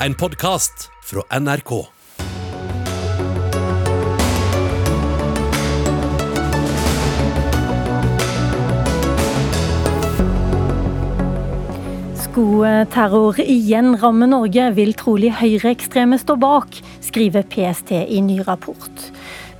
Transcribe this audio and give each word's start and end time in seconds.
en 0.00 0.14
podkast 0.14 0.90
fra 1.04 1.22
NRK. 1.40 1.70
Skoterror 12.14 13.40
igjen 13.40 13.96
rammer 13.96 14.28
Norge, 14.28 14.68
vil 14.76 14.92
trolig 14.98 15.32
høyreekstreme 15.40 16.20
stå 16.20 16.36
bak, 16.40 16.76
skriver 17.00 17.46
PST 17.48 17.94
i 17.96 18.20
ny 18.20 18.42
rapport. 18.44 19.10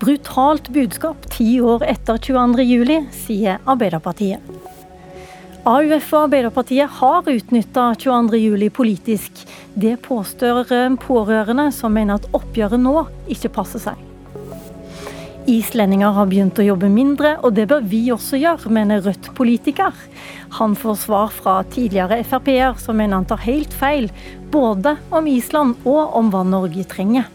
Brutalt 0.02 0.68
budskap 0.76 1.30
ti 1.32 1.56
år 1.64 1.86
etter 1.88 2.20
22.07, 2.20 3.06
sier 3.24 3.62
Arbeiderpartiet. 3.64 4.75
AUF 5.66 6.12
og 6.14 6.28
Arbeiderpartiet 6.28 6.92
har 7.00 7.26
utnytta 7.26 7.88
22.07 7.98 8.68
politisk. 8.70 9.40
Det 9.74 9.96
påstår 10.04 10.68
pårørende, 11.02 11.72
som 11.74 11.90
mener 11.90 12.20
at 12.20 12.28
oppgjøret 12.38 12.78
nå 12.78 13.00
ikke 13.34 13.50
passer 13.56 13.82
seg. 13.82 14.04
Islendinger 15.50 16.14
har 16.14 16.30
begynt 16.30 16.60
å 16.62 16.66
jobbe 16.68 16.86
mindre, 16.90 17.32
og 17.42 17.56
det 17.58 17.66
bør 17.72 17.82
vi 17.82 18.04
også 18.14 18.38
gjøre, 18.38 18.70
mener 18.78 19.02
Rødt-politiker. 19.02 19.94
Han 20.60 20.78
får 20.78 21.00
svar 21.02 21.34
fra 21.34 21.56
tidligere 21.74 22.20
Frp-er, 22.22 22.78
som 22.78 22.98
mener 23.02 23.18
han 23.18 23.26
tar 23.26 23.42
helt 23.42 23.74
feil, 23.74 24.06
både 24.54 24.94
om 25.10 25.26
Island 25.26 25.82
og 25.82 26.14
om 26.18 26.30
hva 26.30 26.44
Norge 26.46 26.86
trenger. 26.94 27.26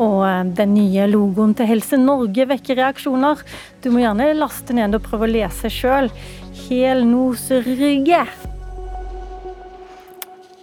Og 0.00 0.20
eh, 0.24 0.44
den 0.56 0.72
nye 0.76 1.08
logoen 1.08 1.52
til 1.56 1.68
Helse 1.68 1.98
Norge 2.00 2.46
vekker 2.48 2.80
reaksjoner. 2.80 3.40
Du 3.84 3.90
må 3.92 4.04
gjerne 4.04 4.32
laste 4.38 4.76
ned 4.76 4.96
og 4.96 5.04
prøve 5.04 5.28
å 5.28 5.32
lese 5.32 5.72
sjøl. 5.72 6.08
Helnoserygge. 6.52 8.26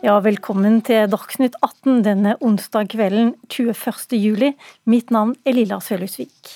Ja, 0.05 0.19
velkommen 0.21 0.83
til 0.85 1.09
Dagsnytt 1.09 1.55
18 1.65 2.03
denne 2.05 2.35
onsdag 2.45 2.91
kvelden 2.93 3.31
21. 3.49 4.13
juli. 4.21 4.51
Mitt 4.85 5.09
navn 5.09 5.33
er 5.49 5.57
Lilla 5.57 5.79
Sølhusvik. 5.81 6.53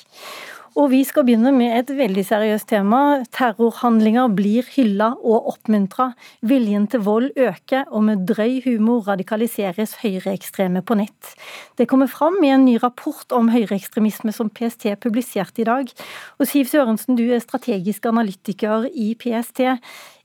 Og 0.73 0.87
vi 0.89 1.03
skal 1.05 1.21
begynne 1.27 1.51
med 1.53 1.69
et 1.77 1.91
veldig 1.93 2.23
seriøst 2.25 2.65
tema. 2.71 2.99
Terrorhandlinger 3.35 4.31
blir 4.33 4.65
hylla 4.73 5.11
og 5.21 5.51
oppmuntra. 5.51 6.07
Viljen 6.49 6.87
til 6.89 7.03
vold 7.05 7.27
øker, 7.37 7.85
og 7.93 8.01
med 8.07 8.23
drøy 8.29 8.57
humor 8.65 9.03
radikaliseres 9.05 9.99
høyreekstreme 10.01 10.81
på 10.81 10.97
nett. 10.97 11.35
Det 11.77 11.85
kommer 11.91 12.09
fram 12.09 12.39
i 12.41 12.49
en 12.55 12.65
ny 12.65 12.79
rapport 12.81 13.37
om 13.37 13.51
høyreekstremisme 13.53 14.33
som 14.33 14.49
PST 14.49 14.89
publiserte 15.03 15.61
i 15.61 15.67
dag. 15.69 15.93
Og 16.41 16.49
Siv 16.49 16.65
Sørensen, 16.71 17.21
du 17.21 17.27
er 17.29 17.43
strategisk 17.43 18.09
analytiker 18.09 18.89
i 18.89 19.13
PST. 19.13 19.77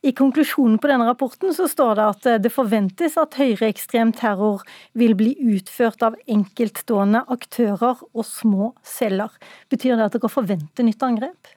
I 0.06 0.12
konklusjonen 0.14 0.78
på 0.78 0.86
denne 0.90 1.08
rapporten 1.08 1.50
så 1.54 1.66
står 1.70 1.98
det 1.98 2.06
at 2.06 2.26
det 2.44 2.52
forventes 2.54 3.16
at 3.18 3.34
høyreekstrem 3.34 4.12
terror 4.14 4.62
vil 4.98 5.16
bli 5.18 5.32
utført 5.56 6.04
av 6.06 6.14
enkeltstående 6.30 7.24
aktører 7.34 8.04
og 8.12 8.26
små 8.26 8.72
celler. 8.86 9.32
Betyr 9.72 9.96
det 9.96 10.06
at 10.06 10.18
dere 10.18 10.30
forventer 10.30 10.86
nytt 10.86 11.02
angrep? 11.02 11.50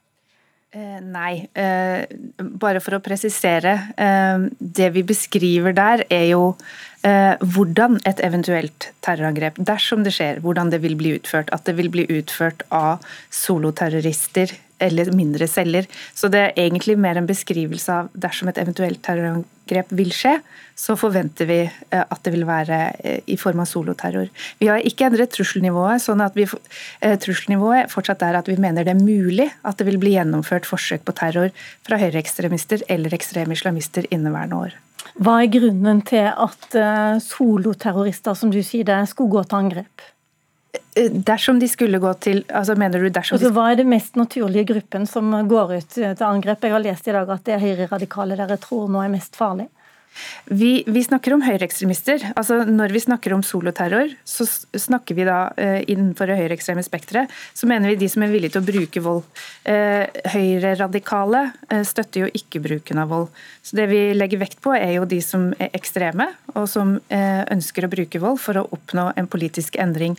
Eh, 0.71 0.99
nei, 1.03 1.49
eh, 1.53 2.05
bare 2.39 2.79
for 2.79 2.95
å 2.95 3.01
presisere. 3.03 3.73
Eh, 3.99 4.45
det 4.57 4.87
vi 4.95 5.03
beskriver 5.03 5.75
der 5.75 6.05
er 6.07 6.29
jo 6.29 6.55
eh, 7.03 7.35
hvordan 7.43 7.99
et 8.07 8.23
eventuelt 8.23 8.87
terrorangrep, 9.03 9.59
dersom 9.59 10.05
det 10.05 10.13
skjer, 10.15 10.39
hvordan 10.39 10.71
det 10.71 10.79
vil 10.85 10.95
bli 10.95 11.17
utført. 11.17 11.51
At 11.51 11.67
det 11.67 11.75
vil 11.75 11.91
bli 11.91 12.07
utført 12.07 12.63
av 12.71 13.03
soloterrorister 13.29 14.55
eller 14.81 15.11
mindre 15.15 15.47
celler. 15.47 15.87
Så 16.15 16.29
det 16.31 16.41
er 16.41 16.59
egentlig 16.65 16.97
mer 16.99 17.19
en 17.19 17.29
beskrivelse 17.29 17.93
av 17.93 18.11
dersom 18.13 18.51
et 18.51 18.59
eventuelt 18.61 19.01
terrorangrep 19.05 19.93
vil 19.95 20.11
skje, 20.15 20.37
så 20.75 20.95
forventer 20.99 21.47
vi 21.49 21.59
eh, 21.63 22.01
at 22.01 22.21
det 22.25 22.33
vil 22.33 22.45
være 22.49 22.79
eh, 22.99 23.19
i 23.31 23.37
form 23.39 23.61
av 23.63 23.69
soloterror. 23.69 24.29
Vi 24.59 24.69
har 24.71 24.83
ikke 24.87 25.07
endret 25.09 25.33
trusselnivået, 25.35 26.03
sånn 26.03 26.23
at 26.25 26.37
vi, 26.37 26.47
eh, 27.01 27.17
trusselnivået 27.21 27.91
fortsatt 27.93 28.23
er 28.27 28.39
at 28.39 28.49
vi 28.49 28.57
mener 28.61 28.87
det 28.87 28.95
er 28.95 29.01
mulig 29.01 29.49
at 29.67 29.79
det 29.79 29.87
vil 29.89 29.99
bli 30.01 30.15
gjennomført 30.17 30.69
forsøk 30.69 31.05
på 31.07 31.15
terror 31.17 31.51
fra 31.87 31.99
høyreekstremister 32.01 32.87
eller 32.91 33.13
ekstreme 33.17 33.57
islamister 33.57 34.07
inneværende 34.09 34.63
år. 34.67 34.79
Hva 35.21 35.41
er 35.41 35.51
grunnen 35.51 35.99
til 36.07 36.29
at 36.29 36.75
soloterrorister, 37.25 38.37
som 38.37 38.51
du 38.53 38.61
sier 38.63 38.85
det, 38.87 38.99
skulle 39.09 39.33
gå 39.33 39.41
til 39.43 39.57
angrep? 39.57 40.11
Dersom 40.95 41.59
de 41.59 41.67
skulle 41.71 41.99
gå 42.03 42.11
til 42.23 42.41
altså 42.47 42.77
mener 42.79 43.03
du 43.03 43.09
dersom 43.11 43.37
altså, 43.37 43.51
Hva 43.55 43.69
er 43.71 43.79
det 43.79 43.87
mest 43.91 44.17
naturlige 44.19 44.69
gruppen 44.73 45.07
som 45.07 45.31
går 45.47 45.75
ut 45.77 45.93
til 45.95 46.25
angrep? 46.27 46.63
Jeg 46.63 46.75
har 46.75 46.83
lest 46.83 47.07
i 47.07 47.15
dag 47.15 47.29
at 47.31 47.45
det 47.47 47.55
er 47.55 47.63
høyreradikale 47.63 48.39
dere 48.39 48.59
tror 48.59 48.91
nå 48.91 49.03
er 49.03 49.11
mest 49.11 49.39
farlig. 49.39 49.67
Vi, 50.45 50.83
vi, 50.87 51.03
snakker 51.03 51.33
om 51.33 51.43
høyreekstremister. 51.45 52.23
Altså, 52.35 52.61
når 52.67 52.91
vi 52.91 53.01
snakker 53.03 53.33
om 53.33 53.43
soloterror, 53.45 54.11
så 54.27 54.45
snakker 54.45 55.15
vi 55.15 55.25
da 55.27 55.37
uh, 55.55 55.79
innenfor 55.87 56.27
det 56.27 56.37
høyreekstreme 56.41 56.83
spekteret, 56.83 57.31
så 57.55 57.69
mener 57.69 57.93
vi 57.93 58.01
de 58.01 58.09
som 58.11 58.25
er 58.25 58.33
villige 58.33 58.55
til 58.55 58.63
å 58.63 58.67
bruke 58.67 59.03
vold. 59.05 59.23
Uh, 59.63 60.03
høyreradikale 60.33 61.45
uh, 61.71 61.81
støtter 61.87 62.25
jo 62.25 62.31
ikke 62.41 62.63
bruken 62.63 62.99
av 63.01 63.13
vold. 63.13 63.29
Så 63.63 63.79
Det 63.79 63.87
vi 63.91 64.03
legger 64.17 64.43
vekt 64.43 64.59
på, 64.63 64.75
er 64.75 64.97
jo 64.97 65.07
de 65.07 65.21
som 65.23 65.51
er 65.61 65.71
ekstreme, 65.77 66.27
og 66.55 66.67
som 66.67 66.97
ønsker 67.11 67.85
å 67.85 67.89
bruke 67.91 68.19
vold 68.19 68.39
for 68.41 68.57
å 68.59 68.65
oppnå 68.75 69.11
en 69.19 69.27
politisk 69.31 69.77
endring. 69.79 70.17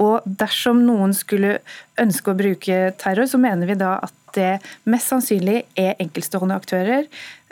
Og 0.00 0.24
dersom 0.24 0.84
noen 0.86 1.12
skulle 1.16 1.58
ønske 2.00 2.32
å 2.32 2.38
bruke 2.38 2.80
terror, 3.00 3.28
så 3.28 3.40
mener 3.40 3.68
vi 3.68 3.78
da 3.80 3.98
at 4.06 4.16
det 4.36 4.60
mest 4.88 5.10
sannsynlig 5.10 5.64
er 5.78 5.98
enkeltstående 6.00 6.56
aktører, 6.56 7.08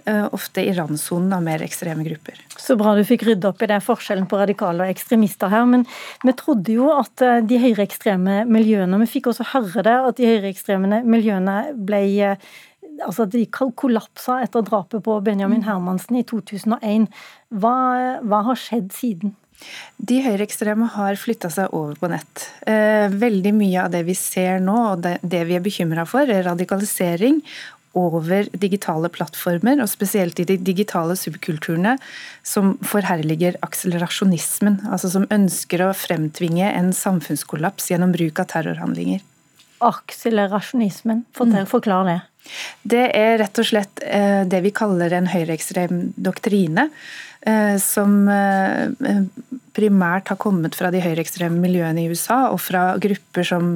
eh, 0.06 0.26
ofte 0.32 0.62
i 0.62 0.72
randsonen 0.76 1.32
av 1.34 1.42
mer 1.42 1.64
ekstreme 1.66 2.06
grupper. 2.06 2.38
Så 2.56 2.76
bra 2.78 2.94
du 2.94 3.02
fikk 3.04 3.26
rydde 3.26 3.50
opp 3.50 3.62
i 3.62 3.70
det 3.70 3.80
forskjellen 3.84 4.28
på 4.30 4.38
radikale 4.38 4.86
og 4.86 4.94
ekstremister 4.94 5.50
her. 5.52 5.66
Men 5.66 5.84
vi 6.24 6.32
trodde 6.38 6.72
jo 6.72 6.88
at 6.94 7.20
eh, 7.20 7.42
de 7.42 7.58
høyreekstreme 7.58 8.44
miljøene 8.46 9.02
Vi 9.02 9.10
fikk 9.18 9.32
også 9.32 9.50
høre 9.52 9.84
det, 9.84 9.98
at 10.10 10.16
de 10.16 10.32
høyreekstreme 10.32 11.02
miljøene 11.04 11.60
ble 11.74 12.38
Altså 12.98 13.28
at 13.28 13.30
de 13.30 13.44
kollapsa 13.46 14.40
etter 14.42 14.64
drapet 14.66 15.04
på 15.06 15.20
Benjamin 15.22 15.62
Hermansen 15.62 16.16
i 16.18 16.24
2001. 16.26 17.04
Hva, 17.54 17.74
hva 18.26 18.40
har 18.48 18.58
skjedd 18.58 18.90
siden? 18.90 19.36
De 19.98 20.20
høyreekstreme 20.22 20.86
har 20.94 21.18
flytta 21.18 21.50
seg 21.50 21.74
over 21.74 21.96
på 21.98 22.10
nett. 22.12 22.44
Eh, 22.70 23.08
veldig 23.10 23.52
mye 23.56 23.86
av 23.86 23.90
det 23.94 24.04
vi 24.06 24.14
ser 24.18 24.62
nå, 24.62 24.76
og 24.92 25.02
det 25.04 25.42
vi 25.48 25.56
er 25.58 25.64
bekymra 25.64 26.06
for, 26.08 26.30
er 26.30 26.46
radikalisering 26.46 27.42
over 27.98 28.46
digitale 28.52 29.08
plattformer, 29.10 29.80
og 29.82 29.90
spesielt 29.90 30.38
i 30.38 30.46
de 30.48 30.58
digitale 30.62 31.16
subkulturene 31.18 31.96
som 32.46 32.76
forherliger 32.86 33.58
akselerasjonismen, 33.66 34.82
altså 34.92 35.10
som 35.16 35.26
ønsker 35.34 35.82
å 35.82 35.94
fremtvinge 35.96 36.68
en 36.70 36.92
samfunnskollaps 36.94 37.90
gjennom 37.90 38.14
bruk 38.14 38.42
av 38.42 38.50
terrorhandlinger. 38.52 39.24
Akselerasjonismen, 39.84 41.24
mm. 41.38 41.58
forklar 41.70 42.06
det. 42.08 42.20
Det 42.82 43.06
er 43.16 43.38
rett 43.42 43.60
og 43.60 43.66
slett 43.68 44.02
eh, 44.04 44.44
det 44.48 44.62
vi 44.64 44.74
kaller 44.74 45.12
en 45.14 45.28
høyreekstrem 45.30 46.12
doktrine 46.16 46.88
Eh, 47.46 47.76
som 47.78 48.26
eh, 48.28 48.88
primært 49.78 50.32
har 50.32 50.38
kommet 50.42 50.74
fra 50.74 50.90
de 50.90 50.98
høyreekstreme 51.00 51.60
miljøene 51.62 52.02
i 52.02 52.08
USA, 52.10 52.48
og 52.50 52.58
fra 52.60 52.96
grupper 52.98 53.46
som, 53.46 53.68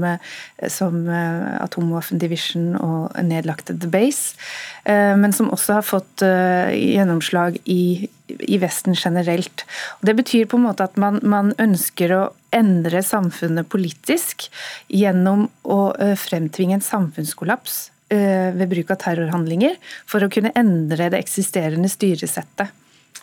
som 0.67 1.05
Atomwaffen 1.06 2.19
Division 2.19 2.73
og 2.75 3.15
nedlagte 3.23 3.77
The 3.78 3.87
Base, 3.87 4.34
men 4.83 5.31
som 5.31 5.53
også 5.55 5.77
har 5.77 5.87
fått 5.87 6.25
gjennomslag 6.27 7.61
i, 7.71 8.09
i 8.27 8.59
Vesten 8.59 8.99
generelt. 8.99 9.62
Og 10.00 10.11
det 10.11 10.17
betyr 10.19 10.50
på 10.50 10.59
en 10.59 10.67
måte 10.67 10.91
at 10.91 10.99
man, 10.99 11.23
man 11.23 11.55
ønsker 11.62 12.17
å 12.17 12.23
endre 12.50 13.05
samfunnet 13.06 13.71
politisk 13.71 14.49
gjennom 14.91 15.47
å 15.62 15.81
fremtvinge 16.19 16.81
en 16.81 16.89
samfunnskollaps 16.91 17.91
ved 18.12 18.69
bruk 18.69 18.93
av 18.93 19.00
terrorhandlinger 19.03 19.78
for 20.09 20.25
å 20.25 20.31
kunne 20.33 20.53
endre 20.59 21.09
det 21.12 21.23
eksisterende 21.23 21.89
styresettet. 21.91 22.75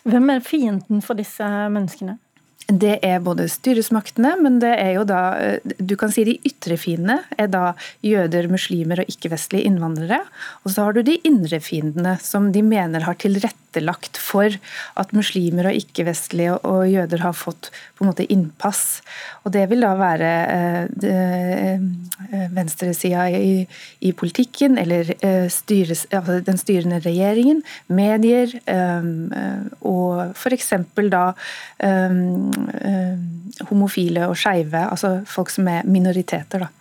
Hvem 0.08 0.32
er 0.32 0.44
fienden 0.44 1.04
for 1.04 1.18
disse 1.18 1.46
menneskene? 1.46 2.16
Det 2.70 3.00
er 3.02 3.22
både 3.24 3.48
styresmaktene, 3.50 4.36
men 4.38 4.60
det 4.62 4.70
er 4.78 4.92
jo 4.94 5.04
da 5.08 5.20
eh, 5.40 5.72
Du 5.78 5.96
kan 5.98 6.12
si 6.14 6.22
de 6.26 6.36
ytre 6.46 6.76
fiendene 6.78 7.18
er 7.40 7.48
da 7.50 7.72
jøder, 8.06 8.46
muslimer 8.52 9.02
og 9.02 9.10
ikke-vestlige 9.10 9.66
innvandrere. 9.66 10.20
Og 10.62 10.74
så 10.74 10.86
har 10.86 10.94
du 10.94 11.02
de 11.06 11.18
indre 11.26 11.58
fiendene, 11.64 12.16
som 12.22 12.50
de 12.54 12.62
mener 12.62 13.06
har 13.08 13.18
tilrettelagt 13.18 13.58
for 14.18 14.56
at 14.96 15.12
muslimer 15.12 15.70
og 15.70 15.78
ikke-vestlige 15.78 16.56
og 16.66 16.88
jøder 16.90 17.22
har 17.22 17.32
fått 17.32 17.70
på 17.96 18.04
en 18.04 18.10
måte 18.10 18.26
innpass. 18.32 19.02
Og 19.44 19.52
det 19.52 19.68
vil 19.70 19.80
da 19.80 19.94
være 19.98 20.30
eh, 20.56 21.10
eh, 21.10 22.48
venstresida 22.50 23.28
i, 23.30 23.66
i, 24.00 24.12
politikken, 24.12 24.78
eller 24.78 25.14
styres, 25.48 26.06
altså 26.10 26.40
den 26.44 26.58
styrende 26.58 27.00
regjeringen, 27.04 27.62
medier, 27.88 28.52
og 29.80 30.34
f.eks. 30.36 30.72
da 31.10 31.24
Eh, 31.80 33.18
homofile 33.68 34.28
og 34.28 34.36
skeive, 34.36 34.82
altså 34.90 35.20
folk 35.26 35.50
som 35.50 35.68
er 35.68 35.82
minoriteter. 35.84 36.58
da. 36.58 36.79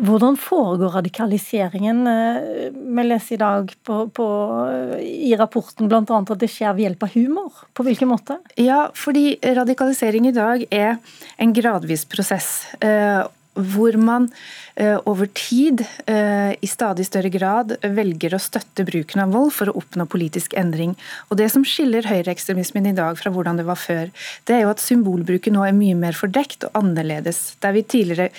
Hvordan 0.00 0.36
foregår 0.40 0.94
radikaliseringen? 0.96 2.06
Eh, 2.08 2.70
vi 2.72 3.04
leser 3.04 3.34
i 3.36 3.40
dag 3.40 3.72
på, 3.84 3.98
på, 4.16 4.28
i 5.00 5.34
rapporten 5.36 5.90
bl.a. 5.90 6.00
at 6.00 6.32
det 6.40 6.48
skjer 6.48 6.72
ved 6.76 6.86
hjelp 6.86 7.04
av 7.04 7.12
humor. 7.16 7.64
På 7.76 7.84
hvilken 7.84 8.08
måte? 8.08 8.38
Ja, 8.56 8.86
fordi 8.96 9.36
radikalisering 9.60 10.30
i 10.30 10.36
dag 10.36 10.64
er 10.72 10.96
en 11.36 11.52
gradvis 11.56 12.06
prosess. 12.08 12.50
Hvor 13.60 13.96
man 14.00 14.28
eh, 14.74 14.96
over 15.08 15.28
tid 15.36 15.84
eh, 16.06 16.52
i 16.60 16.70
stadig 16.70 17.06
større 17.08 17.32
grad 17.32 17.76
velger 17.82 18.34
å 18.36 18.42
støtte 18.42 18.86
bruken 18.88 19.24
av 19.24 19.34
vold 19.36 19.52
for 19.56 19.70
å 19.70 19.76
oppnå 19.80 20.06
politisk 20.10 20.56
endring. 20.58 20.96
Og 21.28 21.40
Det 21.40 21.50
som 21.52 21.66
skiller 21.66 22.08
høyreekstremismen 22.08 22.90
i 22.90 22.96
dag 22.96 23.18
fra 23.20 23.32
hvordan 23.34 23.60
det 23.60 23.68
var 23.68 23.80
før, 23.80 24.10
det 24.48 24.56
er 24.56 24.64
jo 24.64 24.72
at 24.72 24.82
symbolbruken 24.82 25.56
nå 25.56 25.66
er 25.66 25.76
mye 25.76 25.98
mer 25.98 26.16
fordekt 26.16 26.68
og 26.68 26.82
annerledes. 26.82 27.56
Der 27.60 27.76
vi 27.76 27.84
tidligere 27.84 28.30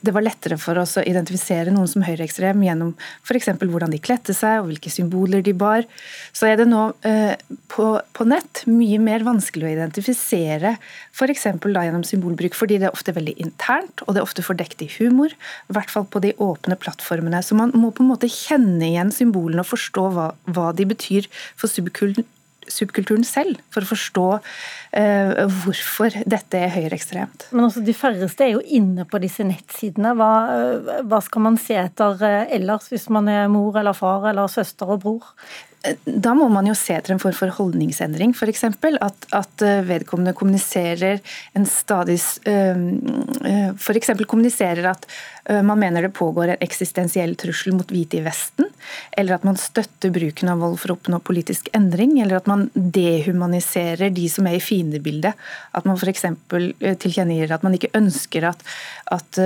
det 0.00 0.12
var 0.14 0.22
lettere 0.24 0.56
for 0.60 0.78
oss 0.78 0.94
å 0.98 1.04
identifisere 1.06 1.72
noen 1.74 1.90
som 1.90 2.04
høyreekstrem 2.06 2.60
gjennom 2.64 2.92
f.eks. 3.26 3.48
hvordan 3.58 3.92
de 3.92 4.00
kledde 4.02 4.34
seg 4.36 4.60
og 4.60 4.70
hvilke 4.70 4.92
symboler 4.92 5.42
de 5.44 5.54
bar, 5.58 5.86
så 6.32 6.48
er 6.48 6.60
det 6.60 6.68
nå 6.70 6.84
eh, 7.08 7.34
på, 7.72 7.88
på, 8.14 8.26
nett 8.30 8.62
mye 8.70 9.00
mer 9.02 9.26
vanskelig 9.26 9.66
å 9.66 9.72
identifisere 9.72 10.76
f.eks. 11.10 11.48
gjennom 11.50 12.06
symbolbruk, 12.06 12.54
fordi 12.58 12.78
det 12.78 12.88
er 12.88 12.96
ofte 12.96 13.14
veldig 13.16 13.34
internt 13.42 14.04
og 14.06 14.14
det 14.14 14.22
er 14.22 14.28
ofte 14.28 14.46
fordekt 14.46 14.61
i 14.82 14.90
humor, 14.98 15.32
i 15.32 15.74
hvert 15.76 15.90
fall 15.90 16.06
på 16.06 16.22
de 16.22 16.34
åpne 16.42 16.78
plattformene. 16.80 17.42
Så 17.42 17.58
man 17.58 17.74
må 17.74 17.90
på 17.90 18.04
en 18.04 18.12
måte 18.12 18.30
kjenne 18.30 18.86
igjen 18.88 19.12
symbolene 19.14 19.64
og 19.64 19.72
forstå 19.72 20.06
hva, 20.14 20.28
hva 20.54 20.70
de 20.76 20.88
betyr 20.94 21.28
for 21.56 21.68
subkulturen 21.70 22.28
subkulturen 22.70 23.24
selv, 23.26 23.58
for 23.74 23.84
å 23.84 23.88
forstå 23.90 24.26
uh, 24.38 25.32
hvorfor 25.64 26.14
dette 26.28 26.60
er 26.60 26.70
høyreekstremt. 26.76 27.48
Men 27.50 27.66
også 27.66 27.82
de 27.84 27.94
færreste 27.96 28.46
er 28.46 28.54
jo 28.54 28.62
inne 28.62 29.06
på 29.08 29.20
disse 29.22 29.44
nettsidene. 29.46 30.14
Hva, 30.18 30.30
uh, 30.46 30.92
hva 31.08 31.18
skal 31.24 31.46
man 31.48 31.58
se 31.60 31.76
etter 31.80 32.22
uh, 32.22 32.54
ellers, 32.54 32.88
hvis 32.92 33.08
man 33.12 33.30
er 33.32 33.50
mor 33.52 33.78
eller 33.80 33.96
far 33.98 34.30
eller 34.30 34.50
søster 34.52 34.94
og 34.94 35.02
bror? 35.04 35.34
Da 36.04 36.30
må 36.38 36.46
man 36.52 36.68
jo 36.68 36.74
se 36.78 36.94
etter 36.94 37.14
en 37.14 37.20
form 37.22 37.34
for 37.34 37.50
holdningsendring, 37.56 38.36
f.eks. 38.36 38.64
At, 39.02 39.26
at 39.34 39.64
vedkommende 39.88 40.34
kommuniserer 40.38 41.18
en 41.58 41.66
stadig 41.66 42.18
F.eks. 43.82 44.10
kommuniserer 44.30 44.86
at 44.92 45.06
man 45.66 45.80
mener 45.80 46.04
det 46.06 46.12
pågår 46.14 46.52
en 46.52 46.62
eksistensiell 46.62 47.34
trussel 47.40 47.74
mot 47.74 47.90
hvite 47.90 48.20
i 48.20 48.22
Vesten, 48.22 48.68
eller 49.18 49.34
at 49.34 49.46
man 49.46 49.58
støtter 49.58 50.12
bruken 50.14 50.52
av 50.52 50.62
vold 50.62 50.76
for 50.78 50.92
å 50.92 50.96
oppnå 51.00 51.18
politisk 51.26 51.66
endring, 51.74 52.14
eller 52.22 52.38
at 52.38 52.50
man 52.50 52.68
dehumaniserer 52.74 54.12
de 54.14 54.28
som 54.30 54.46
er 54.46 54.60
i 54.60 54.62
fiendebildet. 54.62 55.34
At 55.74 55.88
man 55.88 55.98
f.eks. 55.98 56.28
tilkjennegir 57.02 57.56
at 57.56 57.66
man 57.66 57.74
ikke 57.74 57.90
ønsker 57.98 58.46
at, 58.52 58.62
at 59.10 59.40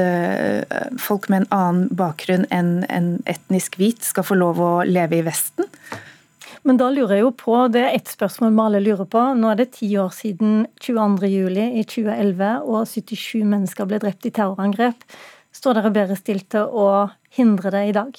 folk 1.00 1.30
med 1.32 1.46
en 1.46 1.54
annen 1.62 1.88
bakgrunn 1.96 2.44
enn 2.52 2.82
en 2.92 3.14
etnisk 3.24 3.80
hvit 3.80 4.04
skal 4.04 4.26
få 4.26 4.36
lov 4.36 4.60
å 4.60 4.74
leve 4.84 5.22
i 5.22 5.24
Vesten. 5.24 5.72
Men 6.66 6.80
da 6.80 6.88
lurer 6.90 7.20
jeg 7.20 7.22
jo 7.22 7.32
på, 7.38 7.56
det 7.70 7.82
er 7.84 7.92
ett 7.94 8.08
spørsmål 8.10 8.50
vi 8.50 8.62
alle 8.64 8.82
lurer 8.82 9.06
på. 9.06 9.20
Nå 9.38 9.52
er 9.52 9.60
det 9.60 9.68
ti 9.76 9.86
år 10.02 10.10
siden 10.14 10.64
22. 10.82 11.28
juli 11.30 11.66
i 11.78 11.84
2011 11.86 12.64
og 12.66 12.80
77 12.90 13.44
mennesker 13.46 13.86
ble 13.86 14.00
drept 14.02 14.26
i 14.26 14.32
terrorangrep. 14.34 15.06
Står 15.54 15.78
dere 15.78 15.92
bedre 15.94 16.16
stilt 16.18 16.48
til 16.56 16.66
å 16.66 16.88
hindre 17.38 17.70
det 17.70 17.84
i 17.86 17.94
dag? 17.94 18.18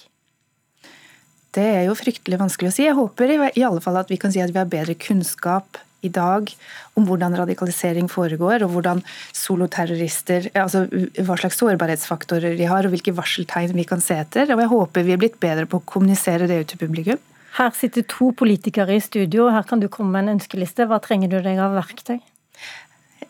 Det 1.58 1.68
er 1.74 1.84
jo 1.90 1.98
fryktelig 1.98 2.40
vanskelig 2.40 2.72
å 2.72 2.78
si. 2.78 2.88
Jeg 2.88 2.96
håper 2.96 3.36
i 3.36 3.68
alle 3.68 3.84
fall 3.84 4.00
at 4.00 4.12
vi 4.14 4.20
kan 4.22 4.32
si 4.32 4.40
at 4.40 4.54
vi 4.54 4.62
har 4.62 4.72
bedre 4.72 4.96
kunnskap 4.96 5.82
i 6.06 6.12
dag 6.14 6.48
om 6.96 7.08
hvordan 7.08 7.36
radikalisering 7.36 8.08
foregår, 8.08 8.64
og 8.64 8.76
hvordan 8.76 9.02
soloterrorister 9.36 10.52
altså 10.54 10.86
Hva 10.88 11.36
slags 11.42 11.58
sårbarhetsfaktorer 11.60 12.56
de 12.56 12.68
har, 12.70 12.86
og 12.86 12.96
hvilke 12.96 13.16
varseltegn 13.18 13.76
vi 13.76 13.88
kan 13.90 14.04
se 14.04 14.22
etter. 14.22 14.54
Og 14.54 14.62
jeg 14.64 14.72
håper 14.72 15.08
vi 15.08 15.18
er 15.18 15.20
blitt 15.20 15.42
bedre 15.44 15.68
på 15.68 15.82
å 15.82 15.90
kommunisere 15.90 16.48
det 16.48 16.62
ut 16.62 16.72
til 16.72 16.88
publikum. 16.88 17.20
Her 17.58 17.74
sitter 17.74 18.06
to 18.06 18.32
politikere 18.38 18.98
i 18.98 19.02
studio, 19.02 19.48
her 19.50 19.66
kan 19.66 19.82
du 19.82 19.88
komme 19.90 20.14
med 20.14 20.28
en 20.28 20.38
ønskeliste. 20.38 20.86
Hva 20.90 21.00
trenger 21.02 21.32
du 21.32 21.40
deg 21.42 21.58
av 21.62 21.74
verktøy? 21.78 22.20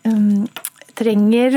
Um, 0.07 0.47
trenger 0.97 1.56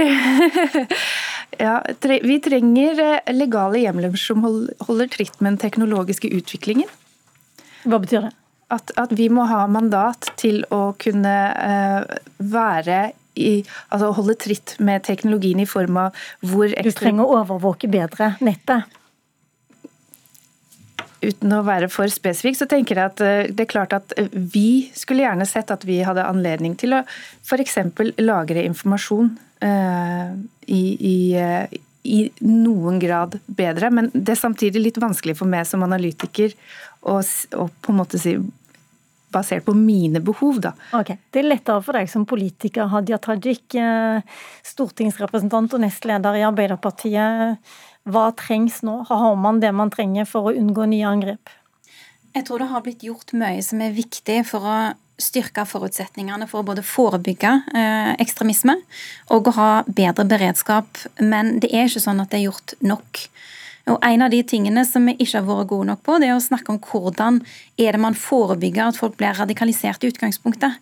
ja, 1.65 1.75
tre, 2.03 2.19
Vi 2.27 2.39
trenger 2.43 3.03
eh, 3.05 3.33
legale 3.35 3.83
hjemler 3.83 4.15
som 4.19 4.45
holder 4.45 5.11
tritt 5.11 5.41
med 5.41 5.55
den 5.55 5.63
teknologiske 5.65 6.31
utviklingen. 6.35 6.91
Hva 7.89 8.01
betyr 8.03 8.29
det? 8.29 8.35
At, 8.71 8.93
at 9.01 9.15
vi 9.19 9.27
må 9.33 9.49
ha 9.51 9.65
mandat 9.67 10.31
til 10.39 10.63
å 10.71 10.93
kunne 11.01 11.37
uh, 11.51 12.19
være 12.39 13.01
i, 13.35 13.65
altså 13.91 14.13
holde 14.15 14.37
tritt 14.39 14.77
med 14.79 15.03
teknologien 15.07 15.59
i 15.63 15.67
form 15.67 15.99
av 16.05 16.23
hvor 16.47 16.69
ekstra... 16.71 16.87
Du 16.87 16.99
trenger 17.03 17.27
å 17.27 17.41
overvåke 17.41 17.91
bedre 17.91 18.35
nettet? 18.45 18.87
Uten 21.21 21.53
å 21.53 21.65
være 21.67 21.91
for 21.93 22.11
spesifikk, 22.13 22.59
så 22.59 22.69
tenker 22.71 22.99
jeg 22.99 23.13
at 23.13 23.23
eh, 23.25 23.51
det 23.53 23.67
er 23.67 23.71
klart 23.71 23.95
at 23.97 24.15
eh, 24.19 24.31
vi 24.33 24.91
skulle 24.97 25.25
gjerne 25.27 25.47
sett 25.49 25.73
at 25.73 25.85
vi 25.89 26.01
hadde 26.07 26.27
anledning 26.27 26.77
til 26.81 26.97
å 26.97 27.03
f.eks. 27.45 27.79
lagre 28.21 28.65
informasjon 28.69 29.33
uh, 29.65 30.31
i, 30.67 30.83
i, 31.11 31.17
i, 32.09 32.21
noen 32.47 33.01
grad 33.03 33.37
bedre. 33.47 33.91
Men 33.95 34.09
det 34.15 34.37
er 34.37 34.41
samtidig 34.41 34.85
litt 34.87 35.03
vanskelig 35.03 35.37
for 35.41 35.51
meg 35.51 35.69
som 35.69 35.85
analytiker 35.87 36.57
å, 37.01 37.21
å 37.21 37.69
på 37.69 37.93
en 37.93 38.01
måte 38.01 38.21
si 38.21 38.39
basert 39.31 39.63
på 39.63 39.77
mine 39.79 40.19
behov, 40.27 40.57
da. 40.65 40.73
Ok, 40.99 41.13
Det 41.31 41.39
er 41.39 41.47
lettere 41.47 41.85
for 41.87 41.95
deg 41.95 42.09
som 42.11 42.25
politiker, 42.27 42.89
Hadia 42.91 43.21
Tajik, 43.23 43.77
stortingsrepresentant 44.67 45.77
og 45.77 45.85
nestleder 45.85 46.41
i 46.41 46.43
Arbeiderpartiet. 46.49 47.63
Hva 48.09 48.31
trengs 48.37 48.81
nå? 48.87 49.03
Har 49.09 49.37
man 49.37 49.61
det 49.61 49.73
man 49.77 49.93
trenger 49.93 50.29
for 50.29 50.49
å 50.49 50.57
unngå 50.57 50.87
nye 50.89 51.09
angrep? 51.09 51.53
Jeg 52.35 52.47
tror 52.47 52.63
det 52.63 52.71
har 52.71 52.83
blitt 52.87 53.05
gjort 53.05 53.35
mye 53.37 53.63
som 53.65 53.83
er 53.83 53.97
viktig 53.97 54.43
for 54.49 54.65
å 54.65 54.77
styrke 55.21 55.67
forutsetningene 55.69 56.47
for 56.49 56.63
å 56.63 56.69
både 56.71 56.85
forebygge 56.87 57.51
eh, 57.77 58.13
ekstremisme 58.23 58.79
og 59.35 59.51
å 59.51 59.57
ha 59.59 59.71
bedre 59.87 60.25
beredskap. 60.25 61.03
Men 61.21 61.59
det 61.61 61.73
er 61.75 61.91
ikke 61.91 62.03
sånn 62.07 62.23
at 62.23 62.33
det 62.33 62.41
er 62.41 62.49
gjort 62.49 62.77
nok. 62.81 63.25
Og 63.91 63.99
En 64.07 64.23
av 64.23 64.31
de 64.33 64.43
tingene 64.47 64.85
som 64.87 65.07
vi 65.09 65.17
ikke 65.19 65.41
har 65.41 65.47
vært 65.49 65.71
gode 65.73 65.91
nok 65.91 66.03
på, 66.07 66.19
det 66.21 66.31
er 66.31 66.37
å 66.37 66.43
snakke 66.43 66.73
om 66.73 66.81
hvordan 66.85 67.41
er 67.81 67.97
det 67.97 68.03
man 68.03 68.17
forebygger 68.17 68.91
at 68.91 69.01
folk 69.01 69.17
blir 69.19 69.35
radikalisert 69.37 70.05
i 70.05 70.13
utgangspunktet. 70.13 70.79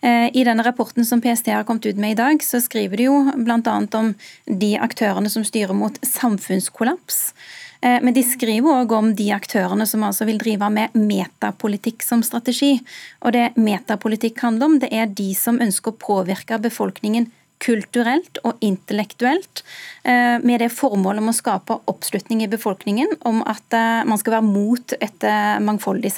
Eh, 0.00 0.30
I 0.36 0.44
denne 0.44 0.62
rapporten 0.62 1.04
som 1.04 1.20
PST 1.20 1.46
har 1.46 1.64
kommet 1.64 1.86
ut 1.86 1.96
med 1.96 2.10
i 2.10 2.18
dag, 2.18 2.42
så 2.42 2.60
skriver 2.60 2.96
de 2.96 3.08
jo 3.08 3.20
bl.a. 3.36 3.76
om 3.98 4.12
de 4.44 4.74
aktørene 4.78 5.30
som 5.32 5.44
styrer 5.46 5.76
mot 5.76 5.96
samfunnskollaps. 6.04 7.32
Eh, 7.80 7.98
men 8.02 8.14
de 8.16 8.24
skriver 8.26 8.82
òg 8.82 8.92
om 8.96 9.14
de 9.16 9.30
aktørene 9.36 9.86
som 9.88 10.04
altså 10.06 10.28
vil 10.28 10.40
drive 10.42 10.68
med 10.72 10.94
metapolitikk 10.96 12.04
som 12.04 12.24
strategi. 12.26 12.76
Og 13.24 13.34
det 13.36 13.48
metapolitikk 13.56 14.44
handler 14.44 14.70
om, 14.70 14.78
det 14.82 14.92
er 14.92 15.10
de 15.10 15.32
som 15.38 15.60
ønsker 15.62 15.94
å 15.94 16.00
påvirke 16.06 16.60
befolkningen 16.62 17.30
kulturelt 17.56 18.36
og 18.44 18.60
intellektuelt, 18.60 19.62
eh, 20.04 20.36
med 20.44 20.60
det 20.60 20.74
formålet 20.76 21.24
om 21.24 21.30
å 21.32 21.36
skape 21.36 21.78
oppslutning 21.88 22.42
i 22.44 22.50
befolkningen 22.52 23.16
om 23.24 23.40
at 23.48 23.72
man 24.04 24.18
skal 24.20 24.36
være 24.36 24.44
mot 24.44 24.92
et 25.00 25.24
mangfoldig, 25.64 26.12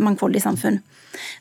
mangfoldig 0.00 0.40
samfunn. 0.40 0.80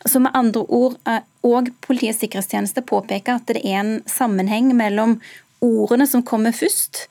Så 0.06 0.22
med 0.24 0.36
andre 0.38 0.64
ord, 0.68 0.98
og 1.46 1.68
eh, 1.68 1.74
Politiets 1.86 2.22
sikkerhetstjeneste 2.24 2.84
påpeker 2.88 3.40
at 3.40 3.48
det 3.50 3.64
er 3.64 3.82
en 3.82 3.94
sammenheng 4.10 4.74
mellom 4.78 5.20
ordene 5.64 6.08
som 6.08 6.24
kommer 6.24 6.56
først, 6.56 7.08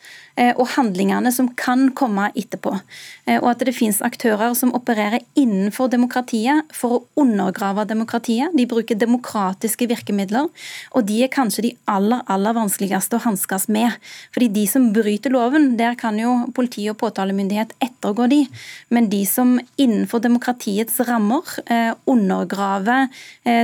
og 0.58 0.68
handlingene 0.76 1.32
som 1.34 1.48
kan 1.58 1.88
komme 1.98 2.28
etterpå. 2.38 2.76
Eh, 3.28 3.38
og 3.40 3.50
at 3.52 3.64
det 3.66 3.74
finnes 3.76 4.00
aktører 4.04 4.54
som 4.58 4.72
opererer 4.76 5.24
innenfor 5.38 5.90
demokratiet 5.92 6.68
for 6.74 6.96
å 6.96 7.00
undergrave 7.20 7.86
demokratiet. 7.88 8.54
De 8.56 8.66
bruker 8.68 8.98
demokratiske 8.98 9.88
virkemidler, 9.90 10.48
og 10.94 11.08
de 11.08 11.22
er 11.24 11.32
kanskje 11.32 11.66
de 11.68 11.72
aller, 11.90 12.22
aller 12.30 12.56
vanskeligste 12.56 13.18
å 13.18 13.24
hanskes 13.26 13.68
med. 13.72 13.96
Fordi 14.34 14.50
de 14.54 14.64
som 14.70 14.90
bryter 14.94 15.34
loven, 15.34 15.72
der 15.80 15.98
kan 15.98 16.18
jo 16.20 16.34
politi 16.56 16.88
og 16.90 16.98
påtalemyndighet 17.02 17.74
ettergå 17.84 18.28
de. 18.30 18.42
Men 18.94 19.10
de 19.12 19.24
som 19.28 19.56
innenfor 19.76 20.22
demokratiets 20.24 21.00
rammer 21.08 21.58
eh, 21.66 21.92
undergraver 22.08 23.08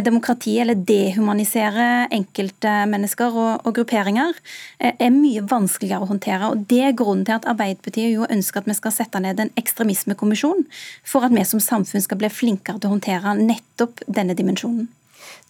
demokratiet 0.04 0.62
eller 0.62 0.78
dehumaniserer 0.88 2.12
enkeltmennesker 2.14 3.34
og, 3.36 3.66
og 3.66 3.74
grupperinger, 3.76 4.36
er 4.78 5.12
mye 5.12 5.42
vanskeligere 5.48 6.06
å 6.06 6.08
håndtere. 6.08 6.48
og 6.48 6.63
det 6.70 6.80
er 6.86 6.96
grunnen 6.96 7.24
til 7.26 7.36
at 7.36 7.46
Arbeiderpartiet 7.50 8.12
jo 8.14 8.28
ønsker 8.30 8.62
at 8.62 8.68
vi 8.70 8.76
skal 8.78 8.94
sette 8.94 9.20
ned 9.22 9.40
en 9.40 9.52
ekstremismekommisjon, 9.60 10.66
for 11.06 11.26
at 11.26 11.34
vi 11.34 11.44
som 11.48 11.62
samfunn 11.62 12.04
skal 12.04 12.20
bli 12.20 12.30
flinkere 12.32 12.80
til 12.80 12.90
å 12.90 12.96
håndtere 12.96 13.36
nettopp 13.40 14.04
denne 14.06 14.36
dimensjonen. 14.38 14.88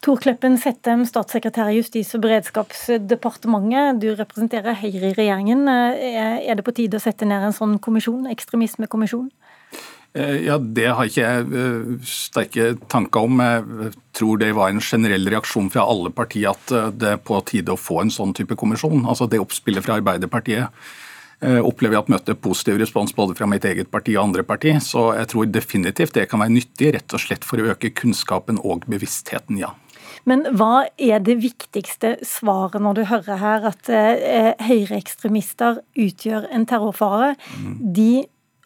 Tor 0.05 0.21
Kleppen 0.21 0.59
Settem, 0.61 1.07
statssekretær 1.09 1.71
i 1.73 1.79
Justis- 1.79 2.13
og 2.17 2.27
beredskapsdepartementet. 2.27 4.03
Du 4.03 4.11
representerer 4.13 4.77
Høyre 4.77 5.11
i 5.11 5.17
regjeringen. 5.17 5.65
Er 5.69 6.59
det 6.59 6.65
på 6.67 6.75
tide 6.77 7.01
å 7.01 7.03
sette 7.03 7.25
ned 7.29 7.47
en 7.47 7.57
sånn 7.57 7.79
kommisjon, 7.83 8.29
ekstremismekommisjon? 8.29 9.31
Eh, 10.15 10.45
ja, 10.47 10.59
Det 10.59 10.87
har 10.87 11.09
ikke 11.09 11.25
jeg 11.25 11.47
eh, 11.63 11.95
sterke 12.07 12.67
tanker 12.87 13.25
om. 13.27 13.41
Jeg 13.41 13.95
tror 14.15 14.39
det 14.39 14.53
var 14.55 14.71
en 14.71 14.85
generell 14.85 15.27
reaksjon 15.27 15.73
fra 15.75 15.89
alle 15.89 16.13
partier 16.15 16.53
at 16.53 16.71
eh, 16.71 16.93
det 16.93 17.17
er 17.17 17.25
på 17.25 17.41
tide 17.49 17.75
å 17.75 17.81
få 17.81 18.03
en 18.05 18.13
sånn 18.15 18.37
type 18.37 18.55
kommisjon. 18.61 19.09
Altså 19.09 19.27
Det 19.27 19.41
oppspillet 19.43 19.83
fra 19.83 19.99
Arbeiderpartiet 19.99 20.69
Eh, 20.69 21.04
opplever 21.43 21.97
jeg 21.97 22.05
at 22.05 22.11
møter 22.13 22.37
positiv 22.39 22.79
respons 22.81 23.15
både 23.17 23.35
fra 23.37 23.49
mitt 23.51 23.65
eget 23.69 23.91
parti 23.93 24.15
og 24.17 24.29
andre 24.29 24.45
parti. 24.47 24.75
Så 24.81 25.11
jeg 25.19 25.31
tror 25.33 25.49
definitivt 25.51 26.15
det 26.17 26.29
kan 26.31 26.41
være 26.41 26.55
nyttig, 26.55 26.93
rett 26.97 27.17
og 27.17 27.23
slett 27.23 27.45
for 27.45 27.61
å 27.61 27.73
øke 27.75 27.91
kunnskapen 27.97 28.61
og 28.63 28.87
bevisstheten, 28.91 29.59
ja. 29.61 29.75
Men 30.29 30.47
hva 30.57 30.87
er 30.97 31.21
det 31.25 31.37
viktigste 31.43 32.15
svaret 32.25 32.81
når 32.83 32.97
du 32.97 33.03
hører 33.11 33.41
her 33.41 33.67
at 33.69 33.91
eh, 33.93 34.53
høyreekstremister 34.65 35.83
utgjør 36.01 36.49
en 36.55 36.65
terrorfare? 36.69 37.35
Mm. 37.59 37.75
De 37.97 38.13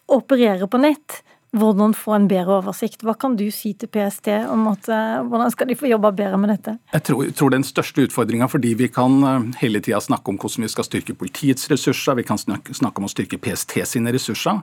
opererer 0.09 0.69
på 0.71 0.79
nett 0.81 1.19
hvordan 1.55 1.95
få 1.97 2.13
en 2.15 2.27
bedre 2.29 2.59
oversikt. 2.59 3.03
Hva 3.05 3.15
kan 3.17 3.35
du 3.39 3.47
si 3.53 3.73
til 3.73 3.89
PST 3.91 4.29
om 4.51 4.67
at, 4.71 4.89
uh, 4.91 5.25
hvordan 5.25 5.53
skal 5.53 5.69
de 5.69 5.77
få 5.79 5.89
jobba 5.89 6.11
bedre 6.15 6.37
med 6.41 6.53
dette? 6.53 6.75
Jeg 6.93 7.05
tror, 7.09 7.29
tror 7.35 7.53
den 7.55 7.65
største 7.65 8.05
utfordringa, 8.05 8.49
fordi 8.51 8.75
vi 8.77 8.89
kan 8.93 9.19
uh, 9.25 9.49
hele 9.61 9.81
tida 9.81 10.01
snakke 10.03 10.29
om 10.29 10.39
hvordan 10.39 10.67
vi 10.67 10.73
skal 10.75 10.87
styrke 10.87 11.17
politiets 11.17 11.69
ressurser, 11.71 12.19
vi 12.19 12.27
kan 12.27 12.37
snakke, 12.37 12.75
snakke 12.77 13.01
om 13.01 13.09
å 13.09 13.13
styrke 13.13 13.41
PST 13.41 13.79
sine 13.89 14.13
ressurser. 14.13 14.61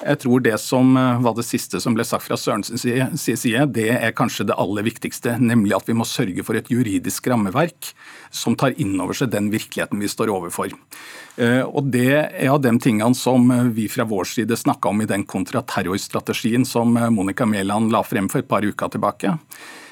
Jeg 0.00 0.20
tror 0.22 0.40
det 0.44 0.56
som 0.62 0.94
uh, 0.96 1.20
var 1.20 1.34
det 1.36 1.44
siste 1.44 1.80
som 1.82 1.96
ble 1.96 2.06
sagt 2.08 2.24
fra 2.24 2.38
Sørensens 2.40 2.84
side, 2.84 3.66
det 3.76 3.90
er 3.92 4.16
kanskje 4.16 4.46
det 4.48 4.56
aller 4.60 4.86
viktigste, 4.86 5.36
nemlig 5.40 5.76
at 5.76 5.90
vi 5.90 5.96
må 5.98 6.06
sørge 6.08 6.44
for 6.46 6.56
et 6.56 6.70
juridisk 6.72 7.28
rammeverk 7.28 7.92
som 8.30 8.56
tar 8.56 8.76
inn 8.80 8.96
over 9.02 9.16
seg 9.16 9.32
den 9.34 9.50
virkeligheten 9.52 10.00
vi 10.00 10.08
står 10.08 10.32
overfor. 10.32 10.72
Eh, 11.40 11.62
og 11.64 11.90
Det 11.92 12.08
er 12.12 12.48
av 12.52 12.60
de 12.62 12.72
tingene 12.82 13.16
som 13.16 13.50
eh, 13.50 13.68
vi 13.74 13.88
fra 13.92 14.06
vår 14.08 14.28
side 14.28 14.56
snakka 14.56 14.92
om 14.92 15.02
i 15.02 15.10
den 15.10 15.26
kontraterrorstrategien 15.28 16.66
som 16.68 16.96
eh, 16.96 17.10
Monica 17.10 17.46
Mæland 17.46 17.92
la 17.92 18.02
frem 18.06 18.28
for 18.28 18.42
et 18.42 18.50
par 18.50 18.66
uker 18.66 18.96
tilbake. 18.96 19.36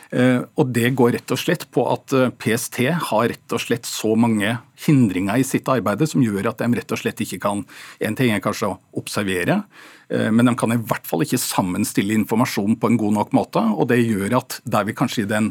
Og 0.09 0.71
Det 0.73 0.88
går 0.97 1.11
rett 1.12 1.33
og 1.35 1.37
slett 1.37 1.67
på 1.69 1.83
at 1.93 2.15
PST 2.41 2.79
har 3.11 3.27
rett 3.29 3.53
og 3.53 3.61
slett 3.61 3.85
så 3.85 4.15
mange 4.17 4.55
hindringer 4.87 5.37
i 5.37 5.45
sitt 5.45 5.69
arbeid 5.69 6.00
som 6.09 6.25
gjør 6.25 6.49
at 6.49 6.62
de 6.62 6.79
rett 6.79 6.95
og 6.97 7.00
slett 7.03 7.21
ikke 7.21 7.37
kan 7.43 7.61
En 8.00 8.17
ting 8.17 8.33
er 8.33 8.41
kanskje 8.41 8.71
å 8.71 8.79
observere, 8.97 9.59
Eh, 9.59 9.98
men 10.09 10.49
de 10.49 10.55
kan 10.57 10.73
i 10.73 10.79
hvert 10.88 11.05
fall 11.05 11.21
ikke 11.25 11.41
sammenstille 11.41 12.15
informasjon 12.17 12.79
på 12.81 12.88
en 12.88 12.97
god 13.00 13.15
nok 13.19 13.35
måte. 13.37 13.61
og 13.61 13.88
Det 13.91 13.99
gjør 14.00 14.38
at 14.38 14.59
der 14.65 14.87
vi 14.88 14.95
kanskje 14.97 15.25
i 15.25 15.29
den, 15.29 15.50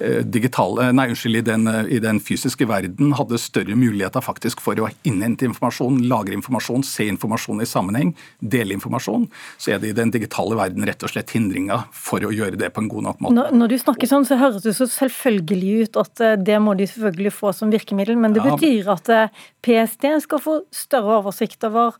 eh, 0.00 0.22
digitale, 0.24 0.92
nei, 0.92 1.08
unnskyld, 1.12 1.36
i 1.36 1.44
den, 1.44 1.66
eh, 1.68 1.96
i 1.96 1.98
den 1.98 2.20
fysiske 2.20 2.66
verden 2.68 3.12
hadde 3.12 3.38
større 3.38 3.76
muligheter 3.76 4.24
faktisk 4.24 4.60
for 4.64 4.74
å 4.76 4.88
innhente 5.04 5.44
informasjon, 5.44 6.08
lagre 6.08 6.32
informasjon, 6.32 6.84
se 6.84 7.08
informasjon 7.08 7.60
i 7.60 7.68
sammenheng, 7.68 8.14
dele 8.40 8.72
informasjon, 8.78 9.28
så 9.58 9.74
er 9.74 9.78
det 9.78 9.90
i 9.90 9.98
den 9.98 10.10
digitale 10.10 10.56
verden 10.56 10.86
rett 10.88 11.02
og 11.02 11.12
slett 11.12 11.34
hindringer 11.36 11.84
for 11.92 12.20
å 12.20 12.32
gjøre 12.32 12.56
det 12.56 12.72
på 12.72 12.80
en 12.80 12.88
god 12.88 13.02
nok 13.10 13.20
måte. 13.20 13.34
Når, 13.34 13.52
når 13.52 13.68
du 13.68 13.78
snakker 13.78 14.08
sånn, 14.08 14.24
så 14.24 14.38
høres 14.40 14.62
det 14.62 14.76
så 14.76 14.88
selvfølgelig 14.88 15.82
ut 15.82 16.00
at 16.00 16.24
det 16.44 16.58
må 16.62 16.76
de 16.78 16.88
selvfølgelig 16.88 17.34
få 17.34 17.52
som 17.52 17.70
virkemiddel, 17.70 18.16
men 18.16 18.32
det 18.32 18.46
betyr 18.46 18.88
at 18.88 19.12
PST 19.60 20.08
skal 20.24 20.40
få 20.40 20.62
større 20.72 21.20
oversikt 21.20 21.64
over 21.68 21.98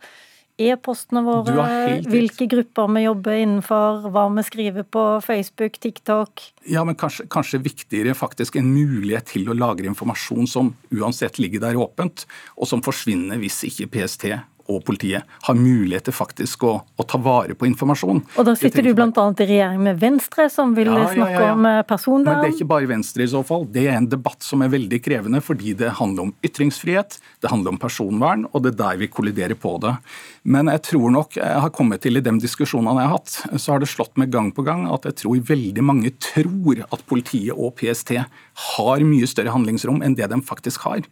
e-postene 0.58 1.22
våre, 1.22 1.68
hvilke 2.10 2.48
grupper 2.50 2.90
vi 2.94 3.04
jobber 3.04 3.38
innenfor, 3.38 4.08
hva 4.12 4.26
vi 4.34 4.44
skriver 4.46 4.86
på 4.86 5.04
Facebook, 5.24 5.78
TikTok. 5.78 6.44
Ja, 6.68 6.84
men 6.84 6.98
kanskje, 6.98 7.28
kanskje, 7.30 7.62
viktigere 7.62 8.16
faktisk 8.18 8.58
en 8.58 8.72
mulighet 8.74 9.30
til 9.34 9.48
å 9.48 9.56
lagre 9.56 9.88
informasjon 9.90 10.50
som 10.50 10.74
uansett 10.94 11.38
ligger 11.38 11.62
der 11.68 11.80
åpent, 11.80 12.26
og 12.58 12.70
som 12.70 12.84
forsvinner 12.84 13.40
hvis 13.42 13.62
ikke 13.70 13.90
PST 13.94 14.32
og 14.68 14.82
politiet 14.84 15.24
har 15.46 15.56
mulighet 15.56 16.08
til 16.08 16.14
faktisk 16.14 16.64
å, 16.68 16.74
å, 16.84 17.04
ta 17.08 17.18
vare 17.22 17.56
på 17.56 17.66
informasjon. 17.70 18.20
Og 18.36 18.46
Da 18.46 18.54
sitter 18.58 18.84
du 18.84 18.90
bl.a. 18.96 19.08
i 19.08 19.46
regjering 19.48 19.80
med 19.86 20.00
Venstre, 20.02 20.48
som 20.52 20.74
vil 20.76 20.90
ja, 20.92 21.06
snakke 21.14 21.38
ja, 21.38 21.46
ja, 21.46 21.54
om 21.56 21.68
eh, 21.70 21.80
personvern. 21.88 22.28
Men 22.28 22.44
Det 22.44 22.50
er 22.50 22.56
ikke 22.58 22.70
bare 22.74 22.90
Venstre 22.90 23.24
i 23.24 23.30
så 23.32 23.42
fall. 23.48 23.64
Det 23.72 23.86
er 23.88 23.96
en 23.96 24.10
debatt 24.12 24.44
som 24.44 24.64
er 24.64 24.72
veldig 24.74 25.00
krevende, 25.04 25.40
fordi 25.44 25.72
det 25.78 25.94
handler 26.00 26.28
om 26.28 26.34
ytringsfrihet, 26.44 27.16
det 27.40 27.52
handler 27.52 27.76
om 27.76 27.80
personvern, 27.80 28.44
og 28.52 28.66
det 28.66 28.74
er 28.74 28.80
der 28.82 29.00
vi 29.00 29.10
kolliderer 29.12 29.56
på 29.58 29.78
det. 29.84 29.94
Men 30.42 30.70
jeg 30.70 30.82
tror 30.90 31.12
nok 31.14 31.36
jeg 31.38 31.62
har 31.64 31.72
kommet 31.74 32.02
til 32.04 32.18
i 32.18 32.22
de 32.24 32.34
diskusjonene 32.40 33.02
jeg 33.02 33.10
har 33.10 33.16
hatt, 33.16 33.34
så 33.60 33.74
har 33.74 33.82
det 33.82 33.90
slått 33.90 34.18
meg 34.20 34.32
gang 34.34 34.50
på 34.54 34.64
gang 34.66 34.86
at 34.92 35.08
jeg 35.08 35.18
tror 35.22 35.42
veldig 35.50 35.84
mange 35.84 36.12
tror 36.22 36.84
at 36.86 37.04
politiet 37.10 37.56
og 37.56 37.74
PST 37.80 38.14
har 38.18 39.04
mye 39.06 39.28
større 39.30 39.54
handlingsrom 39.54 40.02
enn 40.04 40.16
det 40.18 40.28
de 40.30 40.40
faktisk 40.46 40.86
har. 40.88 41.02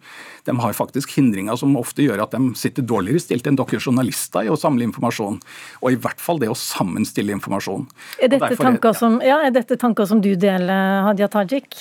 De 0.46 0.54
har 0.62 0.76
faktisk 0.78 1.16
hindringer 1.18 1.58
som 1.58 1.76
ofte 1.78 2.06
gjør 2.06 2.24
at 2.26 2.36
de 2.36 2.52
sitter 2.58 2.86
dårligere 2.86 3.24
stilt 3.24 3.48
enn 3.48 3.58
dere 3.58 3.80
journalister 3.82 4.46
i 4.46 4.52
å 4.52 4.58
samle 4.60 4.86
informasjon. 4.86 5.40
Og 5.82 5.92
i 5.92 6.00
hvert 6.00 6.22
fall 6.22 6.40
det 6.42 6.50
å 6.52 6.58
sammenstille 6.58 7.34
informasjon. 7.36 7.86
Er 8.22 8.32
dette, 8.32 8.54
tanker, 8.60 8.96
som, 8.96 9.20
ja, 9.24 9.40
er 9.46 9.54
dette 9.54 9.78
tanker 9.80 10.08
som 10.08 10.22
du 10.24 10.32
deler, 10.38 11.02
Hadia 11.06 11.30
Tajik? 11.32 11.76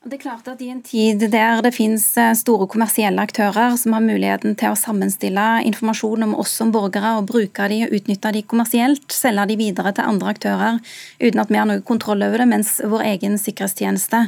Det 0.00 0.16
er 0.16 0.22
klart 0.22 0.46
at 0.48 0.62
I 0.64 0.70
en 0.72 0.78
tid 0.80 1.26
der 1.28 1.58
det 1.60 1.74
finnes 1.76 2.06
eh, 2.16 2.30
store 2.32 2.64
kommersielle 2.72 3.20
aktører 3.20 3.74
som 3.76 3.92
har 3.92 4.00
muligheten 4.00 4.54
til 4.56 4.72
å 4.72 4.78
sammenstille 4.78 5.42
informasjon 5.68 6.24
om 6.24 6.32
oss 6.40 6.54
som 6.56 6.70
borgere 6.72 7.10
og 7.18 7.26
bruke 7.28 7.66
de 7.68 7.82
og 7.84 7.92
utnytte 7.98 8.32
de 8.32 8.40
kommersielt, 8.48 9.04
selge 9.12 9.44
de 9.50 9.58
videre 9.60 9.92
til 9.92 10.08
andre 10.08 10.32
aktører 10.32 10.78
uten 11.20 11.42
at 11.44 11.52
vi 11.52 11.60
har 11.60 11.68
noe 11.68 11.84
kontroll 11.84 12.24
over 12.24 12.40
det, 12.40 12.48
mens 12.48 12.72
vår 12.80 13.04
egen 13.10 13.36
sikkerhetstjeneste 13.42 14.22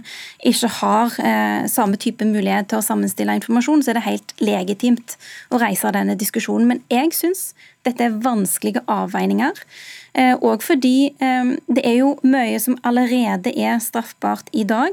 ikke 0.53 0.73
har 0.83 1.17
eh, 1.25 1.65
samme 1.73 1.97
type 1.97 2.29
mulighet 2.29 2.69
til 2.69 2.83
å 2.83 2.85
sammenstille 2.85 3.41
informasjon, 3.41 3.81
så 3.81 3.95
er 3.95 4.03
det 4.03 4.07
helt 4.11 4.37
legitimt 4.45 5.17
å 5.49 5.63
reise 5.65 5.97
denne 5.97 6.21
diskusjonen. 6.21 6.69
Men 6.69 6.85
jeg 6.93 7.17
syns 7.17 7.55
dette 7.89 8.11
er 8.11 8.21
vanskelige 8.21 8.85
avveininger. 8.93 9.65
Og 10.13 10.59
eh, 10.59 10.61
fordi 10.61 10.97
eh, 11.25 11.53
det 11.73 11.85
er 11.89 11.97
jo 12.03 12.13
mye 12.27 12.59
som 12.61 12.77
allerede 12.85 13.53
er 13.57 13.79
straffbart 13.81 14.51
i 14.53 14.65
dag, 14.69 14.93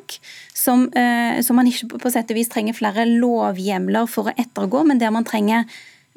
som, 0.56 0.88
eh, 0.96 1.42
som 1.44 1.60
man 1.60 1.68
ikke 1.68 2.00
på 2.00 2.12
sett 2.14 2.32
og 2.32 2.40
vis 2.40 2.52
trenger 2.52 2.78
flere 2.78 3.04
lovhjemler 3.10 4.08
for 4.08 4.32
å 4.32 4.36
ettergå, 4.40 4.86
men 4.88 5.02
der 5.02 5.12
man 5.12 5.28
trenger 5.28 5.68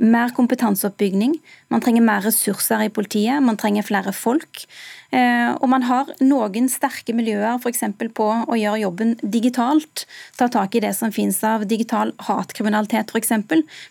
mer 0.02 0.32
kompetanseoppbygging, 0.35 1.37
man 1.71 1.82
trenger 1.85 2.02
mer 2.02 2.25
ressurser 2.26 2.82
i 2.87 2.90
politiet, 2.90 3.42
man 3.42 3.59
trenger 3.61 3.87
flere 3.87 4.12
folk. 4.16 4.64
Eh, 5.12 5.50
og 5.61 5.68
man 5.68 5.85
har 5.85 6.09
noen 6.25 6.68
sterke 6.73 7.12
miljøer 7.14 7.59
f.eks. 7.61 7.85
på 8.16 8.26
å 8.49 8.56
gjøre 8.59 8.80
jobben 8.80 9.14
digitalt. 9.23 10.06
Ta 10.38 10.49
tak 10.52 10.75
i 10.75 10.82
det 10.82 10.94
som 10.97 11.12
finnes 11.12 11.38
av 11.44 11.66
digital 11.68 12.14
hatkriminalitet 12.28 13.12
f.eks. 13.12 13.35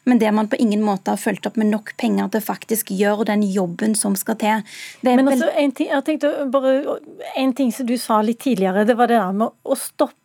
Men 0.10 0.22
det 0.22 0.32
man 0.36 0.50
på 0.52 0.60
ingen 0.60 0.84
måte 0.86 1.14
har 1.14 1.22
fulgt 1.22 1.48
opp 1.48 1.60
med 1.62 1.72
nok 1.72 1.94
penger 2.02 2.32
til 2.34 2.44
faktisk 2.44 2.92
gjøre 2.98 3.30
den 3.32 3.46
jobben 3.48 3.94
som 3.96 4.18
skal 4.20 4.40
til. 4.42 4.66
Men 5.06 5.28
altså, 5.28 5.52
en 5.56 5.76
ting, 5.78 5.92
jeg 5.94 6.08
tenkte 6.10 6.34
bare, 6.52 6.98
en 7.38 7.54
ting 7.56 7.72
som 7.76 7.88
du 7.88 7.96
sa 8.02 8.20
litt 8.26 8.42
tidligere, 8.42 8.88
det 8.90 8.98
var 8.98 9.12
det 9.12 9.22
der 9.22 9.38
med 9.44 9.54
å 9.64 9.78
stoppe 9.78 10.21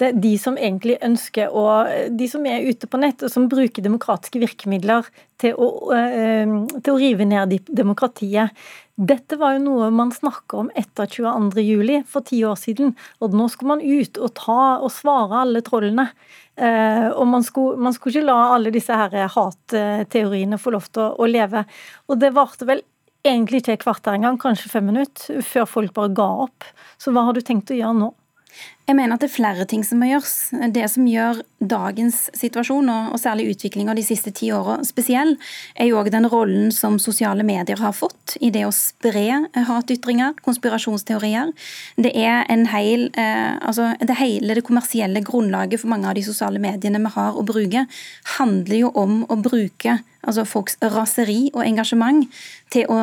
det, 0.00 0.12
de 0.22 0.34
som 0.40 0.58
egentlig 0.58 0.98
ønsker 1.04 1.52
å 1.54 1.64
De 2.14 2.28
som 2.30 2.44
er 2.46 2.66
ute 2.66 2.88
på 2.90 3.00
nett 3.00 3.22
og 3.24 3.32
som 3.32 3.48
bruker 3.50 3.84
demokratiske 3.84 4.40
virkemidler 4.42 5.08
til 5.38 5.54
å, 5.54 5.68
øh, 5.94 6.54
til 6.82 6.92
å 6.92 6.98
rive 6.98 7.26
ned 7.28 7.54
demokratiet. 7.68 8.54
Dette 8.98 9.36
var 9.38 9.54
jo 9.54 9.62
noe 9.62 9.92
man 9.94 10.10
snakka 10.10 10.58
om 10.64 10.70
etter 10.74 11.06
22.07. 11.06 12.02
for 12.06 12.26
ti 12.26 12.40
år 12.42 12.58
siden. 12.58 12.96
Og 13.22 13.34
nå 13.34 13.46
skulle 13.48 13.76
man 13.76 13.84
ut 13.84 14.18
og 14.18 14.34
ta 14.34 14.78
og 14.82 14.90
svare 14.90 15.44
alle 15.44 15.62
trollene. 15.62 16.08
Eh, 16.58 17.06
og 17.14 17.26
man 17.30 17.46
skulle, 17.46 17.78
man 17.78 17.94
skulle, 17.94 18.18
ikke 18.18 18.26
la 18.26 18.54
alle 18.56 18.74
disse 18.74 18.90
her 18.90 19.30
hatteoriene 19.30 20.58
få 20.58 20.74
lov 20.74 20.90
til 20.90 21.04
å, 21.04 21.12
å 21.14 21.30
leve. 21.30 21.62
Og 22.10 22.18
det 22.18 22.34
varte 22.34 22.66
vel 22.66 22.82
egentlig 23.26 23.62
ikke 23.62 23.76
et 23.76 23.84
kvarter 23.84 24.16
engang, 24.16 24.38
kanskje 24.40 24.72
fem 24.72 24.88
minutter, 24.90 25.42
før 25.46 25.68
folk 25.68 25.94
bare 25.94 26.14
ga 26.16 26.28
opp. 26.48 26.66
Så 26.98 27.14
hva 27.14 27.28
har 27.28 27.36
du 27.36 27.44
tenkt 27.44 27.70
å 27.70 27.78
gjøre 27.78 28.00
nå? 28.00 28.10
Jeg 28.88 28.96
mener 28.96 29.18
at 29.18 29.20
det 29.20 29.28
er 29.28 29.34
flere 29.34 29.64
ting 29.68 29.82
som 29.84 29.98
må 30.00 30.06
gjøres. 30.08 30.48
Det 30.72 30.86
som 30.88 31.04
gjør 31.04 31.42
dagens 31.60 32.22
situasjon, 32.38 32.88
og 32.88 33.18
særlig 33.20 33.50
utviklinga 33.52 33.92
de 33.92 34.04
siste 34.06 34.32
ti 34.32 34.48
åra 34.56 34.78
spesiell, 34.88 35.34
er 35.76 35.90
jo 35.90 35.98
òg 36.00 36.08
den 36.14 36.24
rollen 36.32 36.72
som 36.72 36.96
sosiale 37.02 37.44
medier 37.44 37.76
har 37.82 37.92
fått 37.92 38.38
i 38.40 38.48
det 38.54 38.64
å 38.64 38.72
spre 38.72 39.42
hatytringer, 39.68 40.38
konspirasjonsteorier. 40.40 41.52
Det 42.00 42.14
er 42.16 42.48
en 42.48 42.64
heil, 42.72 43.10
eh, 43.12 43.60
altså 43.60 43.92
det 44.00 44.16
hele 44.22 44.56
det 44.56 44.64
kommersielle 44.64 45.20
grunnlaget 45.20 45.82
for 45.82 45.92
mange 45.92 46.08
av 46.08 46.16
de 46.16 46.24
sosiale 46.24 46.62
mediene 46.62 47.02
vi 47.04 47.12
har 47.12 47.36
å 47.36 47.44
bruke, 47.44 47.84
handler 48.38 48.86
jo 48.86 48.94
om 48.96 49.26
å 49.28 49.36
bruke 49.36 50.00
altså 50.28 50.44
folks 50.48 50.76
raseri 50.82 51.48
og 51.54 51.62
engasjement 51.64 52.26
til 52.72 52.88
å, 52.92 52.96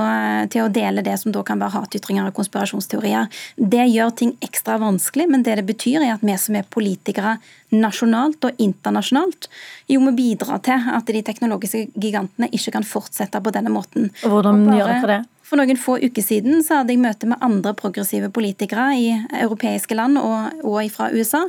til 0.52 0.66
å, 0.66 0.72
dele 0.74 1.04
det 1.06 1.16
som 1.22 1.34
da 1.34 1.42
kan 1.48 1.62
være 1.62 1.74
hatytringer 1.80 2.28
og 2.30 2.36
konspirasjonsteorier. 2.38 3.30
Det 3.56 3.86
gjør 3.90 4.12
ting 4.20 4.34
ekstra 4.46 4.78
vanskelig, 4.82 5.28
men 5.32 5.46
det 5.46 5.56
det 5.60 5.66
betyr 5.66 5.75
er 5.76 6.14
at 6.14 6.24
vi 6.26 6.38
som 6.40 6.56
er 6.56 6.68
politikere 6.70 7.38
nasjonalt 7.76 8.46
og 8.48 8.60
internasjonalt, 8.62 9.50
jo 9.92 10.00
må 10.00 10.16
bidra 10.16 10.60
til 10.64 10.90
at 10.96 11.08
de 11.12 11.22
teknologiske 11.26 11.88
gigantene 12.00 12.50
ikke 12.52 12.78
kan 12.78 12.88
fortsette 12.88 13.42
på 13.42 13.54
denne 13.56 13.74
måten. 13.74 14.12
Og 14.24 14.38
hvordan 14.38 14.68
gjør 14.72 14.92
dere 14.94 15.14
det? 15.14 15.22
For 15.46 15.62
noen 15.62 15.78
få 15.78 16.00
uker 16.02 16.24
siden 16.26 16.64
så 16.66 16.80
hadde 16.80 16.96
jeg 16.96 17.04
møte 17.04 17.28
med 17.30 17.44
andre 17.46 17.76
progressive 17.78 18.32
politikere 18.34 18.88
i 18.98 19.12
europeiske 19.44 19.98
land 19.98 20.18
og, 20.18 20.64
og 20.66 20.90
fra 20.94 21.12
USA, 21.14 21.44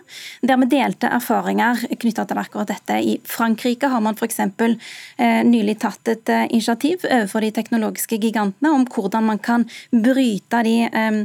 der 0.44 0.60
vi 0.60 0.68
delte 0.74 1.08
erfaringer 1.16 1.80
knytta 2.02 2.26
til 2.28 2.42
akkurat 2.42 2.74
dette. 2.74 2.98
I 3.00 3.16
Frankrike 3.24 3.88
har 3.88 4.04
man 4.04 4.18
f.eks. 4.18 4.42
Eh, 4.44 5.40
nylig 5.48 5.78
tatt 5.80 6.12
et 6.12 6.28
eh, 6.28 6.44
initiativ 6.50 7.08
overfor 7.08 7.46
de 7.46 7.54
teknologiske 7.56 8.20
gigantene 8.20 8.74
om 8.76 8.84
hvordan 8.84 9.30
man 9.32 9.40
kan 9.40 9.64
bryte 9.90 10.60
de 10.68 10.76
eh, 10.90 11.24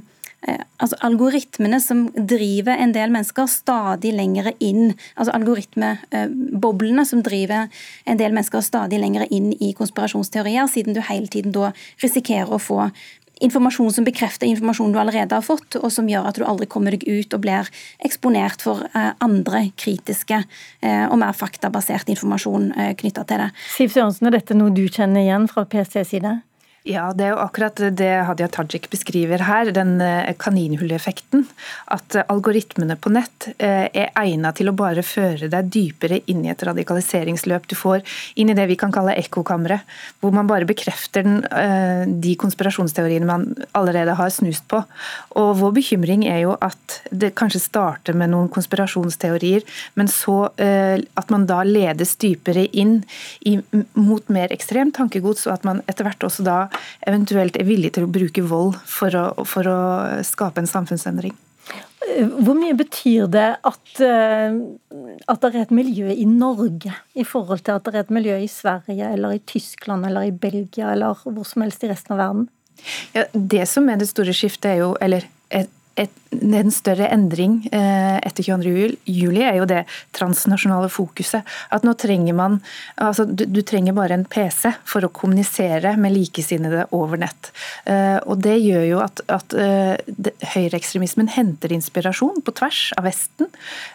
altså 0.81 0.97
algoritmene 1.05 1.77
som 1.81 2.07
driver 2.15 2.79
en 2.81 2.93
del 2.95 3.13
mennesker 3.13 3.49
stadig 3.51 4.13
lengre 4.17 4.55
inn. 4.63 4.95
Altså 5.15 5.35
algoritmeboblene 5.37 7.05
som 7.07 7.23
driver 7.25 7.69
en 8.09 8.19
del 8.19 8.33
mennesker 8.33 8.65
stadig 8.65 9.01
lengre 9.01 9.29
inn 9.29 9.51
i 9.59 9.73
konspirasjonsteorier, 9.77 10.69
siden 10.71 10.97
du 10.97 11.01
hele 11.05 11.29
tiden 11.31 11.53
da 11.55 11.71
risikerer 12.01 12.55
å 12.55 12.61
få 12.61 12.89
informasjon 13.41 13.89
som 13.93 14.05
bekrefter 14.05 14.45
informasjon 14.45 14.91
du 14.93 14.99
allerede 15.01 15.33
har 15.33 15.45
fått, 15.45 15.79
og 15.79 15.89
som 15.93 16.09
gjør 16.09 16.27
at 16.29 16.37
du 16.37 16.45
aldri 16.45 16.67
kommer 16.69 16.93
deg 16.93 17.07
ut 17.09 17.33
og 17.33 17.41
blir 17.41 17.69
eksponert 18.05 18.61
for 18.61 18.85
eh, 18.91 19.11
andre 19.23 19.63
kritiske 19.81 20.43
eh, 20.43 21.05
og 21.07 21.17
mer 21.23 21.33
faktabasert 21.37 22.11
informasjon 22.13 22.69
knytta 23.01 23.25
til 23.25 23.41
det. 23.41 23.49
Siv 23.73 23.95
Sørensen, 23.95 24.29
er 24.29 24.37
dette 24.37 24.57
noe 24.57 24.73
du 24.73 24.85
kjenner 24.85 25.25
igjen 25.25 25.49
fra 25.49 25.65
PSTs 25.65 26.13
side? 26.13 26.37
Ja, 26.81 27.11
det 27.13 27.27
er 27.27 27.35
jo 27.35 27.41
akkurat 27.43 27.77
det 27.93 28.09
Hadia 28.25 28.47
Tajik 28.49 28.87
beskriver 28.89 29.43
her, 29.45 29.69
den 29.69 29.99
eh, 30.01 30.31
kaninhulleffekten. 30.41 31.43
At 31.93 32.15
eh, 32.17 32.25
algoritmene 32.33 32.95
på 32.97 33.11
nett 33.13 33.51
eh, 33.61 33.85
er 33.85 34.09
egnet 34.17 34.57
til 34.57 34.71
å 34.71 34.73
bare 34.73 35.03
føre 35.05 35.45
deg 35.51 35.69
dypere 35.69 36.23
inn 36.33 36.41
i 36.41 36.49
et 36.49 36.63
radikaliseringsløp. 36.65 37.67
Du 37.69 37.75
får 37.77 38.01
inn 38.33 38.49
i 38.49 38.55
det 38.57 38.65
vi 38.71 38.79
kan 38.81 38.89
kalle 38.95 39.13
ekkokammeret, 39.21 39.85
hvor 40.25 40.33
man 40.33 40.49
bare 40.49 40.65
bekrefter 40.65 41.21
den, 41.21 41.43
de 42.23 42.33
konspirasjonsteoriene 42.39 43.29
man 43.29 43.45
allerede 43.77 44.15
har 44.17 44.33
snust 44.33 44.65
på. 44.71 44.81
Og 45.37 45.51
Vår 45.61 45.75
bekymring 45.77 46.25
er 46.25 46.41
jo 46.47 46.55
at 46.65 46.97
det 47.13 47.35
kanskje 47.37 47.61
starter 47.61 48.17
med 48.17 48.33
noen 48.33 48.49
konspirasjonsteorier, 48.49 49.67
men 49.99 50.09
så 50.09 50.39
at 50.57 51.33
man 51.33 51.45
da 51.49 51.61
ledes 51.67 52.15
dypere 52.21 52.65
inn 52.71 53.01
mot 53.93 54.33
mer 54.33 54.53
ekstremt 54.55 54.95
tankegods, 54.97 55.45
og 55.49 55.59
at 55.59 55.67
man 55.67 55.83
etter 55.91 56.07
hvert 56.07 56.25
også 56.25 56.47
da 56.47 56.59
eventuelt 57.07 57.57
er 57.59 57.67
villig 57.67 57.93
til 57.95 58.07
å 58.07 58.11
bruke 58.11 58.43
vold 58.45 58.77
for 58.89 59.15
å, 59.17 59.25
for 59.47 59.67
å 59.67 59.79
skape 60.27 60.63
en 60.63 60.69
samfunnsendring. 60.69 61.35
Hvor 62.11 62.57
mye 62.57 62.75
betyr 62.75 63.27
det 63.31 63.47
at, 63.63 63.91
eh, 64.03 64.55
at, 65.29 65.41
det 65.43 65.51
er 65.51 65.61
et 65.61 65.73
miljø 65.75 66.09
i 66.11 66.25
Norge, 66.27 66.93
i 67.15 67.23
forhold 67.23 67.61
til 67.67 67.77
at 67.77 67.85
det 67.85 67.93
er 67.93 68.03
et 68.03 68.15
miljø 68.15 68.39
i 68.41 68.49
Sverige 68.51 69.11
eller 69.13 69.37
i 69.37 69.43
Tyskland 69.47 70.07
eller 70.09 70.27
i 70.27 70.33
Belgia 70.33 70.91
eller 70.91 71.21
hvor 71.23 71.45
som 71.47 71.63
helst 71.63 71.85
i 71.85 71.91
resten 71.91 72.17
av 72.17 72.23
verden? 72.23 72.49
Ja, 73.13 73.27
det 73.33 73.67
som 73.69 73.87
er 73.89 74.01
det 74.01 74.09
store 74.09 74.33
skiftet, 74.35 74.73
er 74.73 74.81
jo, 74.81 74.89
eller 75.03 75.27
et, 75.53 75.69
et, 75.99 76.11
en 76.31 76.71
større 76.71 77.09
endring 77.11 77.57
eh, 77.75 78.17
etter 78.23 78.45
22. 78.45 78.95
juli 79.09 79.41
er 79.43 79.57
jo 79.59 79.67
det 79.67 79.81
transnasjonale 80.15 80.87
fokuset. 80.91 81.47
At 81.73 81.83
nå 81.87 81.93
trenger 81.99 82.35
man 82.37 82.59
altså 82.95 83.25
du, 83.27 83.43
du, 83.49 83.61
trenger 83.67 83.95
bare 83.97 84.15
en 84.15 84.25
PC 84.29 84.71
for 84.87 85.03
å 85.03 85.11
kommunisere 85.11 85.93
med 85.99 86.15
likesinnede 86.15 86.87
over 86.95 87.19
nett. 87.21 87.51
Eh, 87.83 88.17
og 88.23 88.39
Det 88.45 88.55
gjør 88.61 88.85
jo 88.87 89.01
at, 89.03 89.23
at 89.31 89.55
eh, 89.59 89.99
høyreekstremismen 90.53 91.31
henter 91.35 91.73
inspirasjon 91.75 92.41
på 92.45 92.55
tvers 92.55 92.81
av 92.97 93.07
Vesten. 93.09 93.49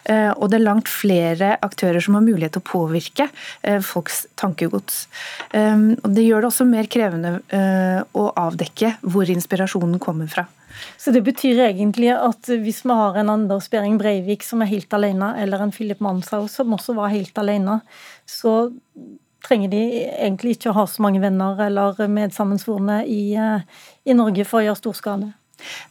Uh, 0.07 0.31
og 0.37 0.49
det 0.51 0.59
er 0.59 0.65
langt 0.65 0.89
flere 0.91 1.55
aktører 1.65 2.03
som 2.03 2.17
har 2.17 2.25
mulighet 2.25 2.55
til 2.55 2.63
å 2.63 2.67
påvirke 2.67 3.27
uh, 3.29 3.79
folks 3.83 4.25
tankegods. 4.39 5.05
Um, 5.51 5.95
og 6.03 6.11
Det 6.17 6.25
gjør 6.25 6.43
det 6.43 6.51
også 6.51 6.67
mer 6.69 6.89
krevende 6.91 7.37
å 8.17 8.23
avdekke 8.39 8.97
hvor 9.05 9.29
inspirasjonen 9.31 9.99
kommer 10.03 10.29
fra. 10.31 10.45
Så 10.97 11.13
det 11.15 11.23
betyr 11.25 11.61
egentlig 11.67 12.11
at 12.15 12.49
hvis 12.49 12.83
vi 12.85 12.97
har 12.99 13.17
en 13.19 13.31
Anders 13.33 13.69
Behring 13.71 13.97
Breivik 14.01 14.43
som 14.45 14.61
er 14.61 14.71
helt 14.71 14.93
alene, 14.93 15.33
eller 15.41 15.63
en 15.63 15.73
Philip 15.73 16.01
Manshaug 16.03 16.49
som 16.51 16.75
også 16.75 16.97
var 16.97 17.13
helt 17.13 17.37
alene, 17.37 17.79
så 18.25 18.73
trenger 19.45 19.71
de 19.71 19.81
egentlig 20.09 20.57
ikke 20.57 20.71
å 20.71 20.79
ha 20.79 20.85
så 20.89 21.03
mange 21.05 21.21
venner 21.23 21.59
eller 21.67 22.07
medsammensvorne 22.11 23.03
i, 23.05 23.35
eh, 23.35 23.61
i 24.05 24.15
Norge 24.17 24.45
for 24.47 24.59
å 24.59 24.67
gjøre 24.67 24.81
stor 24.81 24.97
skade. 24.97 25.33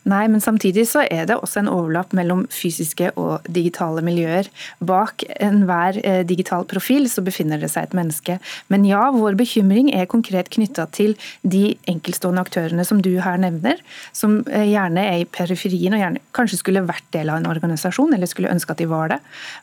Nei, 0.07 0.25
men 0.31 0.43
samtidig 0.43 0.87
så 0.91 1.03
er 1.11 1.27
det 1.29 1.37
også 1.41 1.63
en 1.63 1.71
overlapp 1.73 2.15
mellom 2.17 2.45
fysiske 2.53 3.11
og 3.19 3.47
digitale 3.51 4.03
miljøer. 4.07 4.49
Bak 4.87 5.25
enhver 5.43 5.99
eh, 6.03 6.23
digital 6.27 6.67
profil 6.69 7.09
så 7.11 7.25
befinner 7.27 7.61
det 7.63 7.73
seg 7.73 7.89
et 7.89 7.97
menneske. 7.97 8.39
Men 8.73 8.87
ja, 8.87 9.09
vår 9.15 9.39
bekymring 9.39 9.91
er 9.95 10.09
konkret 10.11 10.51
knytta 10.55 10.87
til 10.95 11.17
de 11.43 11.75
enkeltstående 11.91 12.45
aktørene 12.47 12.87
som 12.87 13.03
du 13.03 13.13
her 13.25 13.41
nevner, 13.43 13.83
som 14.17 14.41
eh, 14.47 14.69
gjerne 14.71 15.07
er 15.11 15.25
i 15.25 15.29
periferien 15.29 15.97
og 15.97 16.03
gjerne 16.05 16.23
kanskje 16.37 16.61
skulle 16.61 16.85
vært 16.87 17.09
del 17.17 17.33
av 17.33 17.41
en 17.41 17.51
organisasjon, 17.51 18.15
eller 18.15 18.31
skulle 18.31 18.53
ønske 18.53 18.75
at 18.75 18.83
de 18.83 18.89
var 18.91 19.11
det, 19.15 19.21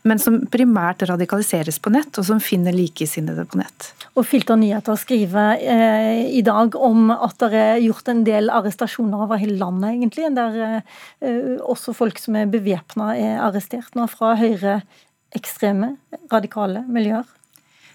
men 0.07 0.21
som 0.21 0.41
primært 0.51 1.05
radikaliseres 1.07 1.79
på 1.83 1.93
nett, 1.93 2.11
og 2.19 2.27
som 2.27 2.41
finner 2.43 2.75
likesinnede 2.75 3.45
på 3.47 3.61
nett. 3.61 3.91
Og 4.13 4.27
Filter 4.27 4.59
Nyheter 4.59 4.97
skriver 4.99 5.61
eh, 5.61 6.27
i 6.35 6.43
dag 6.45 6.75
om 6.75 7.09
at 7.13 7.39
det 7.41 7.51
er 7.57 7.81
gjort 7.83 8.11
en 8.11 8.23
del 8.27 8.51
arrestasjoner 8.53 9.25
over 9.25 9.41
hele 9.41 9.57
landet 9.61 9.92
egentlig, 9.93 10.29
der 10.35 10.59
eh, 10.65 11.55
også 11.61 11.95
folk 11.97 12.19
som 12.21 12.37
er 12.39 12.51
bevæpna 12.51 13.13
er 13.15 13.41
arrestert 13.45 13.95
nå, 13.97 14.07
fra 14.11 14.33
høyreekstreme, 14.39 15.95
radikale 16.33 16.85
miljøer. 16.89 17.29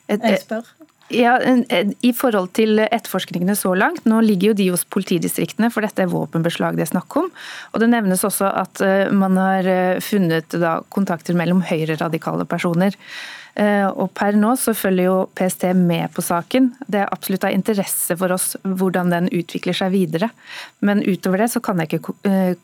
Jeg 0.09 0.41
spør. 0.41 0.65
Ja, 1.09 1.39
I 2.05 2.11
forhold 2.13 2.51
til 2.57 2.83
etterforskningene 2.85 3.55
så 3.57 3.71
langt, 3.79 4.05
nå 4.09 4.21
ligger 4.25 4.51
jo 4.51 4.57
de 4.59 4.67
hos 4.75 4.85
politidistriktene, 4.93 5.71
for 5.73 5.85
dette 5.85 6.05
er 6.05 6.11
våpenbeslag 6.13 6.77
det 6.77 6.85
er 6.85 6.91
snakk 6.91 7.17
om. 7.17 7.31
Og 7.73 7.81
Det 7.81 7.89
nevnes 7.89 8.25
også 8.29 8.51
at 8.53 8.83
eh, 8.85 9.09
man 9.09 9.39
har 9.41 9.69
eh, 9.69 10.03
funnet 10.05 10.53
da, 10.53 10.79
kontakter 10.93 11.37
mellom 11.39 11.63
høyreradikale 11.65 12.45
personer. 12.49 12.97
Eh, 13.59 13.87
og 13.89 14.13
Per 14.15 14.37
nå 14.39 14.53
så 14.61 14.73
følger 14.77 15.09
jo 15.09 15.17
PST 15.37 15.65
med 15.75 16.13
på 16.15 16.23
saken. 16.23 16.71
Det 16.87 17.01
er 17.03 17.11
absolutt 17.11 17.49
av 17.49 17.55
interesse 17.57 18.15
for 18.19 18.35
oss 18.35 18.53
hvordan 18.63 19.11
den 19.11 19.29
utvikler 19.35 19.75
seg 19.75 19.91
videre. 19.97 20.31
Men 20.85 21.03
utover 21.03 21.43
det 21.43 21.51
så 21.55 21.63
kan 21.65 21.83
jeg 21.83 21.91
ikke 21.91 22.15
eh, 22.29 22.55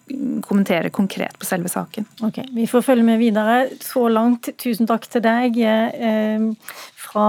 kommentere 0.47 0.93
konkret 0.95 1.35
på 1.41 1.49
selve 1.49 1.73
saken. 1.73 2.07
Ok, 2.27 2.45
Vi 2.55 2.69
får 2.71 2.87
følge 2.87 3.07
med 3.11 3.19
videre. 3.23 3.59
Så 3.83 4.07
langt, 4.13 4.53
tusen 4.63 4.91
takk 4.91 5.09
til 5.11 5.25
deg 5.27 5.59
eh, 5.59 6.49
fra 7.05 7.29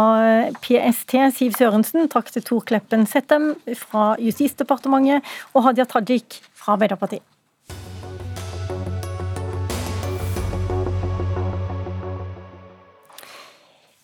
PST, 0.61 1.17
Siv 1.35 1.57
Sørensen. 1.57 2.05
Takk 2.13 2.29
til 2.35 2.45
Tor 2.45 2.65
Kleppen 2.69 3.09
Settem 3.09 3.55
fra 3.81 4.13
Justisdepartementet 4.21 5.25
og 5.55 5.65
Hadia 5.69 5.89
Tajik 5.89 6.43
fra 6.53 6.77
Arbeiderpartiet. 6.77 7.25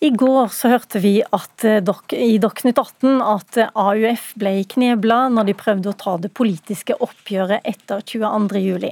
I 0.01 0.09
går 0.09 0.47
så 0.49 0.71
hørte 0.71 0.97
vi 0.97 1.19
at 1.21 1.61
eh, 1.61 1.77
i 2.17 2.39
Dagsnytt 2.41 2.79
18 2.81 3.19
at 3.21 3.57
eh, 3.61 3.67
AUF 3.77 4.31
ble 4.41 4.55
knebla 4.65 5.27
når 5.29 5.51
de 5.51 5.53
prøvde 5.59 5.91
å 5.91 5.99
ta 6.01 6.15
det 6.17 6.31
politiske 6.33 6.95
oppgjøret 7.05 7.61
etter 7.69 8.01
22.07. 8.09 8.87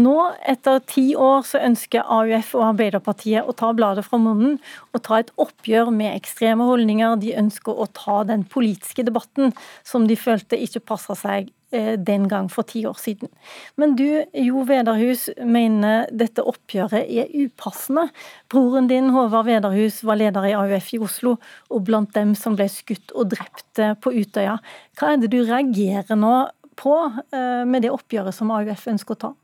Nå, 0.00 0.14
etter 0.48 0.80
ti 0.88 1.04
år, 1.20 1.44
så 1.44 1.60
ønsker 1.66 2.00
AUF 2.00 2.54
og 2.56 2.64
Arbeiderpartiet 2.70 3.44
å 3.44 3.52
ta 3.60 3.74
bladet 3.76 4.06
fra 4.08 4.22
munnen 4.24 4.56
og 4.96 5.04
ta 5.04 5.20
et 5.20 5.34
oppgjør 5.36 5.92
med 5.92 6.14
ekstreme 6.14 6.64
holdninger. 6.64 7.20
De 7.20 7.36
ønsker 7.36 7.76
å 7.76 7.90
ta 7.92 8.22
den 8.32 8.48
politiske 8.48 9.04
debatten 9.04 9.52
som 9.84 10.08
de 10.08 10.16
følte 10.16 10.56
ikke 10.64 10.86
passa 10.94 11.18
seg 11.18 11.52
den 11.70 12.24
gang 12.30 12.46
for 12.48 12.64
ti 12.64 12.80
år 12.88 12.96
siden. 12.96 13.28
Men 13.76 13.94
du, 13.98 14.24
Jo 14.32 14.62
Vederhus, 14.64 15.26
mener 15.44 16.06
dette 16.08 16.40
oppgjøret 16.40 17.04
er 17.04 17.28
upassende. 17.36 18.06
Broren 18.48 18.88
din, 18.88 19.10
Håvard 19.12 19.48
Vederhus, 19.50 20.00
var 20.06 20.16
leder 20.20 20.48
i 20.48 20.54
AUF 20.56 20.92
i 20.96 21.00
Oslo, 21.04 21.34
og 21.68 21.84
blant 21.84 22.14
dem 22.16 22.32
som 22.38 22.56
ble 22.56 22.70
skutt 22.72 23.12
og 23.12 23.34
drept 23.34 23.82
eh, 23.82 23.92
på 24.00 24.14
Utøya. 24.16 24.56
Hva 24.96 25.12
er 25.12 25.20
det 25.20 25.32
du 25.34 25.42
reagerer 25.42 26.16
nå 26.16 26.34
på 26.78 26.94
eh, 27.34 27.64
med 27.68 27.84
det 27.84 27.92
oppgjøret 27.92 28.36
som 28.36 28.52
AUF 28.54 28.88
ønsker 28.94 29.16
å 29.16 29.22
ta? 29.26 29.34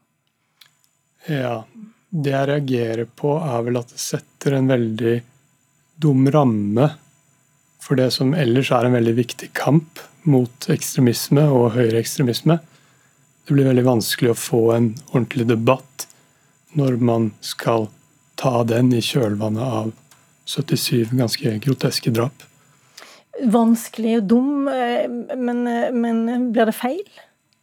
Ja, 1.28 1.54
det 2.14 2.34
jeg 2.34 2.50
reagerer 2.50 3.08
på 3.08 3.36
er 3.40 3.64
vel 3.66 3.80
at 3.80 3.92
det 3.92 4.00
setter 4.02 4.58
en 4.58 4.68
veldig 4.70 5.14
dum 6.00 6.28
ramme 6.32 6.90
for 7.84 8.00
det 8.00 8.10
som 8.16 8.32
ellers 8.36 8.70
er 8.72 8.86
en 8.86 8.96
veldig 8.96 9.14
viktig 9.18 9.50
kamp 9.56 10.00
mot 10.28 10.68
ekstremisme 10.72 11.44
og 11.52 11.74
høyreekstremisme. 11.76 12.58
Det 13.44 13.52
blir 13.52 13.68
veldig 13.68 13.84
vanskelig 13.86 14.32
å 14.32 14.38
få 14.38 14.62
en 14.76 14.88
ordentlig 15.12 15.46
debatt 15.50 16.06
når 16.74 16.96
man 17.04 17.28
skal 17.44 17.88
ta 18.40 18.64
den 18.66 18.90
i 18.96 19.02
kjølvannet 19.04 19.62
av 19.62 19.92
77 20.50 21.14
ganske 21.16 21.54
groteske 21.64 22.12
drap. 22.14 22.44
Vanskelig 23.50 24.18
og 24.20 24.28
dum, 24.30 24.68
eh, 24.68 25.06
men, 25.08 25.66
eh, 25.66 25.90
men 25.92 26.52
blir 26.52 26.66
det 26.66 26.74
feil? 26.74 27.04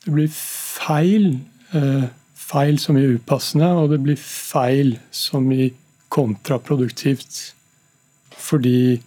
Det 0.06 0.14
blir 0.14 0.28
feil. 0.32 1.40
Eh, 1.74 2.10
feil 2.36 2.78
som 2.80 2.98
i 2.98 3.06
upassende, 3.16 3.70
og 3.72 3.92
det 3.92 4.02
blir 4.04 4.18
feil 4.18 5.00
som 5.12 5.52
i 5.52 5.72
kontraproduktivt. 6.10 7.54
Fordi 8.32 9.02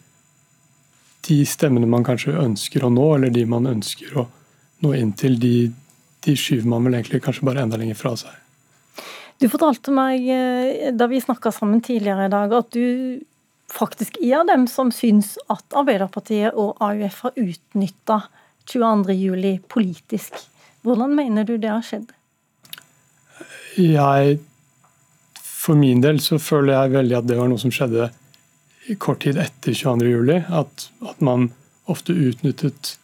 de 1.29 1.41
stemmene 1.49 1.89
man 1.89 2.05
kanskje 2.07 2.37
ønsker 2.39 2.85
å 2.85 2.93
nå, 2.93 3.05
eller 3.17 3.33
de 3.33 3.45
man 3.49 3.69
ønsker 3.71 4.17
å 4.21 4.27
nå 4.85 4.95
inn 4.99 5.13
til, 5.17 5.39
de, 5.41 5.71
de 6.25 6.37
skyver 6.37 6.69
man 6.69 6.85
vel 6.87 6.99
egentlig 6.99 7.23
kanskje 7.25 7.47
bare 7.49 7.65
enda 7.65 7.81
lenger 7.81 7.99
fra 7.99 8.15
seg. 8.21 8.41
Du 9.43 9.49
fortalte 9.51 9.93
meg 9.95 10.27
eh, 10.31 10.91
da 10.95 11.09
vi 11.11 11.21
snakka 11.23 11.53
sammen 11.53 11.83
tidligere 11.85 12.29
i 12.29 12.33
dag, 12.33 12.53
at 12.55 12.71
du 12.77 13.21
faktisk 13.73 14.19
er 14.23 14.39
av 14.43 14.49
dem 14.49 14.67
som 14.71 14.93
syns 14.95 15.35
at 15.53 15.77
Arbeiderpartiet 15.77 16.55
og 16.55 16.79
AUF 16.85 17.23
har 17.27 17.39
utnytta 17.41 18.21
22.07 18.71 19.65
politisk. 19.73 20.37
Hvordan 20.85 21.17
mener 21.17 21.49
du 21.49 21.57
det 21.59 21.73
har 21.73 21.85
skjedd? 21.85 22.13
Jeg 23.81 24.39
For 25.65 25.79
min 25.81 26.03
del 26.05 26.19
så 26.21 26.37
føler 26.37 26.75
jeg 26.75 26.93
veldig 26.93 27.17
at 27.17 27.27
det 27.27 27.39
var 27.39 27.49
noe 27.49 27.61
som 27.61 27.73
skjedde 27.73 28.11
i 28.87 28.97
kort 29.01 29.23
tid 29.25 29.39
etter 29.41 29.73
22.07. 29.73 30.45
At, 30.53 30.89
at 31.01 31.21
man 31.25 31.51
ofte 31.91 32.13
utnyttet 32.13 32.97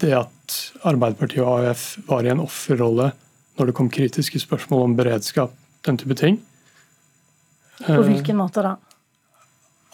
det 0.00 0.14
at 0.16 0.60
Arbeiderpartiet 0.86 1.44
og 1.44 1.60
AUF 1.60 1.84
var 2.08 2.26
i 2.26 2.32
en 2.32 2.42
offerrolle 2.42 3.10
når 3.58 3.68
det 3.68 3.76
kom 3.76 3.90
kritiske 3.92 4.40
spørsmål 4.40 4.86
om 4.86 4.94
beredskap, 4.96 5.52
den 5.84 5.98
type 6.00 6.16
ting. 6.16 6.38
På 7.84 8.00
hvilken 8.06 8.38
måte 8.40 8.64
da? 8.64 8.76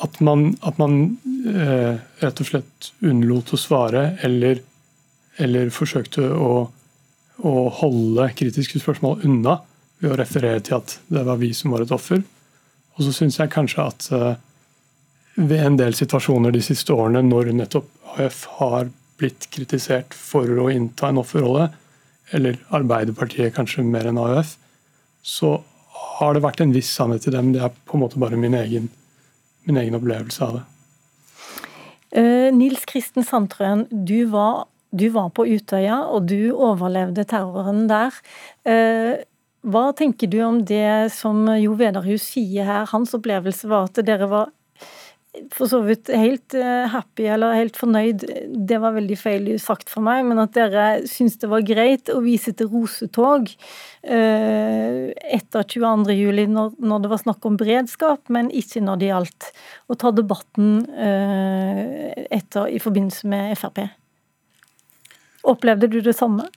At 0.05 0.21
man, 0.21 0.51
at 0.67 0.79
man 0.79 1.17
eh, 1.49 1.99
rett 2.21 2.41
og 2.43 2.49
slett 2.49 2.91
unnlot 3.01 3.55
å 3.57 3.59
svare, 3.59 4.11
eller, 4.27 4.61
eller 5.41 5.73
forsøkte 5.75 6.29
å, 6.37 6.51
å, 7.41 7.53
holde 7.81 8.29
kritiske 8.37 8.83
spørsmål 8.83 9.25
unna 9.27 9.59
ved 10.03 10.13
å 10.13 10.19
referere 10.21 10.61
til 10.61 10.79
at 10.79 10.99
det 11.09 11.25
var 11.27 11.41
vi 11.41 11.53
som 11.57 11.73
var 11.73 11.87
et 11.87 11.95
offer. 11.97 12.21
Og 12.97 13.07
så 13.07 13.15
syns 13.17 13.41
jeg 13.41 13.55
kanskje 13.55 13.89
at 13.89 14.11
eh, 14.13 14.35
ved 15.37 15.61
en 15.61 15.77
del 15.77 15.95
situasjoner 15.97 16.55
de 16.55 16.63
siste 16.65 16.95
årene, 16.95 17.23
når 17.25 17.53
nettopp 17.57 17.91
AUF 18.17 18.45
har 18.59 18.89
blitt 19.21 19.49
kritisert 19.53 20.17
for 20.17 20.49
å 20.61 20.69
innta 20.73 21.11
en 21.11 21.21
offerrolle, 21.21 21.69
eller 22.35 22.59
Arbeiderpartiet 22.75 23.55
kanskje 23.57 23.85
mer 23.87 24.09
enn 24.09 24.21
AUF, 24.21 24.57
så 25.27 25.59
har 26.17 26.35
det 26.35 26.45
vært 26.45 26.63
en 26.65 26.73
viss 26.75 26.91
sannhet 26.97 27.29
i 27.29 27.35
dem. 27.35 27.53
Det 27.55 27.63
er 27.67 27.75
på 27.85 27.99
en 27.99 28.05
måte 28.05 28.21
bare 28.21 28.39
min 28.41 28.57
egen, 28.57 28.89
min 29.69 29.81
egen 29.81 29.99
opplevelse 29.99 30.49
av 30.49 30.59
det. 30.59 30.65
Uh, 32.17 32.49
Nils 32.55 32.87
Kristen 32.89 33.27
Sandtrøen, 33.27 33.85
du 33.91 34.31
var, 34.33 34.67
du 34.97 35.09
var, 35.13 35.31
på 35.37 35.45
Utøya, 35.45 36.07
og 36.09 36.31
du 36.31 36.55
overlevde 36.55 37.27
terroren 37.29 37.85
der. 37.91 38.15
Uh, 38.65 39.19
hva 39.67 39.91
tenker 39.99 40.31
du 40.31 40.39
om 40.47 40.63
det 40.65 41.11
som 41.13 41.43
Jo 41.59 41.75
Vedarhus 41.77 42.29
sier 42.31 42.69
her? 42.69 42.87
Hans 42.93 43.13
opplevelse 43.19 43.69
var 43.69 43.91
at 43.91 43.99
dere 44.07 44.29
var 44.31 44.53
for 45.55 45.69
så 45.71 45.81
vidt 45.85 46.11
helt 46.13 46.55
eh, 46.57 46.87
happy 46.91 47.27
eller 47.33 47.57
helt 47.57 47.77
fornøyd, 47.79 48.25
det 48.69 48.79
var 48.83 48.95
veldig 48.97 49.19
feil 49.19 49.49
sagt 49.63 49.91
for 49.93 50.05
meg, 50.05 50.25
men 50.29 50.41
at 50.43 50.55
dere 50.57 50.87
syns 51.11 51.39
det 51.43 51.51
var 51.51 51.65
greit 51.67 52.11
å 52.13 52.19
vise 52.25 52.55
til 52.57 52.71
rosetog 52.73 53.51
eh, 54.03 55.13
etter 55.37 55.69
22.07. 55.77 56.47
Når, 56.57 56.75
når 56.81 57.05
det 57.05 57.13
var 57.13 57.23
snakk 57.23 57.49
om 57.49 57.61
beredskap, 57.61 58.25
men 58.33 58.51
ikke 58.55 58.83
når 58.85 59.01
det 59.03 59.13
gjaldt 59.13 59.49
å 59.93 59.99
ta 60.01 60.13
debatten 60.15 60.75
eh, 60.97 62.27
etter 62.41 62.73
i 62.73 62.83
forbindelse 62.83 63.31
med 63.31 63.57
Frp. 63.61 63.85
Opplevde 65.47 65.91
du 65.93 66.01
det 66.03 66.17
samme? 66.19 66.49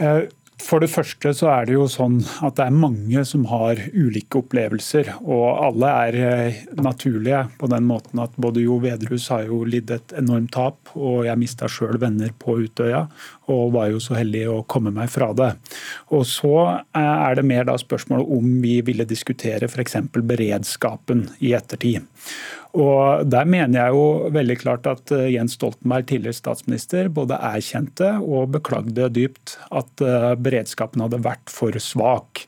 Eh 0.00 0.28
for 0.62 0.82
det 0.82 0.90
første 0.92 1.32
så 1.36 1.48
er 1.52 1.66
det 1.68 1.74
jo 1.74 1.86
sånn 1.90 2.20
at 2.44 2.56
det 2.58 2.66
er 2.68 2.76
mange 2.76 3.24
som 3.28 3.44
har 3.50 3.80
ulike 3.92 4.40
opplevelser. 4.42 5.10
Og 5.22 5.44
alle 5.66 5.90
er 6.06 6.18
eh, 6.22 6.60
naturlige 6.78 7.44
på 7.58 7.68
den 7.72 7.88
måten 7.88 8.22
at 8.22 8.36
både 8.40 8.62
Jo 8.64 8.78
Vedrus 8.82 9.28
har 9.32 9.46
jo 9.48 9.62
lidd 9.68 9.90
et 9.94 10.14
enormt 10.18 10.52
tap, 10.54 10.94
og 10.94 11.26
jeg 11.26 11.40
mista 11.40 11.70
sjøl 11.70 11.98
venner 12.02 12.32
på 12.38 12.60
Utøya 12.62 13.06
og 13.52 13.74
var 13.74 13.90
jo 13.90 14.00
så 14.00 14.16
heldig 14.16 14.44
å 14.52 14.62
komme 14.70 14.92
meg 14.94 15.10
fra 15.12 15.32
det. 15.36 15.50
Og 16.14 16.24
så 16.28 16.54
eh, 16.70 17.02
er 17.02 17.38
det 17.38 17.46
mer 17.48 17.68
da 17.68 17.76
spørsmålet 17.80 18.32
om 18.38 18.56
vi 18.62 18.78
ville 18.86 19.08
diskutere 19.08 19.68
f.eks. 19.68 19.98
beredskapen 20.14 21.26
i 21.42 21.54
ettertid. 21.58 22.06
Og 22.72 23.26
Der 23.28 23.48
mener 23.48 23.78
jeg 23.78 23.96
jo 23.96 24.04
veldig 24.32 24.58
klart 24.62 24.86
at 24.88 25.12
eh, 25.12 25.32
Jens 25.34 25.58
Stoltenberg, 25.58 26.06
tidligere 26.08 26.38
statsminister, 26.38 27.10
både 27.12 27.36
erkjente 27.36 28.14
og 28.22 28.54
beklagde 28.56 29.10
dypt 29.12 29.58
at 29.70 30.04
eh, 30.04 30.32
beredskapen 30.40 31.04
hadde 31.04 31.20
vært 31.24 31.52
for 31.52 31.76
svak. 31.76 32.46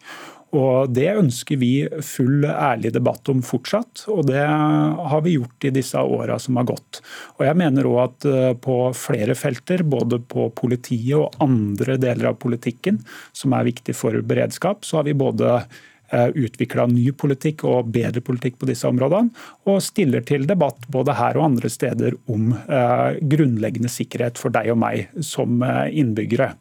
Og 0.54 0.90
Det 0.94 1.08
ønsker 1.18 1.58
vi 1.58 1.72
full 2.06 2.46
ærlig 2.46 2.94
debatt 2.94 3.28
om 3.32 3.40
fortsatt, 3.44 4.04
og 4.12 4.28
det 4.30 4.44
har 4.44 5.24
vi 5.24 5.34
gjort 5.34 5.66
i 5.66 5.72
disse 5.74 5.98
åra 5.98 6.38
som 6.40 6.60
har 6.60 6.68
gått. 6.70 7.00
Og 7.38 7.46
jeg 7.48 7.58
mener 7.58 7.88
òg 7.90 8.02
at 8.04 8.28
eh, 8.30 8.52
på 8.56 8.78
flere 8.96 9.36
felter, 9.38 9.82
både 9.82 10.22
på 10.22 10.48
politiet 10.56 11.18
og 11.18 11.34
andre 11.44 11.98
deler 12.00 12.30
av 12.32 12.38
politikken 12.40 13.02
som 13.34 13.56
er 13.56 13.66
viktig 13.68 13.96
for 13.98 14.16
beredskap, 14.24 14.86
så 14.86 15.02
har 15.02 15.10
vi 15.10 15.18
både 15.18 15.58
utvikla 16.34 16.86
ny 16.90 17.08
politikk 17.18 17.64
og 17.68 17.90
bedre 17.94 18.22
politikk 18.24 18.58
på 18.60 18.68
disse 18.68 18.88
områdene, 18.88 19.32
og 19.68 19.82
stiller 19.84 20.24
til 20.26 20.46
debatt 20.48 20.86
både 20.92 21.16
her 21.18 21.38
og 21.38 21.48
andre 21.48 21.70
steder 21.72 22.16
om 22.30 22.52
eh, 22.54 23.20
grunnleggende 23.34 23.90
sikkerhet 23.92 24.40
for 24.40 24.54
deg 24.54 24.70
og 24.74 24.80
meg 24.82 25.22
som 25.24 25.62
eh, 25.64 25.94
innbyggere. 26.00 26.52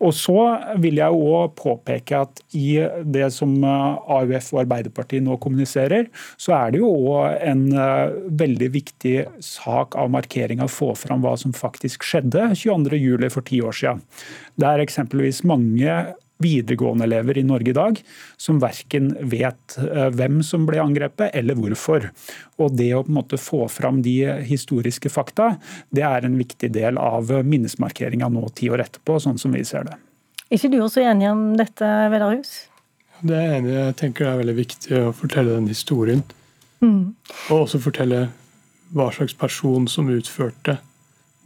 Og 0.00 0.14
Så 0.16 0.36
vil 0.80 1.00
jeg 1.00 1.16
òg 1.16 1.54
påpeke 1.58 2.22
at 2.24 2.40
i 2.56 2.78
det 3.04 3.28
som 3.34 3.52
AUF 3.64 4.52
og 4.54 4.62
Arbeiderpartiet 4.62 5.24
nå 5.24 5.36
kommuniserer, 5.42 6.08
så 6.40 6.54
er 6.56 6.72
det 6.72 6.80
jo 6.80 6.90
òg 7.12 7.36
en 7.44 7.66
veldig 8.40 8.70
viktig 8.72 9.16
sak 9.44 9.96
av 10.00 10.10
markering 10.12 10.62
å 10.64 10.70
få 10.70 10.92
fram 10.98 11.22
hva 11.24 11.36
som 11.40 11.54
faktisk 11.56 12.06
skjedde 12.06 12.50
22.07. 12.54 13.28
for 13.30 13.46
ti 13.46 13.60
år 13.64 13.76
siden. 13.76 14.02
Det 14.56 14.68
er 14.68 14.84
eksempelvis 14.84 15.44
mange 15.48 16.00
videregående-elever 16.40 17.38
i 17.38 17.44
Norge 17.46 17.72
i 17.72 17.76
dag 17.76 18.00
som 18.40 18.60
verken 18.62 19.12
vet 19.32 19.76
eh, 19.80 20.08
hvem 20.16 20.40
som 20.46 20.66
ble 20.68 20.80
angrepet 20.82 21.34
eller 21.36 21.58
hvorfor. 21.58 22.10
Og 22.60 22.74
Det 22.76 22.90
å 22.96 23.02
på 23.04 23.12
en 23.12 23.18
måte 23.20 23.40
få 23.40 23.66
fram 23.72 24.00
de 24.04 24.16
historiske 24.48 25.12
fakta, 25.12 25.54
det 25.90 26.04
er 26.06 26.26
en 26.26 26.38
viktig 26.40 26.72
del 26.74 26.98
av 27.00 27.30
minnesmarkeringa 27.44 28.30
nå 28.32 28.48
ti 28.56 28.70
år 28.72 28.86
etterpå, 28.86 29.20
sånn 29.20 29.40
som 29.40 29.54
vi 29.56 29.64
ser 29.68 29.88
det. 29.88 29.96
Er 30.50 30.58
ikke 30.58 30.72
du 30.72 30.80
også 30.82 31.04
enig 31.06 31.28
om 31.30 31.44
dette, 31.58 31.86
Vedarhus? 32.10 32.52
Det 33.20 33.36
er 33.36 33.56
enig. 33.58 33.72
Jeg 33.76 33.96
tenker 34.00 34.26
det 34.26 34.32
er 34.32 34.40
veldig 34.40 34.58
viktig 34.58 35.00
å 35.00 35.14
fortelle 35.14 35.56
den 35.58 35.68
historien. 35.70 36.22
Mm. 36.80 37.12
Og 37.52 37.56
også 37.66 37.80
fortelle 37.84 38.28
hva 38.96 39.10
slags 39.14 39.36
person 39.38 39.86
som 39.88 40.08
utførte 40.10 40.78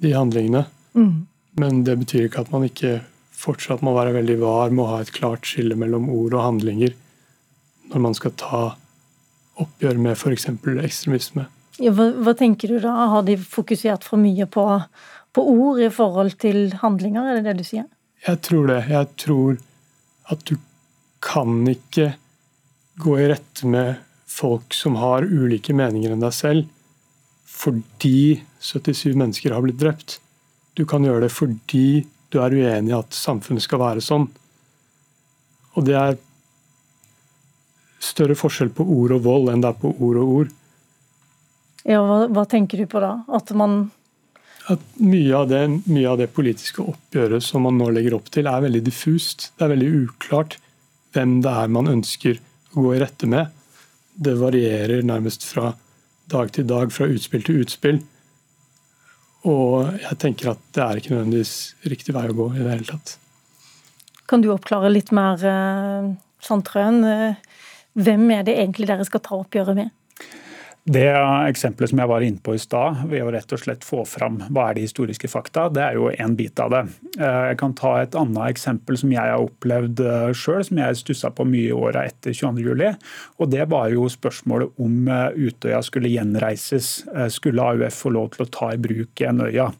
de 0.02 0.14
handlingene. 0.14 0.64
Mm. 0.94 1.26
Men 1.61 1.83
det 1.87 1.98
betyr 2.00 2.28
ikke 2.28 2.44
at 2.44 2.52
man 2.54 2.66
ikke 2.66 3.00
fortsatt 3.44 3.85
må 3.85 3.94
være 3.96 4.14
veldig 4.16 4.38
var 4.40 4.74
må 4.74 4.88
ha 4.90 5.00
et 5.02 5.12
klart 5.14 5.46
skille 5.48 5.76
mellom 5.78 6.09
ord 6.12 6.37
og 6.37 6.46
handlinger 6.46 6.94
når 7.92 8.02
man 8.07 8.16
skal 8.16 8.33
ta 8.40 8.62
oppgjør 9.61 10.00
med 10.00 10.16
f.eks. 10.16 10.48
ekstremisme. 10.48 11.46
Ja, 11.83 11.90
hva, 11.94 12.09
hva, 12.22 12.35
tenker 12.38 12.70
du 12.70 12.78
da? 12.83 12.94
Har 13.12 13.26
de 13.26 13.37
fokusert 13.38 14.07
for 14.07 14.20
mye 14.20 14.46
på, 14.50 14.64
på, 15.35 15.44
ord 15.44 15.83
i 15.83 15.90
forhold 15.92 16.37
til 16.42 16.72
handlinger, 16.80 17.26
er 17.26 17.38
det 17.38 17.48
det 17.48 17.57
du 17.61 17.66
sier? 17.66 17.87
Jeg 18.24 18.40
tror 18.46 18.70
det. 18.70 18.80
Jeg 18.90 19.11
tror 19.20 19.59
at 20.33 20.44
du 20.48 20.57
kan 21.24 21.61
ikke 21.68 22.14
gå 23.02 23.18
i 23.20 23.28
rette 23.30 23.68
med 23.68 24.00
folk 24.30 24.74
som 24.74 24.98
har 24.98 25.26
ulike 25.26 25.74
meninger 25.76 26.14
enn 26.14 26.22
deg 26.22 26.35
selv, 26.35 26.70
fordi 27.44 28.40
77 28.64 29.14
mennesker 29.18 29.54
har 29.54 29.62
blitt 29.64 29.80
drept. 29.83 30.18
Du 30.74 30.83
kan 30.88 31.04
gjøre 31.07 31.26
det 31.26 31.35
fordi 31.35 32.04
du 32.35 32.40
er 32.42 32.55
uenig 32.55 32.92
i 32.92 32.99
at 32.99 33.16
samfunnet 33.16 33.64
skal 33.64 33.83
være 33.83 34.05
sånn. 34.05 34.27
Og 35.75 35.87
det 35.87 35.97
er 35.99 36.18
større 38.05 38.37
forskjell 38.37 38.73
på 38.75 38.85
ord 38.85 39.16
og 39.16 39.25
vold 39.25 39.53
enn 39.53 39.62
det 39.64 39.70
er 39.70 39.81
på 39.81 39.94
ord 39.94 40.20
og 40.20 40.33
ord. 40.38 40.55
Ja, 41.85 42.01
hva, 42.05 42.25
hva 42.33 42.44
tenker 42.49 42.81
du 42.81 42.88
på 42.90 43.01
da? 43.03 43.18
At 43.37 43.53
man 43.57 43.87
at 44.73 44.81
mye 44.97 45.33
av, 45.37 45.51
det, 45.51 45.61
mye 45.92 46.09
av 46.09 46.20
det 46.23 46.31
politiske 46.33 46.81
oppgjøret 46.81 47.44
som 47.44 47.66
man 47.66 47.77
nå 47.77 47.90
legger 47.92 48.14
opp 48.16 48.31
til, 48.33 48.47
er 48.49 48.62
veldig 48.64 48.81
diffust. 48.87 49.51
Det 49.59 49.66
er 49.66 49.75
veldig 49.75 49.90
uklart 50.07 50.57
hvem 51.12 51.37
det 51.44 51.53
er 51.53 51.75
man 51.75 51.90
ønsker 51.90 52.40
å 52.73 52.87
gå 52.87 52.94
i 52.94 53.01
rette 53.03 53.29
med. 53.29 53.53
Det 54.14 54.33
varierer 54.40 55.05
nærmest 55.05 55.44
fra 55.44 55.75
dag 56.33 56.53
til 56.57 56.64
dag, 56.70 56.92
fra 56.94 57.11
utspill 57.12 57.44
til 57.44 57.61
utspill. 57.61 58.01
Og 59.44 59.98
jeg 60.00 60.16
tenker 60.22 60.54
at 60.54 60.62
det 60.72 60.83
er 60.85 61.00
ikke 61.00 61.12
nødvendigvis 61.12 61.54
riktig 61.92 62.14
vei 62.16 62.24
å 62.30 62.37
gå 62.37 62.48
i 62.54 62.62
det 62.62 62.70
hele 62.70 62.88
tatt. 62.88 63.16
Kan 64.30 64.40
du 64.40 64.48
oppklare 64.54 64.92
litt 64.92 65.12
mer, 65.12 65.37
eh, 65.44 66.14
Sandtrøen? 66.40 67.04
Eh, 67.04 67.35
hvem 67.94 68.30
er 68.33 68.42
det 68.42 68.57
egentlig 68.57 68.88
dere 68.88 69.04
skal 69.04 69.20
ta 69.20 69.37
oppgjøret 69.37 69.76
med? 69.76 69.90
Det 70.85 71.07
eksempelet 71.09 71.88
som 71.88 72.01
jeg 72.03 72.09
var 72.11 72.25
inne 72.27 72.42
på 72.44 72.53
i 72.59 72.61
stad, 72.61 73.07
ved 73.09 73.25
å 73.25 73.31
rett 73.33 73.53
og 73.57 73.61
slett 73.62 73.87
få 73.88 74.03
fram 74.05 74.35
hva 74.53 74.66
er 74.68 74.77
de 74.77 74.83
historiske 74.85 75.31
fakta, 75.33 75.70
det 75.73 75.81
er 75.81 75.94
jo 75.97 76.11
en 76.12 76.35
bit 76.37 76.61
av 76.61 76.75
det. 76.75 76.83
Eh, 77.16 77.38
jeg 77.49 77.59
kan 77.62 77.73
ta 77.79 77.94
et 78.03 78.16
annet 78.20 78.53
eksempel 78.53 78.99
som 79.01 79.14
jeg 79.14 79.33
har 79.33 79.40
opplevd 79.40 80.03
eh, 80.05 80.33
sjøl, 80.37 80.61
som 80.68 80.83
jeg 80.83 80.99
stussa 81.01 81.31
på 81.33 81.47
mye 81.49 81.70
i 81.70 81.73
åra 81.73 82.03
etter 82.11 82.37
22.07. 82.37 83.01
Og 83.40 83.55
det 83.55 83.64
var 83.73 83.94
jo 83.94 84.11
spørsmålet 84.12 84.85
om 84.85 85.09
eh, 85.09 85.38
Utøya 85.49 85.81
skulle 85.87 86.12
gjenreises. 86.12 86.90
Skulle 87.33 87.64
AUF 87.64 88.03
få 88.05 88.12
lov 88.12 88.35
til 88.35 88.44
å 88.44 88.51
ta 88.53 88.75
i 88.75 88.83
bruk 88.85 89.25
Nøya? 89.38 89.70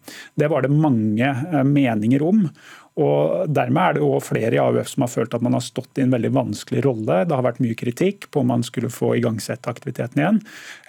Det 0.41 0.49
var 0.49 0.65
det 0.65 0.73
mange 0.73 1.35
meninger 1.69 2.25
om. 2.25 2.47
Og 2.95 3.49
Dermed 3.51 3.81
er 3.83 3.97
det 3.97 4.03
jo 4.05 4.21
flere 4.23 4.55
i 4.55 4.61
AUF 4.63 4.93
som 4.93 5.03
har 5.03 5.11
følt 5.11 5.33
at 5.35 5.43
man 5.43 5.57
har 5.57 5.63
stått 5.67 5.99
i 5.99 6.05
en 6.05 6.13
veldig 6.15 6.31
vanskelig 6.37 6.85
rolle. 6.85 7.17
Det 7.27 7.35
har 7.35 7.43
vært 7.43 7.59
mye 7.65 7.75
kritikk 7.79 8.29
på 8.31 8.45
om 8.45 8.53
man 8.53 8.63
skulle 8.67 8.91
få 8.93 9.17
igangsette 9.19 9.71
aktiviteten 9.71 10.21
igjen. 10.23 10.39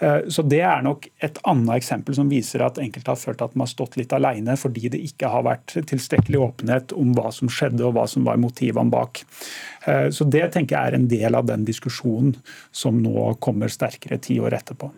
Eh, 0.05 0.27
så 0.29 0.45
Det 0.45 0.61
er 0.61 0.83
nok 0.85 1.07
et 1.25 1.39
annet 1.49 1.79
eksempel 1.79 2.17
som 2.17 2.29
viser 2.29 2.61
at 2.61 2.77
enkelte 2.77 3.09
har 3.09 3.17
følt 3.17 3.41
at 3.41 3.55
man 3.55 3.65
har 3.65 3.73
stått 3.73 3.97
litt 3.97 4.13
alene 4.13 4.53
fordi 4.53 4.91
det 4.93 5.01
ikke 5.01 5.31
har 5.33 5.47
vært 5.47 5.73
tilstrekkelig 5.89 6.43
åpenhet 6.45 6.93
om 6.93 7.15
hva 7.17 7.33
som 7.33 7.49
skjedde 7.49 7.81
og 7.87 7.97
hva 7.97 8.05
som 8.07 8.27
var 8.27 8.37
motivene 8.37 8.93
bak. 8.93 9.25
Eh, 9.87 10.09
så 10.13 10.29
Det 10.29 10.51
tenker 10.53 10.77
jeg 10.77 10.93
er 10.93 10.99
en 10.99 11.09
del 11.09 11.35
av 11.35 11.49
den 11.49 11.65
diskusjonen 11.65 12.35
som 12.71 13.01
nå 13.01 13.33
kommer 13.41 13.67
sterkere 13.67 14.21
ti 14.21 14.37
år 14.37 14.53
etterpå. 14.53 14.91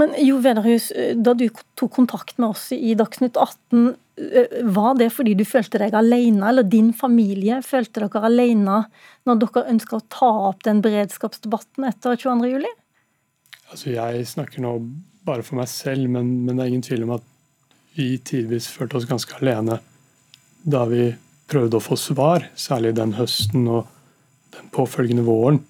Men 0.00 0.14
Jo 0.24 0.38
Venerhus, 0.40 0.92
da 1.14 1.34
du 1.34 1.48
tok 1.76 1.92
kontakt 1.92 2.38
med 2.38 2.54
oss 2.54 2.70
i 2.72 2.94
Dagsnytt 2.96 3.36
18, 3.36 3.96
var 4.74 4.96
det 4.98 5.10
fordi 5.14 5.34
du 5.38 5.44
følte 5.46 5.80
deg 5.80 5.94
alene, 5.96 6.42
eller 6.50 6.66
din 6.66 6.90
familie 6.96 7.60
følte 7.66 8.04
dere 8.04 8.24
alene 8.28 8.80
når 9.28 9.40
dere 9.44 9.66
ønska 9.72 9.98
å 9.98 10.06
ta 10.12 10.30
opp 10.50 10.64
den 10.66 10.82
beredskapsdebatten 10.84 11.86
etter 11.88 12.18
22.07? 12.18 12.66
Altså, 13.68 13.90
jeg 13.92 14.26
snakker 14.30 14.64
nå 14.64 14.74
bare 15.28 15.44
for 15.44 15.60
meg 15.60 15.68
selv, 15.70 16.08
men, 16.10 16.30
men 16.46 16.56
det 16.56 16.64
er 16.64 16.72
ingen 16.72 16.86
tvil 16.86 17.04
om 17.06 17.16
at 17.18 17.26
vi 17.98 18.12
tidvis 18.24 18.68
følte 18.70 18.98
oss 18.98 19.08
ganske 19.08 19.40
alene 19.40 19.80
da 20.68 20.84
vi 20.88 21.10
prøvde 21.48 21.78
å 21.78 21.84
få 21.84 21.96
svar, 21.98 22.46
særlig 22.58 22.94
den 22.98 23.14
høsten 23.18 23.68
og 23.70 23.88
den 24.54 24.68
påfølgende 24.74 25.24
våren, 25.26 25.62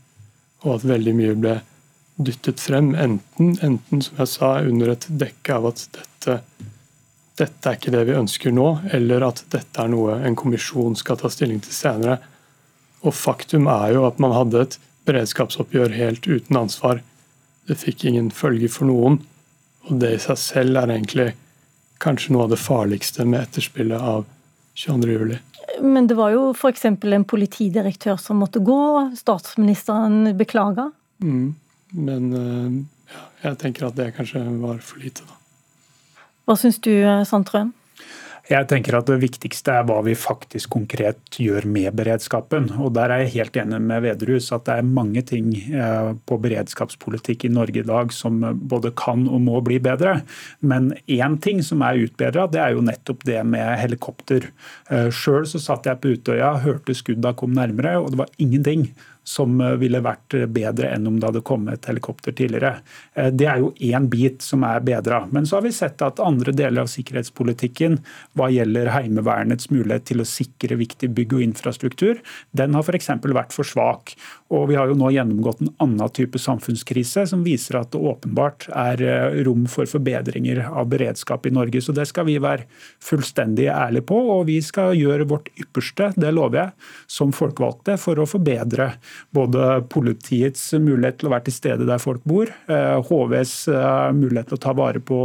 og 0.64 0.78
at 0.78 0.86
veldig 0.88 1.14
mye 1.18 1.36
ble 1.38 1.58
dyttet 2.18 2.62
frem, 2.62 2.94
enten, 2.98 3.54
enten 3.62 4.02
som 4.02 4.18
jeg 4.18 4.30
sa, 4.32 4.50
under 4.66 4.94
et 4.94 5.06
dekke 5.20 5.54
av 5.54 5.68
at 5.70 5.84
dette, 5.94 6.40
dette 7.38 7.70
er 7.70 7.78
ikke 7.78 7.94
det 7.94 8.04
vi 8.08 8.16
ønsker 8.18 8.54
nå, 8.54 8.66
eller 8.94 9.24
at 9.28 9.44
dette 9.52 9.82
er 9.82 9.90
noe 9.92 10.18
en 10.26 10.36
kommisjon 10.38 10.96
skal 10.98 11.20
ta 11.20 11.30
stilling 11.32 11.60
til 11.64 11.74
senere. 11.74 12.18
Og 13.06 13.14
faktum 13.14 13.68
er 13.70 13.94
jo 13.94 14.06
at 14.08 14.18
man 14.22 14.34
hadde 14.34 14.64
et 14.64 14.78
beredskapsoppgjør 15.08 15.94
helt 15.96 16.26
uten 16.26 16.58
ansvar. 16.58 17.02
Det 17.68 17.78
fikk 17.78 18.08
ingen 18.10 18.32
følge 18.34 18.70
for 18.72 18.90
noen. 18.90 19.20
Og 19.88 20.00
det 20.02 20.14
i 20.16 20.22
seg 20.22 20.40
selv 20.40 20.80
er 20.80 20.92
egentlig 20.92 21.30
kanskje 22.02 22.34
noe 22.34 22.46
av 22.46 22.52
det 22.52 22.60
farligste 22.60 23.24
med 23.26 23.46
etterspillet 23.46 24.02
av 24.12 24.26
22.07. 24.78 25.38
Men 25.82 26.06
det 26.10 26.16
var 26.18 26.34
jo 26.34 26.50
f.eks. 26.52 26.84
en 26.90 27.26
politidirektør 27.28 28.18
som 28.20 28.42
måtte 28.42 28.62
gå. 28.64 28.82
Statsministeren 29.18 30.34
beklaga. 30.38 30.90
Mm. 31.22 31.54
Men 31.94 32.30
eh, 32.34 32.78
ja, 33.14 33.24
jeg 33.48 33.60
tenker 33.62 33.88
at 33.88 33.98
det 33.98 34.12
kanskje 34.16 34.42
var 34.62 34.82
for 34.84 35.02
lite, 35.02 35.26
da. 35.28 35.37
Hva 36.48 36.56
syns 36.56 36.80
du, 36.80 36.94
eh, 37.04 37.26
Sandtrøen? 37.28 37.74
Jeg 38.48 38.64
tenker 38.64 38.96
at 38.96 39.04
Det 39.04 39.18
viktigste 39.20 39.68
er 39.76 39.82
hva 39.84 39.98
vi 40.00 40.14
faktisk 40.16 40.70
konkret 40.72 41.36
gjør 41.36 41.66
med 41.68 41.92
beredskapen. 41.92 42.70
Og 42.80 42.94
Der 42.94 43.12
er 43.12 43.18
jeg 43.18 43.34
helt 43.34 43.56
enig 43.60 43.82
med 43.82 44.00
Vedrus 44.00 44.50
at 44.56 44.64
det 44.64 44.78
er 44.78 44.82
mange 44.88 45.20
ting 45.20 45.52
eh, 45.52 46.14
på 46.24 46.40
beredskapspolitikk 46.40 47.44
i 47.44 47.52
Norge 47.52 47.80
i 47.80 47.84
dag 47.84 48.10
som 48.10 48.40
både 48.40 48.94
kan 48.96 49.28
og 49.28 49.42
må 49.42 49.60
bli 49.60 49.78
bedre. 49.78 50.22
Men 50.62 50.94
én 51.06 51.38
ting 51.38 51.60
som 51.60 51.82
er 51.82 52.00
utbedra, 52.08 52.48
det 52.48 52.62
er 52.64 52.72
jo 52.72 52.80
nettopp 52.80 53.22
det 53.24 53.44
med 53.44 53.78
helikopter. 53.78 54.48
Sjøl 54.88 55.44
satt 55.44 55.84
jeg 55.84 56.00
på 56.00 56.16
Utøya, 56.16 56.56
hørte 56.64 56.96
skudda 56.96 57.34
kom 57.36 57.52
nærmere, 57.52 58.00
og 58.00 58.12
det 58.12 58.18
var 58.18 58.32
ingenting 58.38 58.94
som 59.28 59.60
eh, 59.60 59.76
ville 59.80 60.00
vært 60.04 60.36
bedre 60.54 60.92
enn 60.94 61.06
om 61.10 61.18
det 61.18 61.28
hadde 61.28 61.44
kommet 61.46 61.88
helikopter 61.90 62.34
tidligere. 62.36 62.78
Eh, 63.14 63.30
det 63.34 63.48
er 63.50 63.62
jo 63.62 63.72
én 63.90 64.08
bit 64.10 64.44
som 64.44 64.64
er 64.66 64.84
bedra. 64.84 65.24
Men 65.34 65.46
så 65.48 65.58
har 65.58 65.66
vi 65.66 65.74
sett 65.76 66.02
at 66.04 66.22
andre 66.24 66.54
deler 66.56 66.84
av 66.84 66.92
sikkerhetspolitikken, 66.92 68.00
hva 68.38 68.48
gjelder 68.52 68.92
Heimevernets 68.94 69.70
mulighet 69.74 70.08
til 70.12 70.24
å 70.24 70.28
sikre 70.28 70.78
viktig 70.80 71.12
bygg 71.16 71.36
og 71.38 71.44
infrastruktur, 71.44 72.22
den 72.56 72.76
har 72.76 72.86
f.eks. 72.86 73.10
vært 73.28 73.54
for 73.56 73.68
svak. 73.68 74.14
Og 74.54 74.68
vi 74.70 74.78
har 74.78 74.88
jo 74.88 74.96
nå 74.96 75.10
gjennomgått 75.12 75.60
en 75.60 75.72
annen 75.84 76.12
type 76.16 76.40
samfunnskrise 76.40 77.26
som 77.28 77.42
viser 77.44 77.76
at 77.80 77.90
det 77.92 78.00
åpenbart 78.00 78.68
er 78.72 79.02
eh, 79.04 79.40
rom 79.44 79.66
for 79.68 79.88
forbedringer 79.88 80.62
av 80.70 80.88
beredskap 80.88 81.44
i 81.46 81.52
Norge. 81.52 81.82
Så 81.84 81.92
det 81.96 82.06
skal 82.08 82.28
vi 82.30 82.38
være 82.40 82.64
fullstendig 83.04 83.68
ærlige 83.68 84.06
på, 84.08 84.20
og 84.38 84.46
vi 84.48 84.58
skal 84.64 84.96
gjøre 84.96 85.28
vårt 85.28 85.50
ypperste, 85.60 86.12
det 86.16 86.32
lover 86.32 86.62
jeg, 86.62 86.88
som 87.18 87.34
folkevalgte 87.36 87.98
for 88.00 88.20
å 88.22 88.28
forbedre 88.28 88.94
både 89.36 89.82
politiets 89.92 90.70
mulighet 90.80 91.20
til 91.20 91.28
å 91.28 91.34
være 91.36 91.48
til 91.50 91.58
stede 91.58 91.88
der 91.88 92.00
folk 92.00 92.24
bor, 92.28 92.48
HVs 92.68 93.56
eh, 93.68 93.82
eh, 93.82 94.14
mulighet 94.16 94.54
til 94.54 94.60
å 94.60 94.64
ta 94.64 94.76
vare 94.78 95.04
på 95.04 95.20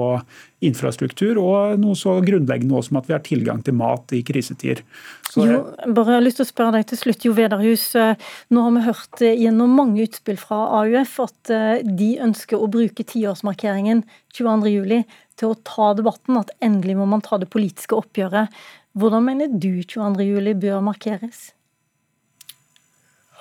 infrastruktur, 0.70 1.40
og 1.42 1.80
noe 1.82 1.98
så 1.98 2.18
grunnleggende 2.26 2.82
som 2.86 3.00
at 3.00 3.10
vi 3.10 3.16
har 3.16 3.24
tilgang 3.26 3.64
til 3.66 3.78
mat 3.80 4.14
i 4.16 4.22
krisetider. 4.26 4.84
Så, 5.30 5.48
jo, 5.50 5.62
bare 5.96 6.22
lyst 6.22 6.40
til 6.40 6.46
å 6.46 6.52
spørre 6.52 6.78
deg 6.78 6.92
til 6.92 7.02
slutt, 7.02 7.26
Jo 7.26 7.34
Vederhus. 7.38 7.88
Eh, 8.00 8.14
nå 8.54 8.68
har 8.68 8.76
vi 8.76 8.86
hørt 8.90 9.26
gjennom 9.26 9.74
mange 9.80 10.06
utspill 10.06 10.40
fra 10.42 10.62
AUF 10.84 11.18
at 11.26 11.54
de 11.84 12.12
ønsker 12.24 12.60
å 12.60 12.70
bruke 12.72 13.06
tiårsmarkeringen 13.08 14.06
22.07 14.34 15.04
til 15.40 15.50
å 15.50 15.58
ta 15.66 15.92
debatten, 15.98 16.38
at 16.40 16.54
endelig 16.64 16.98
må 17.00 17.10
man 17.10 17.24
ta 17.26 17.40
det 17.42 17.50
politiske 17.54 17.98
oppgjøret. 17.98 18.54
Hvordan 18.94 19.26
mener 19.26 19.50
du 19.50 19.82
22.07 19.82 20.54
bør 20.62 20.82
markeres? 20.86 21.52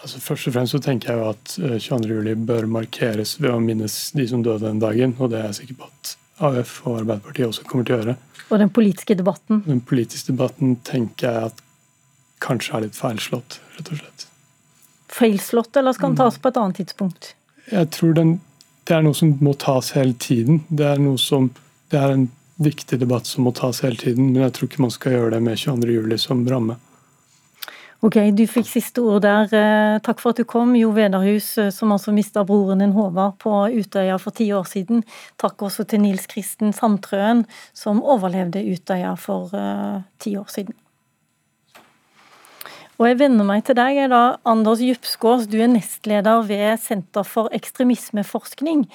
Altså 0.02 0.18
Først 0.18 0.48
og 0.48 0.56
fremst 0.56 0.74
så 0.74 0.80
tenker 0.82 1.12
jeg 1.12 1.20
jo 1.20 1.28
at 1.30 1.52
22.07 1.85 2.32
eh, 2.32 2.40
bør 2.48 2.66
markeres 2.78 3.37
ved 3.38 3.52
å 3.52 3.61
minnes 3.62 3.98
de 4.16 4.26
som 4.26 4.42
døde 4.42 4.64
den 4.64 4.82
dagen, 4.82 5.14
og 5.20 5.30
det 5.30 5.38
er 5.38 5.50
jeg 5.50 5.61
sikker 5.61 5.82
på 5.82 5.90
at 5.90 6.16
AUF 6.40 6.78
og 6.86 7.02
Arbeiderpartiet 7.02 7.48
også 7.48 7.66
kommer 7.68 7.86
til 7.86 7.96
å 7.96 8.00
gjøre. 8.02 8.16
Og 8.48 8.60
den 8.60 8.72
politiske 8.72 9.16
debatten? 9.16 9.62
Den 9.66 9.80
politiske 9.84 10.32
debatten 10.32 10.76
tenker 10.86 11.28
jeg 11.28 11.50
at 11.52 11.62
kanskje 12.42 12.76
er 12.76 12.86
litt 12.86 12.98
feilslått, 12.98 13.58
rett 13.76 13.92
og 13.92 14.00
slett. 14.00 14.26
Feilslått, 15.12 15.76
eller 15.76 15.96
skal 15.96 16.12
den 16.12 16.20
tas 16.22 16.38
på 16.40 16.50
et 16.50 16.60
annet 16.60 16.80
tidspunkt? 16.80 17.34
Jeg 17.70 17.90
tror 17.94 18.14
den, 18.16 18.36
det 18.88 18.96
er 18.96 19.04
noe 19.04 19.16
som 19.16 19.36
må 19.44 19.54
tas 19.60 19.92
hele 19.96 20.16
tiden. 20.18 20.62
Det 20.68 20.88
er, 20.88 21.02
som, 21.20 21.50
det 21.92 22.00
er 22.00 22.16
en 22.16 22.30
viktig 22.62 22.98
debatt 23.00 23.28
som 23.28 23.46
må 23.46 23.52
tas 23.56 23.82
hele 23.84 24.00
tiden, 24.00 24.32
men 24.32 24.46
jeg 24.46 24.56
tror 24.56 24.70
ikke 24.70 24.84
man 24.84 24.94
skal 24.94 25.16
gjøre 25.16 25.34
det 25.36 25.42
med 25.44 25.60
22.07 25.60 26.16
som 26.24 26.42
ramme. 26.48 26.78
Ok, 28.02 28.16
Du 28.34 28.48
fikk 28.50 28.66
siste 28.66 28.98
ord 28.98 29.22
der. 29.22 29.46
Eh, 29.54 30.00
takk 30.02 30.18
for 30.18 30.34
at 30.34 30.40
du 30.40 30.44
kom, 30.44 30.74
Jo 30.74 30.90
Vederhus, 30.90 31.56
eh, 31.58 31.70
som 31.70 31.92
altså 31.94 32.10
mista 32.10 32.42
broren 32.42 32.80
din 32.82 32.96
Håvard 32.96 33.36
på 33.38 33.52
Utøya 33.70 34.16
for 34.18 34.34
ti 34.34 34.48
år 34.50 34.66
siden. 34.66 35.04
Takk 35.38 35.62
også 35.62 35.86
til 35.86 36.00
Nils 36.02 36.26
Kristen 36.26 36.72
Sandtrøen, 36.72 37.46
som 37.72 38.02
overlevde 38.02 38.58
Utøya 38.58 39.14
for 39.14 39.54
uh, 39.54 40.02
ti 40.18 40.36
år 40.36 40.50
siden. 40.50 40.74
Og 42.98 43.06
Jeg 43.06 43.18
vender 43.20 43.44
meg 43.44 43.64
til 43.64 43.78
deg, 43.78 44.10
da, 44.10 44.36
Anders 44.44 44.82
Djupskås. 44.82 45.46
Du 45.46 45.60
er 45.62 45.70
nestleder 45.70 46.42
ved 46.42 46.78
Senter 46.78 47.22
for 47.22 47.54
ekstremismeforskning. 47.54 48.88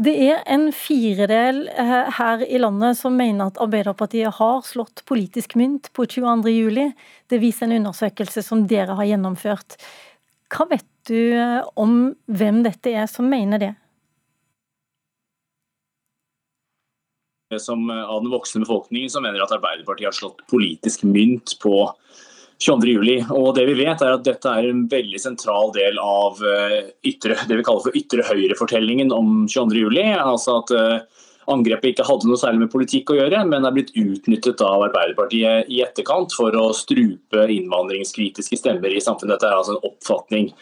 Det 0.00 0.12
er 0.30 0.38
en 0.48 0.70
firedel 0.72 1.66
eh, 1.68 2.06
her 2.16 2.44
i 2.46 2.60
landet 2.60 2.96
som 2.96 3.18
mener 3.18 3.50
at 3.50 3.58
Arbeiderpartiet 3.60 4.32
har 4.38 4.62
slått 4.64 5.02
politisk 5.08 5.58
mynt 5.60 5.90
på 5.96 6.06
22.07. 6.08 6.94
Det 7.28 7.40
viser 7.42 7.66
en 7.66 7.82
undersøkelse 7.82 8.44
som 8.46 8.62
dere 8.70 8.96
har 8.96 9.08
gjennomført. 9.10 9.76
Hva 10.48 10.66
vet 10.70 10.86
du 11.10 11.36
eh, 11.36 11.60
om 11.76 12.14
hvem 12.32 12.62
dette 12.64 12.94
er 12.96 13.10
som 13.12 13.28
mener 13.28 13.60
det? 13.60 13.72
Som 17.60 17.90
eh, 17.90 18.00
av 18.00 18.22
den 18.24 18.32
voksne 18.32 18.64
befolkningen 18.64 19.12
som 19.12 19.26
mener 19.26 19.44
at 19.44 19.52
Arbeiderpartiet 19.58 20.14
har 20.14 20.16
slått 20.16 20.46
politisk 20.48 21.04
mynt 21.04 21.58
på 21.60 21.74
22.07. 22.60 23.30
Og 23.32 23.54
det 23.56 23.64
vi 23.70 23.78
vet 23.78 24.02
er 24.04 24.16
at 24.16 24.26
Dette 24.26 24.52
er 24.52 24.68
en 24.68 24.84
veldig 24.90 25.20
sentral 25.22 25.72
del 25.76 25.96
av 26.02 26.42
eh, 26.44 26.92
ytre, 27.08 27.38
det 27.48 27.56
vi 27.60 27.64
kaller 27.66 27.86
for 27.86 27.96
ytre 27.96 28.26
høyre-fortellingen 28.28 29.14
om 29.16 29.46
22.07. 29.48 29.96
Altså 30.20 30.58
at 30.60 30.74
eh, 30.76 31.24
angrepet 31.50 31.94
ikke 31.94 32.06
hadde 32.06 32.28
noe 32.28 32.40
særlig 32.40 32.66
med 32.66 32.72
politikk 32.74 33.14
å 33.14 33.18
gjøre, 33.18 33.42
men 33.48 33.66
er 33.66 33.74
blitt 33.74 33.94
utnyttet 33.98 34.60
av 34.66 34.84
Arbeiderpartiet 34.90 35.72
i 35.72 35.80
etterkant 35.86 36.36
for 36.36 36.54
å 36.58 36.70
strupe 36.76 37.48
innvandringskritiske 37.48 38.60
stemmer 38.60 38.92
i 38.92 39.02
samfunnet. 39.02 39.38
Dette 39.38 39.50
er 39.50 39.58
altså 39.58 39.76
en 39.78 39.90
oppfatning 39.90 40.52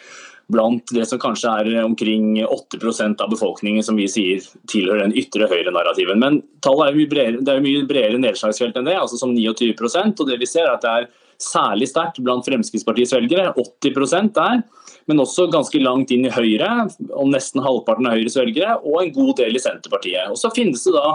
blant 0.49 0.89
det 0.97 1.05
som 1.05 1.21
kanskje 1.21 1.51
er 1.61 1.83
omkring 1.83 2.39
8% 2.41 3.21
av 3.21 3.29
befolkningen 3.35 3.85
som 3.85 3.99
vi 4.01 4.07
sier 4.09 4.45
tilhører 4.71 5.05
den 5.05 5.17
ytre 5.21 5.49
høyre-narrativen. 5.51 6.23
Men 6.23 6.41
tallet 6.65 6.89
er 6.89 6.97
jo 6.97 7.09
bredere, 7.11 7.43
det 7.45 7.53
er 7.53 7.65
mye 7.67 7.85
bredere 7.91 8.21
nedslagsfelt 8.23 8.79
enn 8.81 8.89
det, 8.89 8.97
altså 8.97 9.21
som 9.21 9.35
29 9.37 9.75
og 10.09 10.25
det 10.31 10.39
vi 10.41 10.49
ser 10.49 10.65
er 10.65 10.79
at 10.79 10.87
det 10.87 10.95
er 10.95 11.11
særlig 11.38 11.88
sterkt 11.90 12.18
blant 12.24 12.46
Fremskrittspartiets 12.46 13.14
velgere, 13.14 13.53
80% 13.55 14.33
der. 14.37 14.62
Men 15.09 15.22
også 15.22 15.46
ganske 15.53 15.81
langt 15.81 16.11
inn 16.14 16.27
i 16.29 16.33
Høyre, 16.35 16.88
og 17.14 17.31
nesten 17.33 17.62
halvparten 17.64 18.09
av 18.11 18.18
Høyres 18.18 18.37
velgere, 18.38 18.79
og 18.83 19.03
en 19.03 19.14
god 19.14 19.37
del 19.40 19.57
i 19.57 19.62
Senterpartiet. 19.62 20.29
Og 20.33 20.38
Så 20.40 20.51
finnes 20.55 20.83
det 20.85 20.96
da 20.96 21.14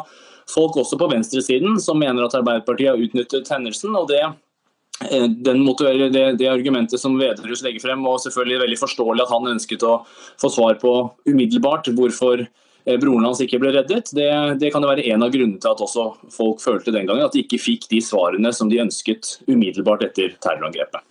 folk 0.50 0.80
også 0.80 0.98
på 1.00 1.10
venstresiden 1.12 1.78
som 1.80 2.00
mener 2.00 2.26
at 2.26 2.36
Arbeiderpartiet 2.40 2.94
har 2.94 3.04
utnyttet 3.04 3.52
hendelsen. 3.52 3.96
og 3.96 4.10
det 4.10 4.24
eh, 4.24 5.28
det, 5.28 6.38
det, 6.40 6.48
argumentet 6.48 7.00
som 7.00 7.20
Vedrus 7.20 7.64
legger 7.64 7.84
frem, 7.84 8.06
og 8.08 8.20
selvfølgelig 8.24 8.64
veldig 8.66 8.80
forståelig 8.80 9.24
at 9.24 9.34
han 9.36 9.54
ønsket 9.56 9.84
å 9.84 10.02
få 10.42 10.50
svar 10.50 10.80
på 10.82 10.94
umiddelbart 11.28 11.92
hvorfor 11.96 12.48
broren 12.86 13.26
hans 13.28 13.42
ikke 13.44 13.60
ble 13.62 13.72
reddet, 13.76 14.12
det, 14.16 14.30
det 14.60 14.72
kan 14.74 14.84
jo 14.84 14.92
være 14.92 15.06
en 15.14 15.24
av 15.26 15.32
grunnene 15.34 15.62
til 15.62 15.72
at 15.72 15.84
også 15.86 16.06
folk 16.34 16.62
følte 16.64 16.94
den 16.96 17.08
gangen 17.08 17.26
at 17.26 17.36
de 17.36 17.44
ikke 17.46 17.62
fikk 17.62 17.88
de 17.92 18.02
svarene 18.04 18.52
som 18.56 18.72
de 18.72 18.82
ønsket 18.84 19.38
umiddelbart 19.48 20.06
etter 20.10 20.36
terrorangrepet. 20.44 21.04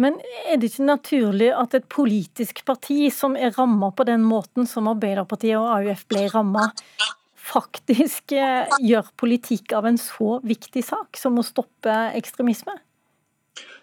Men 0.00 0.16
er 0.48 0.56
det 0.56 0.70
ikke 0.70 0.86
naturlig 0.88 1.50
at 1.52 1.74
et 1.76 1.88
politisk 1.92 2.62
parti 2.68 3.10
som 3.12 3.34
er 3.36 3.52
ramma 3.56 3.90
på 3.92 4.06
den 4.08 4.22
måten 4.24 4.68
som 4.68 4.88
Arbeiderpartiet 4.88 5.58
og 5.58 5.68
AUF 5.74 6.06
ble 6.08 6.24
ramma, 6.32 6.70
faktisk 7.50 8.32
eh, 8.36 8.70
gjør 8.80 9.10
politikk 9.20 9.74
av 9.76 9.90
en 9.90 9.98
så 10.00 10.38
viktig 10.46 10.84
sak 10.86 11.18
som 11.20 11.36
å 11.40 11.44
stoppe 11.44 11.96
ekstremisme? 12.16 12.78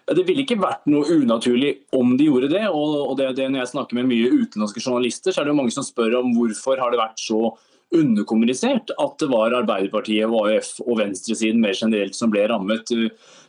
Det 0.08 0.24
ville 0.24 0.46
ikke 0.46 0.60
vært 0.62 0.86
noe 0.88 1.04
unaturlig 1.20 1.74
om 1.96 2.14
de 2.20 2.30
gjorde 2.30 2.52
det. 2.54 2.64
og 2.72 3.18
det, 3.20 3.34
det 3.36 3.50
Når 3.52 3.66
jeg 3.66 3.74
snakker 3.74 4.00
med 4.00 4.08
mye 4.08 4.30
utenlandske 4.32 4.84
journalister, 4.84 5.34
så 5.34 5.42
er 5.42 5.48
det 5.48 5.56
jo 5.56 5.62
mange 5.62 5.76
som 5.76 5.84
spør 5.84 6.22
om 6.22 6.32
hvorfor 6.38 6.80
har 6.80 6.94
det 6.94 7.02
vært 7.02 7.20
så 7.20 7.52
underkommunisert 7.96 8.92
at 9.00 9.20
det 9.22 9.30
var 9.32 9.56
Arbeiderpartiet 9.56 10.28
AUF 10.28 10.74
og 10.84 10.98
venstresiden 11.00 11.62
mer 11.64 11.76
generelt 11.78 12.16
som 12.18 12.32
ble 12.34 12.44
rammet. 12.52 12.90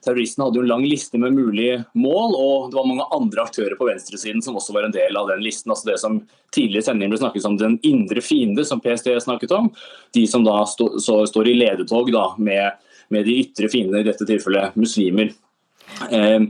Terroristene 0.05 0.47
hadde 0.47 0.61
jo 0.61 0.65
en 0.65 0.71
lang 0.71 0.85
liste 0.87 1.19
med 1.19 1.35
mulige 1.35 1.81
mål, 1.99 2.37
og 2.39 2.69
det 2.71 2.79
var 2.79 2.87
mange 2.87 3.09
andre 3.17 3.47
aktører 3.49 3.75
på 3.79 3.89
venstresiden 3.89 4.45
som 4.45 4.59
også 4.61 4.77
var 4.77 4.87
en 4.87 4.95
del 4.95 5.19
av 5.19 5.31
den 5.33 5.43
listen. 5.43 5.73
altså 5.75 5.91
Det 5.91 5.99
som 6.03 6.21
tidligere 6.55 6.85
i 6.85 6.89
sendingen 6.91 7.15
ble 7.15 7.23
snakket 7.25 7.49
om 7.51 7.59
den 7.59 7.79
indre 7.87 8.23
fiende, 8.23 8.65
som 8.65 8.83
PST 8.85 9.11
snakket 9.25 9.55
om. 9.59 9.73
De 10.15 10.27
som 10.31 10.47
da 10.47 10.61
stå, 10.71 10.95
så, 11.03 11.25
står 11.27 11.51
i 11.51 11.59
ledetog 11.59 12.13
da, 12.15 12.31
med, 12.39 12.79
med 13.15 13.27
de 13.27 13.41
ytre 13.43 13.71
fiendene, 13.73 14.05
i 14.05 14.11
dette 14.11 14.29
tilfellet 14.29 14.79
muslimer. 14.79 15.35
Eh, 16.11 16.41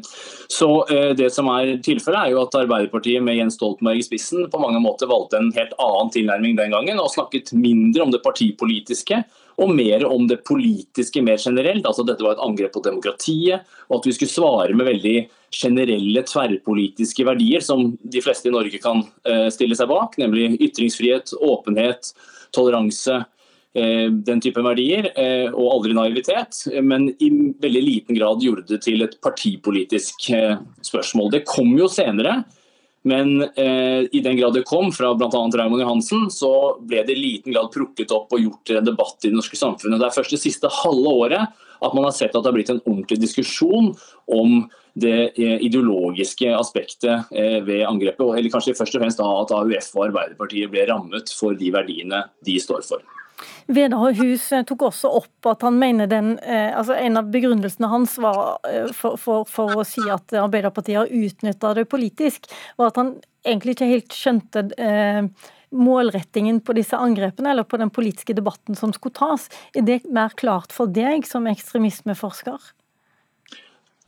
så 0.49 0.69
eh, 0.89 1.11
det 1.17 1.29
som 1.35 1.49
er 1.53 1.75
tilfellet 1.85 2.21
er 2.21 2.33
jo 2.33 2.43
at 2.43 2.57
Arbeiderpartiet 2.57 3.25
med 3.25 3.37
Jens 3.37 3.59
Stoltenberg 3.59 4.01
i 4.01 4.07
spissen 4.07 4.47
på 4.53 4.61
mange 4.63 4.81
måter 4.81 5.11
valgte 5.11 5.41
en 5.41 5.53
helt 5.57 5.75
annen 5.77 6.13
tilnærming 6.15 6.57
den 6.57 6.73
gangen, 6.73 7.03
og 7.03 7.13
snakket 7.13 7.53
mindre 7.57 8.07
om 8.07 8.15
det 8.15 8.23
partipolitiske 8.25 9.23
og 9.59 9.73
mer 9.75 10.05
om 10.07 10.29
det 10.31 10.41
politiske 10.47 11.23
mer 11.25 11.41
generelt. 11.43 11.87
altså 11.87 12.05
Dette 12.07 12.25
var 12.25 12.37
et 12.37 12.45
angrep 12.45 12.73
på 12.77 12.85
demokratiet, 12.85 13.67
og 13.91 13.99
at 13.99 14.09
vi 14.09 14.15
skulle 14.15 14.33
svare 14.33 14.77
med 14.77 14.87
veldig 14.87 15.17
generelle 15.55 16.23
tverrpolitiske 16.29 17.25
verdier 17.27 17.65
som 17.65 17.91
de 18.01 18.23
fleste 18.23 18.51
i 18.51 18.55
Norge 18.55 18.81
kan 18.83 19.03
eh, 19.29 19.49
stille 19.53 19.77
seg 19.79 19.91
bak, 19.91 20.15
nemlig 20.21 20.53
ytringsfrihet, 20.63 21.35
åpenhet, 21.43 22.13
toleranse, 22.55 23.25
den 23.75 24.41
type 24.41 24.63
verdier, 24.65 25.11
eh, 25.19 25.49
og 25.53 25.73
aldri 25.77 25.97
naivitet. 25.97 26.65
Men 26.83 27.11
i 27.21 27.31
veldig 27.61 27.83
liten 27.85 28.19
grad 28.19 28.43
gjorde 28.45 28.67
det 28.69 28.83
til 28.87 29.05
et 29.05 29.19
partipolitisk 29.25 30.31
eh, 30.35 30.57
spørsmål. 30.85 31.33
Det 31.37 31.45
kom 31.49 31.75
jo 31.79 31.91
senere, 31.93 32.43
men 33.09 33.39
i 33.57 34.21
den 34.21 34.37
grad 34.37 34.57
det 34.59 34.67
kom 34.69 34.91
fra 34.93 35.13
bl.a. 35.17 35.29
Raymond 35.31 35.81
Johansen, 35.81 36.27
så 36.35 36.51
ble 36.83 37.05
det 37.07 37.15
i 37.15 37.21
liten 37.21 37.55
grad 37.55 37.71
plukket 37.73 38.11
opp 38.13 38.35
og 38.35 38.43
gjort 38.43 38.65
til 38.69 38.81
en 38.81 38.89
debatt 38.89 39.23
i 39.23 39.31
det 39.31 39.39
norske 39.39 39.57
samfunnet. 39.57 40.01
Det 40.03 40.09
er 40.09 40.17
først 40.17 40.35
det 40.35 40.41
siste 40.43 40.69
halve 40.83 41.15
året 41.23 41.47
at 41.79 41.95
man 41.95 42.05
har 42.05 42.13
sett 42.13 42.35
at 42.35 42.43
det 42.43 42.51
har 42.51 42.57
blitt 42.59 42.73
en 42.75 42.83
ordentlig 42.83 43.21
diskusjon 43.23 43.93
om 44.35 44.59
det 44.99 45.31
ideologiske 45.39 46.51
aspektet 46.59 47.31
ved 47.65 47.87
angrepet, 47.87 48.35
eller 48.35 48.53
kanskje 48.53 48.77
først 48.77 48.99
og 48.99 49.07
fremst 49.07 49.23
at 49.25 49.55
AUF 49.57 49.93
og 49.95 50.09
Arbeiderpartiet 50.11 50.75
ble 50.75 50.85
rammet 50.91 51.33
for 51.39 51.57
de 51.57 51.71
verdiene 51.73 52.27
de 52.45 52.59
står 52.61 52.83
for. 52.91 53.07
Hus 53.69 54.49
tok 54.67 54.83
også 54.89 55.11
opp 55.21 55.49
at 55.51 55.63
han 55.67 55.79
mener 55.79 56.07
den, 56.11 56.39
eh, 56.39 56.77
altså 56.77 56.95
En 56.95 57.17
av 57.17 57.31
begrunnelsene 57.31 57.91
hans 57.91 58.17
var 58.19 58.59
eh, 58.69 58.89
for, 58.93 59.17
for, 59.17 59.45
for 59.49 59.79
å 59.79 59.85
si 59.87 60.03
at 60.11 60.33
Arbeiderpartiet 60.33 60.99
har 60.99 61.13
utnytta 61.13 61.75
det 61.75 61.89
politisk, 61.89 62.49
var 62.77 62.93
at 62.93 62.97
han 63.01 63.15
egentlig 63.47 63.77
ikke 63.77 63.93
helt 63.93 64.17
skjønte 64.17 64.65
eh, 64.79 65.23
målrettingen 65.71 66.63
på 66.65 66.75
disse 66.77 66.97
angrepene, 66.97 67.53
eller 67.53 67.69
på 67.69 67.81
den 67.81 67.93
politiske 67.93 68.35
debatten 68.37 68.77
som 68.79 68.93
skulle 68.97 69.19
tas. 69.19 69.49
Er 69.77 69.85
det 69.85 70.01
mer 70.09 70.35
klart 70.39 70.73
for 70.75 70.91
deg 70.91 71.27
som 71.29 71.49
ekstremismeforsker? 71.51 72.73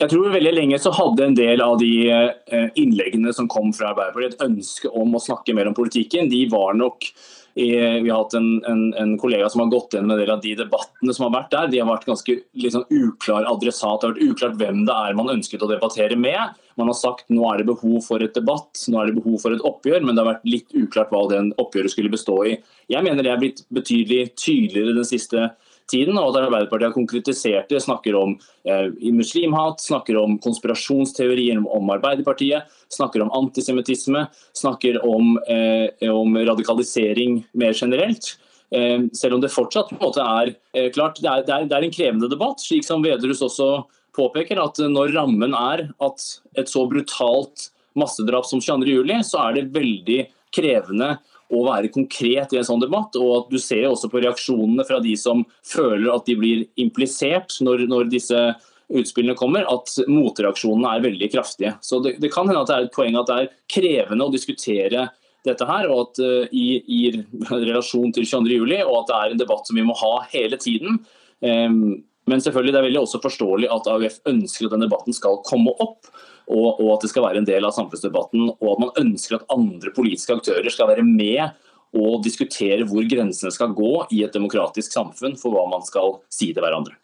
Jeg 0.01 0.15
tror 0.15 0.33
veldig 0.33 0.53
lenge 0.57 0.79
så 0.81 0.95
hadde 0.97 1.27
en 1.27 1.35
del 1.37 1.61
av 1.61 1.75
de 1.81 1.91
eh, 2.09 2.71
innleggene 2.81 3.35
som 3.37 3.51
kom 3.53 3.69
fra 3.77 3.91
Arbeiderpartiet, 3.91 4.39
et 4.39 4.47
ønske 4.47 4.89
om 4.97 5.13
å 5.13 5.21
snakke 5.21 5.53
mer 5.57 5.69
om 5.69 5.77
politikken. 5.77 6.31
De 6.33 6.47
var 6.49 6.73
nok 6.79 7.11
vi 7.55 8.09
har 8.09 8.15
hatt 8.15 8.35
en, 8.39 8.65
en, 8.65 8.83
en, 8.95 9.17
kollega 9.19 9.49
som 9.51 9.65
har 9.65 9.73
gått 9.73 9.97
gjennom 9.97 10.13
en 10.15 10.21
del 10.21 10.31
av 10.31 10.41
de 10.41 10.53
debattene 10.57 11.13
som 11.13 11.27
har 11.27 11.33
vært 11.35 11.51
der. 11.53 11.71
De 11.73 11.81
har 11.81 11.89
vært 11.89 12.07
ganske 12.07 12.37
liksom, 12.63 12.85
uklar 12.89 13.49
adressat. 13.51 14.01
Det 14.01 14.07
har 14.07 14.15
vært 14.15 14.31
uklart 14.31 14.59
hvem 14.61 14.85
det 14.87 14.95
er 14.95 15.17
man 15.19 15.33
ønsket 15.35 15.65
å 15.67 15.69
debattere 15.69 16.17
med. 16.17 16.55
Man 16.79 16.89
har 16.89 16.97
sagt 16.97 17.27
nå 17.29 17.43
er 17.51 17.61
det 17.61 17.67
behov 17.73 17.99
for 18.07 18.23
et 18.23 18.37
debatt, 18.39 18.85
nå 18.89 19.01
er 19.03 19.11
det 19.11 19.19
behov 19.19 19.43
for 19.43 19.57
et 19.57 19.67
oppgjør, 19.67 20.07
men 20.07 20.15
det 20.15 20.23
har 20.23 20.31
vært 20.31 20.47
litt 20.49 20.77
uklart 20.79 21.11
hva 21.13 21.25
den 21.33 21.51
oppgjøret 21.61 21.93
skulle 21.93 22.15
bestå 22.15 22.39
i. 22.49 22.55
Jeg 22.95 23.05
mener 23.05 23.27
det 23.27 23.35
er 23.35 23.43
blitt 23.43 23.65
betydelig 23.75 24.31
tydeligere 24.39 24.97
den 25.03 25.11
siste 25.11 25.51
tiden 25.51 25.67
tiden, 25.91 26.19
og 26.19 26.31
at 26.31 26.45
Arbeiderpartiet 26.47 26.89
har 26.89 26.97
konkretisert 26.97 27.73
det. 27.73 27.83
Snakker 27.85 28.17
om 28.19 28.37
eh, 28.65 28.89
muslimhat, 29.15 29.83
snakker 29.83 30.19
om 30.21 30.37
konspirasjonsteorier 30.43 31.61
om 31.61 31.91
Arbeiderpartiet, 31.95 32.71
snakker 32.93 33.25
om 33.25 33.33
antisemittisme, 33.37 34.27
snakker 34.57 35.01
om, 35.07 35.37
eh, 35.51 36.11
om, 36.11 36.39
radikalisering 36.51 37.43
mer 37.53 37.77
generelt. 37.77 38.37
Eh, 38.71 39.07
selv 39.17 39.37
om 39.37 39.43
det 39.43 39.53
fortsatt 39.53 39.91
på 39.91 39.99
en 39.99 40.05
måte 40.05 40.25
er 40.25 40.55
eh, 40.75 40.91
klart, 40.95 41.19
det 41.23 41.31
er, 41.31 41.47
det, 41.47 41.55
er, 41.55 41.71
det 41.71 41.77
er, 41.77 41.89
en 41.89 41.97
krevende 41.97 42.31
debatt, 42.31 42.63
slik 42.63 42.87
som 42.87 43.03
Vedrus 43.05 43.43
også 43.47 43.73
påpeker, 44.17 44.61
at 44.63 44.79
når 44.91 45.15
rammen 45.15 45.55
er 45.55 45.89
at 46.03 46.29
et 46.59 46.71
så 46.71 46.87
brutalt 46.91 47.71
massedrap 47.99 48.47
som 48.47 48.63
22.07, 48.63 49.27
så 49.27 49.49
er 49.49 49.59
det 49.59 49.71
veldig 49.75 50.21
krevende 50.55 51.15
å 51.51 51.63
være 51.67 51.91
konkret 51.93 52.53
i 52.55 52.61
en 52.61 52.67
sånn 52.67 52.83
debatt. 52.83 53.17
og 53.19 53.31
at 53.37 53.53
Du 53.53 53.59
ser 53.59 53.89
også 53.89 54.11
på 54.11 54.23
reaksjonene 54.23 54.87
fra 54.87 55.01
de 55.03 55.17
som 55.19 55.45
føler 55.67 56.11
at 56.15 56.27
de 56.27 56.37
blir 56.39 56.67
implisert 56.81 57.59
når, 57.65 57.87
når 57.91 58.11
disse 58.13 58.43
utspillene 58.91 59.39
kommer, 59.39 59.67
at 59.71 59.93
motreaksjonene 60.11 60.97
er 60.97 61.07
veldig 61.07 61.31
kraftige. 61.33 61.75
Så 61.83 62.01
det, 62.05 62.17
det, 62.23 62.33
kan 62.35 62.49
hende 62.49 62.63
at 62.65 62.71
det 62.71 62.77
er 62.77 62.87
et 62.89 62.95
poeng 62.95 63.19
at 63.19 63.31
det 63.31 63.39
er 63.39 63.51
krevende 63.71 64.27
å 64.27 64.35
diskutere 64.35 65.09
dette 65.47 65.65
her, 65.65 65.89
og 65.89 66.11
at 66.11 66.21
uh, 66.21 66.53
i, 66.53 66.67
i, 66.85 67.03
relasjon 67.49 68.13
til 68.17 68.27
22.07, 68.29 68.83
og 68.85 68.97
at 68.99 69.11
det 69.11 69.19
er 69.19 69.35
en 69.35 69.43
debatt 69.43 69.69
som 69.69 69.79
vi 69.79 69.87
må 69.87 69.97
ha 69.97 70.15
hele 70.35 70.59
tiden. 70.61 71.01
Um, 71.41 72.03
men 72.29 72.43
selvfølgelig 72.45 72.75
det 72.75 72.81
er 72.83 72.89
veldig 72.91 73.05
også 73.05 73.23
forståelig 73.23 73.71
at 73.73 73.89
AUF 73.91 74.19
ønsker 74.29 74.69
at 74.69 74.75
den 74.75 74.85
debatten 74.85 75.17
skal 75.17 75.41
komme 75.47 75.73
opp 75.83 76.11
og, 76.51 76.81
og, 76.81 76.89
at 76.97 77.05
det 77.05 77.11
skal 77.13 77.27
være 77.29 77.43
en 77.43 77.49
del 77.49 77.67
av 77.67 77.75
samfunnsdebatten. 77.77 78.49
Og 78.59 78.69
at 78.73 78.83
man 78.83 78.97
ønsker 79.05 79.39
at 79.39 79.53
andre 79.55 79.93
politiske 79.95 80.35
aktører 80.35 80.71
skal 80.75 80.91
være 80.91 81.07
med 81.07 81.53
og 81.97 82.23
diskutere 82.25 82.87
hvor 82.87 83.07
grensene 83.11 83.53
skal 83.55 83.75
gå 83.75 83.95
i 84.15 84.23
et 84.27 84.35
demokratisk 84.35 84.95
samfunn 84.95 85.39
for 85.39 85.55
hva 85.55 85.67
man 85.71 85.87
skal 85.87 86.21
si 86.33 86.53
til 86.55 86.63
hverandre. 86.63 86.95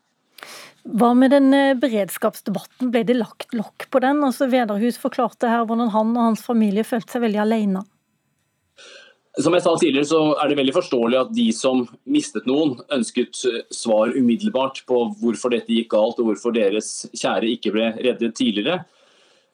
Hva 0.87 1.11
med 1.19 1.33
den 1.35 1.51
eh, 1.55 1.75
beredskapsdebatten, 1.83 2.93
ble 2.95 3.03
det 3.07 3.19
lagt 3.19 3.55
lokk 3.57 3.89
på 3.91 4.01
den? 4.05 4.23
Altså 4.23 4.47
Vederhus 4.51 5.01
forklarte 5.03 5.51
her 5.51 5.67
hvordan 5.67 5.91
han 5.91 6.15
og 6.15 6.29
hans 6.29 6.45
familie 6.47 6.87
følte 6.87 7.17
seg 7.17 7.25
veldig 7.27 7.43
alene. 7.43 7.83
Som 9.43 9.53
jeg 9.53 9.67
sa 9.67 9.73
tidligere, 9.77 10.09
så 10.09 10.21
er 10.41 10.49
det 10.49 10.57
veldig 10.57 10.75
forståelig 10.79 11.17
at 11.19 11.33
de 11.37 11.51
som 11.53 11.83
mistet 12.09 12.47
noen, 12.49 12.79
ønsket 12.95 13.43
eh, 13.51 13.65
svar 13.75 14.15
umiddelbart 14.15 14.85
på 14.87 15.03
hvorfor 15.19 15.53
dette 15.53 15.75
gikk 15.75 15.91
galt 15.97 16.23
og 16.23 16.31
hvorfor 16.31 16.55
deres 16.55 17.09
kjære 17.11 17.51
ikke 17.57 17.75
ble 17.75 17.91
reddet 17.99 18.39
tidligere. 18.39 18.85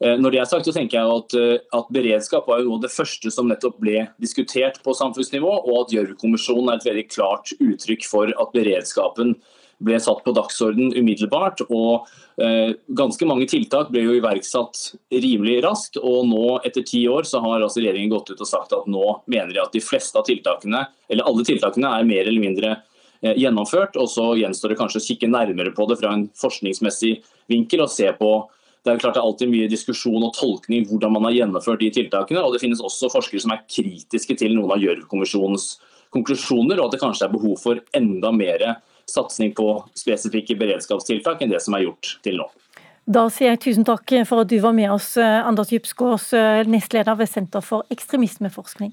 Eh, 0.02 0.18
når 0.18 0.34
det 0.34 0.42
er 0.42 0.50
sagt, 0.50 0.66
så 0.66 0.74
tenker 0.74 0.98
jeg 0.98 1.16
at, 1.16 1.34
eh, 1.38 1.62
at 1.78 1.90
beredskap 1.94 2.48
var 2.50 2.60
jo 2.60 2.72
noe 2.72 2.80
av 2.80 2.86
det 2.88 2.94
første 2.94 3.30
som 3.30 3.46
nettopp 3.48 3.78
ble 3.78 4.08
diskutert 4.22 4.80
på 4.82 4.96
samfunnsnivå, 4.98 5.52
og 5.62 5.74
at 5.84 5.94
Gjørv-kommisjonen 5.94 6.72
er 6.72 6.80
et 6.80 6.88
veldig 6.88 7.08
klart 7.12 7.52
uttrykk 7.60 8.06
for 8.08 8.32
at 8.34 8.54
beredskapen 8.56 9.36
ble 9.82 9.98
satt 10.02 10.22
på 10.24 10.34
dagsorden 10.34 10.92
umiddelbart. 10.94 11.62
og 11.70 12.08
eh, 12.42 12.74
Ganske 12.98 13.26
mange 13.28 13.46
tiltak 13.50 13.90
ble 13.94 14.04
jo 14.06 14.16
iverksatt 14.18 14.94
rimelig 15.12 15.60
raskt. 15.66 15.98
og 16.02 16.26
nå 16.30 16.60
Etter 16.66 16.86
ti 16.86 17.04
år 17.10 17.26
så 17.28 17.42
har 17.44 17.60
altså 17.60 17.82
regjeringen 17.82 18.10
gått 18.10 18.32
ut 18.32 18.40
og 18.40 18.48
sagt 18.48 18.72
at 18.76 18.88
nå 18.90 19.20
mener 19.26 19.52
de 19.54 19.62
at 19.62 19.74
de 19.74 19.82
fleste 19.82 20.18
av 20.18 20.26
tiltakene, 20.26 20.86
eller 21.10 21.28
alle 21.28 21.46
tiltakene 21.46 21.94
er 21.98 22.08
mer 22.08 22.26
eller 22.26 22.42
mindre 22.42 22.72
eh, 23.22 23.36
gjennomført. 23.38 23.98
og 23.98 24.10
Så 24.10 24.32
gjenstår 24.40 24.74
det 24.74 24.80
kanskje 24.80 25.02
å 25.02 25.06
kikke 25.06 25.30
nærmere 25.30 25.74
på 25.74 25.86
det 25.90 26.00
fra 26.02 26.14
en 26.14 26.26
forskningsmessig 26.38 27.20
vinkel 27.50 27.86
og 27.86 27.92
se 27.92 28.10
på 28.18 28.32
det 28.82 28.90
er 28.90 28.98
klart 28.98 29.14
det 29.14 29.20
er 29.22 29.28
alltid 29.28 29.50
mye 29.52 29.70
diskusjon 29.70 30.24
og 30.26 30.34
tolkning 30.34 30.86
hvordan 30.90 31.12
man 31.14 31.28
har 31.28 31.36
gjennomført 31.36 31.82
de 31.84 31.90
tiltakene. 31.94 32.42
og 32.42 32.54
Det 32.54 32.62
finnes 32.64 32.82
også 32.82 33.12
forskere 33.12 33.44
som 33.44 33.54
er 33.54 33.62
kritiske 33.70 34.34
til 34.40 34.56
noen 34.56 34.74
av 34.74 34.82
Gjørv-kommisjonens 34.82 35.76
konklusjoner, 36.12 36.80
og 36.80 36.88
at 36.88 36.96
det 36.96 37.02
kanskje 37.02 37.28
er 37.28 37.32
behov 37.32 37.54
for 37.62 37.78
enda 37.96 38.32
mer 38.34 38.64
satsing 39.08 39.54
på 39.54 39.68
spesifikke 39.98 40.58
beredskapstiltak 40.58 41.42
enn 41.42 41.54
det 41.54 41.62
som 41.62 41.78
er 41.78 41.86
gjort 41.86 42.16
til 42.26 42.42
nå. 42.42 42.48
Da 43.06 43.24
sier 43.34 43.54
jeg 43.54 43.62
tusen 43.64 43.86
takk 43.86 44.12
for 44.28 44.42
at 44.42 44.50
du 44.50 44.58
var 44.62 44.74
med 44.76 44.90
oss, 44.94 45.14
Anders 45.18 45.72
Djupskås, 45.72 46.28
nestleder 46.70 47.18
ved 47.18 47.30
Senter 47.30 47.64
for 47.64 47.86
ekstremismeforskning. 47.90 48.92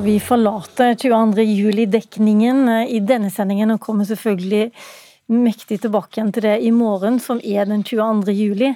Vi 0.00 0.20
forlater 0.20 0.94
22. 0.94 1.42
juli-dekningen 1.42 2.68
eh, 2.68 2.92
i 2.96 3.00
denne 3.04 3.28
sendingen 3.30 3.74
og 3.74 3.82
kommer 3.84 4.06
selvfølgelig 4.08 4.70
mektig 5.30 5.76
tilbake 5.82 6.16
igjen 6.16 6.30
til 6.32 6.46
det 6.46 6.54
i 6.64 6.70
morgen, 6.72 7.18
som 7.20 7.40
er 7.44 7.68
den 7.68 7.82
22. 7.84 8.32
juli. 8.32 8.70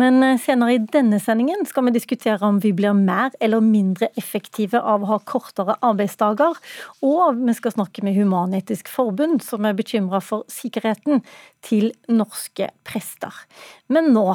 Men 0.00 0.22
eh, 0.24 0.38
senere 0.40 0.78
i 0.78 0.80
denne 0.80 1.18
sendingen 1.20 1.66
skal 1.68 1.84
vi 1.84 1.92
diskutere 1.98 2.48
om 2.48 2.62
vi 2.64 2.72
blir 2.76 2.96
mer 2.96 3.34
eller 3.44 3.60
mindre 3.60 4.08
effektive 4.20 4.80
av 4.80 5.04
å 5.04 5.10
ha 5.10 5.18
kortere 5.20 5.76
arbeidsdager. 5.84 6.56
Og 7.04 7.42
vi 7.42 7.56
skal 7.58 7.76
snakke 7.76 8.06
med 8.06 8.16
Human-Etisk 8.16 8.88
Forbund, 8.88 9.44
som 9.44 9.68
er 9.68 9.76
bekymra 9.76 10.22
for 10.24 10.48
sikkerheten 10.48 11.20
til 11.66 11.90
norske 12.08 12.70
prester. 12.88 13.44
Men 13.92 14.14
nå 14.16 14.30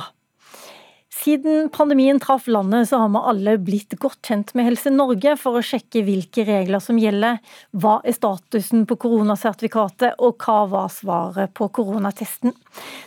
siden 1.15 1.69
pandemien 1.69 2.19
traff 2.19 2.47
landet, 2.47 2.89
så 2.89 2.99
har 2.99 3.09
vi 3.13 3.21
alle 3.29 3.55
blitt 3.61 3.95
godt 4.01 4.19
kjent 4.27 4.51
med 4.55 4.67
Helse 4.67 4.91
Norge 4.91 5.35
for 5.39 5.57
å 5.57 5.63
sjekke 5.63 6.03
hvilke 6.05 6.43
regler 6.47 6.83
som 6.83 6.99
gjelder, 6.99 7.39
hva 7.71 7.97
er 8.03 8.17
statusen 8.17 8.83
på 8.89 8.97
koronasertifikatet 9.05 10.19
og 10.19 10.43
hva 10.43 10.57
var 10.73 10.91
svaret 10.93 11.53
på 11.55 11.69
koronatesten. 11.79 12.53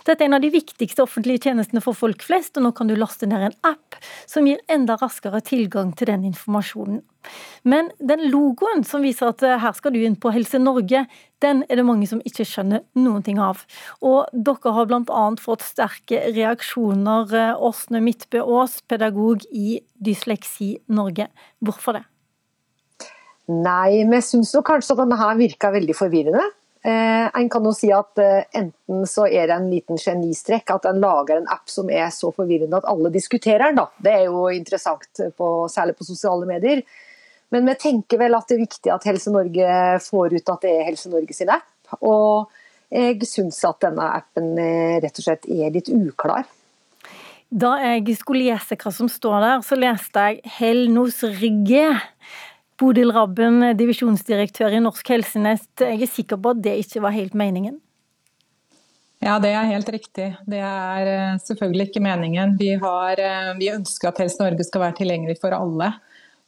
Dette 0.09 0.25
er 0.25 0.31
en 0.31 0.39
av 0.39 0.45
de 0.45 0.53
viktigste 0.55 1.05
offentlige 1.05 1.49
tjenestene 1.49 1.85
for 1.85 1.97
folk 1.99 2.25
flest, 2.25 2.57
og 2.57 2.65
nå 2.65 2.73
kan 2.77 2.89
du 2.89 2.97
laste 2.97 3.29
ned 3.29 3.51
en 3.51 3.59
app 3.75 4.01
som 4.27 4.49
gir 4.49 4.63
enda 4.73 4.97
raskere 5.01 5.43
tilgang 5.45 5.93
til 5.97 6.13
den 6.13 6.27
informasjonen. 6.33 7.05
Men 7.69 7.91
den 7.99 8.27
logoen 8.33 8.85
som 8.87 9.05
viser 9.05 9.33
at 9.33 9.45
her 9.63 9.75
skal 9.77 9.95
du 9.95 10.01
inn 10.03 10.19
på 10.21 10.33
Helse 10.35 10.61
Norge, 10.63 11.07
den 11.43 11.63
er 11.69 11.79
det 11.79 11.87
mange 11.87 12.09
som 12.11 12.21
ikke 12.27 12.47
skjønner 12.49 12.83
noen 12.99 13.25
ting 13.27 13.39
av. 13.43 13.63
Og 14.03 14.27
dere 14.35 14.75
har 14.75 14.91
bl.a. 14.91 15.25
fått 15.43 15.67
sterke 15.67 16.25
reaksjoner. 16.35 17.35
Åsne 17.63 18.03
Midtbø 18.05 18.43
Aas, 18.43 18.81
pedagog 18.91 19.47
i 19.55 19.81
Dysleksi 19.95 20.77
Norge. 20.91 21.29
Hvorfor 21.63 22.01
det? 22.01 22.07
Nei, 23.49 24.05
vi 24.05 24.21
syns 24.21 24.53
kanskje 24.65 24.93
at 24.93 25.05
denne 25.05 25.17
her 25.17 25.39
virka 25.39 25.71
veldig 25.73 25.95
forvirrende. 25.97 26.45
Eh, 26.85 27.39
en 27.41 27.49
kan 27.51 27.65
jo 27.67 27.73
si 27.75 27.89
at 27.93 28.21
eh, 28.23 28.45
enten 28.61 29.07
så 29.09 29.25
er 29.27 29.49
det 29.49 29.57
en 29.57 29.71
liten 29.73 29.99
genistrekk 29.99 30.71
at 30.77 30.87
en 30.87 31.01
lager 31.03 31.41
en 31.41 31.49
app 31.51 31.67
som 31.69 31.89
er 31.91 32.07
så 32.15 32.31
forvirrende 32.35 32.79
at 32.79 32.87
alle 32.89 33.11
diskuterer 33.15 33.73
den. 33.73 33.81
Det 34.05 34.13
er 34.15 34.27
jo 34.29 34.47
interessant, 34.53 35.09
på, 35.37 35.49
særlig 35.73 35.97
på 35.99 36.07
sosiale 36.07 36.47
medier. 36.49 36.85
Men 37.55 37.69
vi 37.69 37.75
tenker 37.81 38.21
vel 38.21 38.37
at 38.37 38.49
det 38.49 38.59
er 38.59 38.65
viktig 38.67 38.93
at 38.93 39.07
Helse 39.09 39.33
Norge 39.33 39.75
får 40.05 40.37
ut 40.37 40.53
at 40.53 40.65
det 40.67 40.75
er 40.75 40.87
Helse 40.91 41.13
Norge 41.13 41.37
sin 41.37 41.53
app. 41.53 41.69
Og 42.05 42.51
jeg 42.93 43.25
syns 43.29 43.61
at 43.69 43.81
denne 43.85 44.05
appen 44.19 44.55
eh, 44.61 44.99
rett 45.03 45.21
og 45.21 45.25
slett 45.25 45.49
er 45.49 45.73
litt 45.73 45.91
uklar. 45.93 46.47
Da 47.49 47.79
jeg 47.81 48.19
skulle 48.21 48.45
lese 48.51 48.77
hva 48.77 48.93
som 48.93 49.09
står 49.09 49.41
der, 49.41 49.61
så 49.65 49.77
leste 49.79 50.25
jeg 50.27 50.55
Helnos 50.59 51.23
Rygge. 51.25 51.87
Bodil 52.79 53.11
Rabben, 53.11 53.73
divisjonsdirektør 53.75 54.77
i 54.77 54.83
Norsk 54.85 55.09
Helsenett. 55.11 55.71
Jeg 55.81 56.05
er 56.05 56.11
sikker 56.13 56.39
på 56.39 56.53
at 56.53 56.61
det 56.63 56.77
ikke 56.85 57.03
var 57.03 57.17
helt 57.17 57.35
meningen? 57.35 57.81
Ja, 59.25 59.41
det 59.43 59.51
er 59.51 59.67
helt 59.67 59.89
riktig. 59.91 60.29
Det 60.47 60.61
er 60.63 61.09
eh, 61.11 61.41
selvfølgelig 61.43 61.89
ikke 61.89 62.05
meningen. 62.05 62.55
Vi, 62.61 62.71
har, 62.79 63.19
eh, 63.19 63.51
vi 63.59 63.73
ønsker 63.73 64.13
at 64.13 64.21
Helse 64.23 64.39
Norge 64.45 64.67
skal 64.69 64.85
være 64.85 64.99
tilgjengelig 65.01 65.41
for 65.43 65.57
alle. 65.57 65.91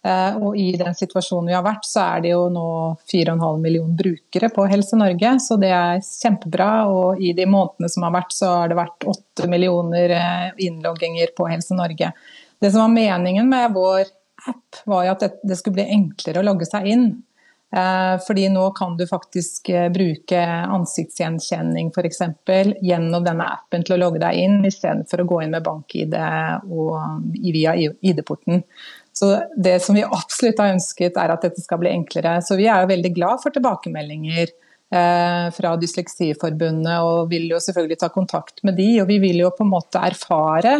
Eh, 0.00 0.36
og 0.40 0.56
i 0.56 0.70
den 0.80 0.94
situasjonen 0.96 1.50
vi 1.50 1.56
har 1.56 1.64
vært, 1.64 1.84
så 1.84 2.02
er 2.06 2.24
det 2.24 2.32
jo 2.32 2.46
nå 2.52 2.66
4,5 3.10 3.60
millioner 3.60 3.96
brukere 3.98 4.48
på 4.54 4.64
Helse 4.70 4.96
Norge, 4.96 5.34
så 5.44 5.58
det 5.60 5.72
er 5.76 6.04
kjempebra. 6.04 6.70
Og 6.88 7.20
i 7.20 7.34
de 7.36 7.48
månedene 7.50 7.92
som 7.92 8.06
har 8.08 8.14
vært, 8.16 8.36
så 8.36 8.52
har 8.62 8.70
det 8.72 8.80
vært 8.80 9.08
8 9.12 9.50
millioner 9.52 10.16
eh, 10.16 10.46
innlogginger 10.68 11.34
på 11.36 11.50
Helse 11.52 11.76
Norge. 11.76 12.14
Det 12.60 12.72
som 12.72 12.86
var 12.86 12.94
meningen 12.96 13.48
med 13.48 13.76
vår 13.76 14.06
app, 14.48 14.84
var 14.88 15.04
jo 15.04 15.16
at 15.18 15.42
det 15.44 15.58
skulle 15.58 15.82
bli 15.82 15.90
enklere 15.98 16.40
å 16.40 16.48
logge 16.48 16.68
seg 16.68 16.88
inn. 16.88 17.10
Eh, 17.76 18.14
fordi 18.24 18.48
nå 18.50 18.64
kan 18.74 18.96
du 18.98 19.04
faktisk 19.06 19.68
bruke 19.94 20.40
ansiktsgjenkjenning 20.48 21.92
f.eks. 21.92 22.24
gjennom 22.80 23.28
denne 23.28 23.50
appen 23.52 23.84
til 23.84 23.98
å 23.98 24.00
logge 24.00 24.24
deg 24.24 24.40
inn, 24.46 24.56
istedenfor 24.64 25.22
å 25.22 25.28
gå 25.28 25.42
inn 25.44 25.52
med 25.52 25.68
bank-ID 25.68 26.16
via 27.52 27.76
ID-porten. 27.76 28.64
Så 29.12 29.42
Det 29.56 29.78
som 29.82 29.98
vi 29.98 30.06
absolutt 30.06 30.62
har 30.62 30.74
ønsket, 30.74 31.18
er 31.18 31.34
at 31.34 31.44
dette 31.44 31.62
skal 31.62 31.80
bli 31.82 31.92
enklere. 31.92 32.38
Så 32.42 32.56
vi 32.60 32.68
er 32.70 32.84
jo 32.84 32.92
veldig 32.92 33.12
glad 33.16 33.42
for 33.42 33.54
tilbakemeldinger 33.54 34.46
eh, 34.46 35.46
fra 35.56 35.74
Dysleksiforbundet, 35.80 36.96
og 37.02 37.28
vil 37.32 37.50
jo 37.50 37.60
selvfølgelig 37.62 38.00
ta 38.00 38.10
kontakt 38.14 38.64
med 38.64 38.78
de. 38.80 38.90
Og 39.02 39.10
vi 39.10 39.20
vil 39.22 39.42
jo 39.44 39.52
på 39.56 39.66
en 39.66 39.74
måte 39.74 40.02
erfare 40.10 40.78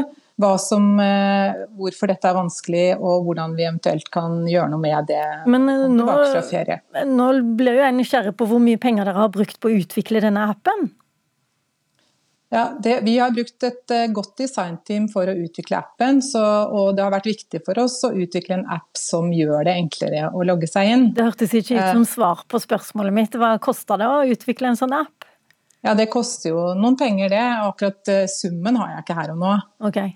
som, 0.59 1.01
eh, 1.01 1.66
hvorfor 1.76 2.09
dette 2.09 2.28
er 2.28 2.35
vanskelig, 2.35 2.99
og 3.01 3.24
hvordan 3.26 3.57
vi 3.57 3.66
eventuelt 3.66 4.11
kan 4.11 4.47
gjøre 4.49 4.70
noe 4.70 4.81
med 4.81 5.07
det 5.07 5.24
Men 5.47 5.68
eh, 5.68 5.89
nå, 5.89 6.07
nå 7.07 7.26
ble 7.57 7.74
jo 7.76 7.83
jeg 7.83 7.97
nysgjerrig 7.99 8.37
på 8.37 8.49
hvor 8.49 8.62
mye 8.62 8.78
penger 8.81 9.05
dere 9.05 9.26
har 9.26 9.28
brukt 9.35 9.61
på 9.61 9.68
å 9.68 9.76
utvikle 9.83 10.22
denne 10.24 10.49
appen? 10.55 10.91
Ja, 12.53 12.78
det, 12.82 13.01
Vi 13.01 13.18
har 13.18 13.30
brukt 13.30 13.62
et 13.62 13.92
uh, 13.94 14.07
godt 14.12 14.32
designteam 14.42 15.07
for 15.12 15.30
å 15.30 15.36
utvikle 15.38 15.78
appen. 15.78 16.18
Så, 16.22 16.42
og 16.42 16.96
det 16.96 17.05
har 17.05 17.12
vært 17.14 17.28
viktig 17.30 17.61
for 17.66 17.78
oss 17.78 18.01
å 18.07 18.11
utvikle 18.11 18.57
en 18.59 18.64
app 18.74 18.98
som 18.98 19.28
gjør 19.30 19.68
det 19.68 19.76
enklere 19.78 20.32
å 20.34 20.42
logge 20.46 20.66
seg 20.66 20.90
inn. 20.90 21.05
Det 21.14 21.28
hørtes 21.28 21.55
ikke 21.55 21.78
ut 21.78 21.92
som 22.01 22.07
svar 22.11 22.42
på 22.51 22.59
spørsmålet 22.59 23.14
mitt. 23.14 23.36
Hva 23.38 23.55
koster 23.62 24.03
det 24.03 24.09
å 24.11 24.24
utvikle 24.34 24.72
en 24.72 24.80
sånn 24.80 24.96
app? 24.98 25.28
Ja, 25.86 25.94
Det 25.94 26.09
koster 26.12 26.51
jo 26.51 26.64
noen 26.76 26.98
penger, 26.98 27.30
det. 27.30 27.44
Akkurat 27.68 28.11
uh, 28.11 28.26
summen 28.28 28.80
har 28.82 28.96
jeg 28.96 29.05
ikke 29.05 29.18
her 29.20 29.30
og 29.36 29.38
nå. 29.44 29.53
Okay. 29.92 30.11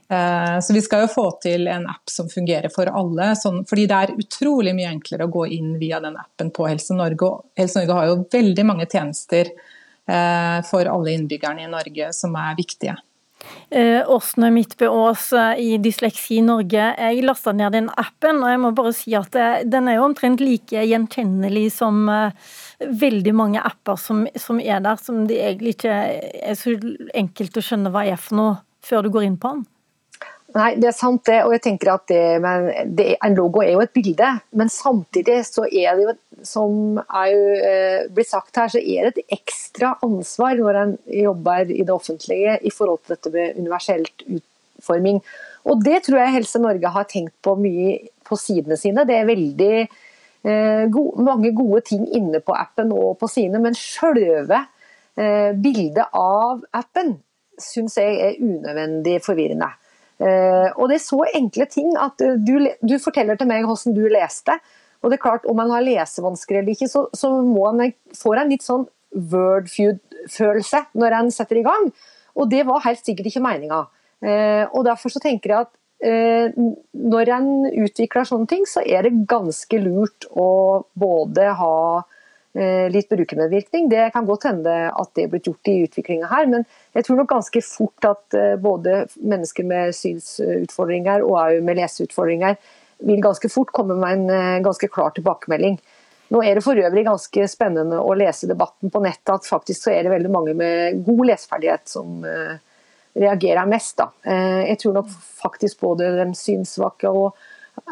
Så 0.67 0.75
vi 0.75 0.83
skal 0.83 1.05
jo 1.05 1.13
få 1.15 1.29
til 1.45 1.71
en 1.71 1.87
app 1.93 2.11
som 2.11 2.27
fungerer 2.33 2.75
for 2.75 2.91
alle. 2.91 3.31
Sånn, 3.39 3.63
fordi 3.71 3.87
det 3.95 4.01
er 4.03 4.17
utrolig 4.27 4.75
mye 4.75 4.91
enklere 4.91 5.31
å 5.31 5.33
gå 5.39 5.47
inn 5.55 5.79
via 5.79 6.03
den 6.03 6.19
appen 6.19 6.51
på 6.51 6.67
Helse 6.67 6.99
Norge. 6.99 7.31
Og 7.31 7.63
Helse 7.63 7.79
Norge 7.79 8.01
har 8.01 8.11
jo 8.11 8.21
veldig 8.35 8.69
mange 8.75 8.91
tjenester 8.91 9.55
Eh, 9.55 9.71
for 10.05 10.85
alle 10.85 11.15
innbyggerne 11.17 11.65
i 11.65 11.71
Norge 11.73 12.11
som 12.13 12.35
er 12.37 12.57
viktige. 12.59 12.93
Eh, 13.71 14.11
Åsne 14.11 14.51
Midtbø 14.53 14.89
Aas 14.89 15.31
eh, 15.33 15.61
i 15.61 15.79
Dysleksi 15.83 16.43
Norge. 16.45 16.85
Jeg 16.99 17.25
lasta 17.25 17.53
ned 17.57 17.73
den 17.77 17.91
appen, 18.01 18.43
og 18.43 18.53
jeg 18.53 18.61
må 18.61 18.71
bare 18.77 18.93
si 18.97 19.17
at 19.17 19.37
den 19.69 19.89
er 19.89 19.99
jo 19.99 20.07
omtrent 20.09 20.45
like 20.45 20.85
gjenkjennelig 20.85 21.67
som 21.79 22.05
veldig 22.85 23.35
mange 23.37 23.63
apper 23.65 24.01
som, 24.01 24.25
som 24.37 24.61
er 24.61 24.85
der, 24.85 25.01
som 25.01 25.25
det 25.29 25.41
egentlig 25.41 25.77
ikke 25.79 25.95
er 25.95 26.59
så 26.59 26.77
enkelt 27.17 27.61
å 27.61 27.65
skjønne 27.65 27.93
hva 27.95 28.05
er 28.09 28.21
for 28.21 28.41
noe 28.41 28.57
før 28.85 29.07
du 29.07 29.15
går 29.15 29.29
inn 29.29 29.41
på 29.41 29.57
den. 29.57 29.65
Nei, 30.55 30.77
det 30.79 30.87
er 30.87 30.95
sant 30.95 31.25
det. 31.27 31.41
Og 31.47 31.55
jeg 31.57 31.65
tenker 31.65 31.91
at 31.97 32.05
det, 32.11 32.21
det, 32.95 33.09
En 33.27 33.35
logo 33.35 33.63
er 33.65 33.73
jo 33.75 33.83
et 33.83 33.95
bilde, 33.95 34.29
men 34.55 34.71
samtidig 34.71 35.41
så 35.49 35.67
er 35.67 35.99
det 35.99 36.07
jo, 36.07 36.15
som 36.47 37.01
er 37.03 37.33
jo 37.33 37.41
eh, 37.59 38.05
blir 38.15 38.29
sagt 38.29 38.61
her, 38.61 38.71
så 38.71 38.79
er 38.79 39.09
det 39.09 39.25
et 39.25 39.39
ekstra 39.41 39.97
ansvar 40.07 40.55
når 40.61 40.81
en 40.85 40.95
jobber 41.25 41.75
i 41.75 41.83
det 41.83 41.95
offentlige 41.95 42.59
i 42.63 42.75
forhold 42.75 43.03
til 43.03 43.17
dette 43.17 43.35
med 43.35 43.59
universelt 43.65 44.27
utforming. 44.29 45.21
Og 45.65 45.83
det 45.83 46.05
tror 46.07 46.21
jeg 46.23 46.37
Helse 46.39 46.63
Norge 46.63 46.97
har 46.97 47.11
tenkt 47.11 47.35
på 47.43 47.57
mye 47.59 47.99
på 48.25 48.39
sidene 48.39 48.79
sine. 48.79 49.07
Det 49.09 49.19
er 49.19 49.29
veldig 49.29 49.75
eh, 49.83 50.85
gode, 50.93 51.25
mange 51.25 51.51
gode 51.57 51.83
ting 51.91 52.07
inne 52.15 52.39
på 52.45 52.55
appen 52.55 52.95
og 52.95 53.17
på 53.19 53.31
sidene, 53.33 53.59
men 53.65 53.75
selve 53.79 54.63
eh, 55.19 55.51
bildet 55.51 56.15
av 56.15 56.63
appen 56.79 57.17
syns 57.59 57.99
jeg 57.99 58.21
er 58.23 58.39
unødvendig 58.43 59.19
forvirrende. 59.25 59.75
Eh, 60.23 60.71
og 60.79 60.89
det 60.91 61.01
er 61.01 61.03
så 61.03 61.21
enkle 61.35 61.67
ting 61.71 61.95
at 61.99 62.23
eh, 62.23 62.37
du, 62.39 62.69
du 62.87 62.97
forteller 63.03 63.39
til 63.39 63.51
meg 63.51 63.67
hvordan 63.67 63.97
du 63.97 64.05
leste. 64.13 64.57
Og 65.03 65.11
det 65.11 65.19
er 65.19 65.25
klart, 65.27 65.47
Om 65.47 65.59
man 65.59 65.73
har 65.75 65.85
lesevansker 65.85 66.61
eller 66.61 66.73
ikke, 66.73 66.89
så, 66.89 67.07
så 67.13 67.31
man, 67.45 67.93
får 68.17 68.41
en 68.41 68.53
litt 68.53 68.65
sånn 68.65 68.87
wordfeud-følelse 69.15 70.85
når 70.99 71.19
en 71.19 71.33
setter 71.35 71.61
i 71.61 71.67
gang. 71.67 71.91
Og 72.35 72.51
det 72.51 72.65
var 72.67 72.85
helt 72.87 73.05
sikkert 73.05 73.31
ikke 73.31 73.45
meninga. 73.45 73.85
Eh, 74.25 74.65
og 74.71 74.87
derfor 74.87 75.13
så 75.13 75.23
tenker 75.23 75.55
jeg 75.55 75.67
at 75.69 75.75
når 76.05 77.31
en 77.33 77.47
utvikler 77.81 78.27
sånne 78.29 78.45
ting, 78.51 78.67
så 78.69 78.83
er 78.85 79.07
det 79.07 79.23
ganske 79.31 79.79
lurt 79.81 80.27
å 80.37 80.83
både 81.01 81.47
ha 81.57 81.77
litt 82.55 83.09
brukermedvirkning. 83.11 83.89
Det 83.91 84.13
kan 84.15 84.27
godt 84.29 84.47
hende 84.47 84.75
at 84.95 85.11
det 85.17 85.25
er 85.25 85.31
blitt 85.33 85.49
gjort 85.49 85.71
i 85.71 85.81
utviklinga 85.89 86.29
her, 86.31 86.47
men 86.51 86.63
jeg 86.95 87.07
tror 87.07 87.19
nok 87.19 87.33
ganske 87.33 87.63
fort 87.67 88.07
at 88.07 88.37
eh, 88.39 88.55
både 88.63 89.05
mennesker 89.19 89.67
med 89.67 89.95
synsutfordringer 89.99 91.25
og 91.27 91.65
med 91.67 91.81
leseutfordringer 91.81 92.55
vil 93.05 93.25
ganske 93.25 93.51
fort 93.51 93.73
komme 93.75 93.97
med 93.99 94.19
en 94.19 94.31
eh, 94.31 94.61
ganske 94.63 94.89
klar 94.93 95.11
tilbakemelding. 95.17 95.81
Nå 96.35 96.43
er 96.43 96.57
det 96.57 96.65
for 96.65 96.79
øvrig 96.79 97.05
ganske 97.09 97.49
spennende 97.51 97.99
å 98.01 98.15
lese 98.17 98.49
debatten 98.51 98.91
på 98.91 99.03
nettet 99.03 99.35
at 99.35 99.49
faktisk 99.51 99.89
så 99.89 99.97
er 99.97 100.07
det 100.07 100.15
veldig 100.15 100.31
mange 100.33 100.55
med 100.57 101.03
god 101.07 101.27
leseferdighet 101.33 101.91
som 101.91 102.23
reagerer 103.15 103.69
mest. 103.71 104.01
Da. 104.01 104.09
Jeg 104.65 104.79
tror 104.81 104.97
nok 104.97 105.11
faktisk 105.13 105.85
både 105.85 106.09
de 106.17 106.25
synssvake 106.35 107.13
og 107.13 107.37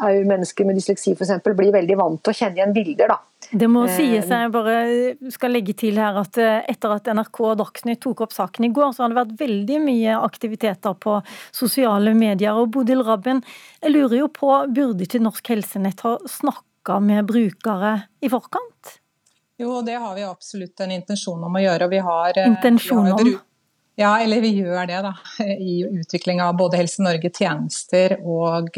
mennesker 0.01 0.65
med 0.65 0.77
dysleksi 0.77 1.13
f.eks. 1.13 1.43
blir 1.43 1.73
veldig 1.73 1.97
vant 1.99 2.21
til 2.23 2.33
å 2.33 2.37
kjenne 2.37 2.59
igjen 2.59 2.73
bilder. 2.75 3.13
da. 3.13 3.19
Det 3.51 3.67
må 3.69 3.83
eh, 3.85 3.93
sies, 3.97 4.29
jeg 4.31 4.51
bare 4.53 4.75
skal 5.33 5.53
legge 5.53 5.75
til 5.77 5.99
her 6.01 6.17
at 6.21 6.39
eh, 6.41 6.63
etter 6.71 6.95
at 6.95 7.09
NRK 7.13 7.41
og 7.43 7.59
Dagsnytt 7.61 8.01
tok 8.03 8.25
opp 8.25 8.35
saken 8.35 8.67
i 8.67 8.71
går, 8.73 8.93
så 8.95 9.03
har 9.03 9.13
det 9.13 9.19
vært 9.19 9.35
veldig 9.43 9.79
mye 9.83 10.17
aktiviteter 10.23 10.97
på 11.05 11.19
sosiale 11.51 12.15
medier. 12.17 12.57
Og 12.57 12.71
Bodil 12.73 13.03
Rabben, 13.05 13.43
jeg 13.83 13.95
lurer 13.95 14.23
jo 14.23 14.29
på, 14.33 14.51
burde 14.73 15.07
ikke 15.07 15.21
Norsk 15.23 15.53
Helsenett 15.53 16.03
ha 16.07 16.17
snakka 16.29 16.99
med 17.03 17.27
brukere 17.29 17.95
i 18.23 18.31
forkant? 18.31 18.97
Jo, 19.61 19.81
det 19.85 19.99
har 20.01 20.15
vi 20.17 20.23
absolutt 20.25 20.81
en 20.83 20.91
intensjon 20.95 21.43
om 21.45 21.59
å 21.59 21.61
gjøre. 21.61 21.87
Vi 21.91 21.99
har, 22.03 22.39
intensjon 22.47 23.11
om? 23.13 23.35
Ja, 23.95 24.15
eller 24.23 24.41
vi 24.41 24.49
gjør 24.57 24.87
det, 24.89 25.01
da. 25.05 25.11
I 25.43 25.83
utvikling 25.85 26.41
av 26.41 26.55
både 26.57 26.79
Helse 26.79 27.03
Norge 27.05 27.29
tjenester 27.29 28.15
og 28.19 28.73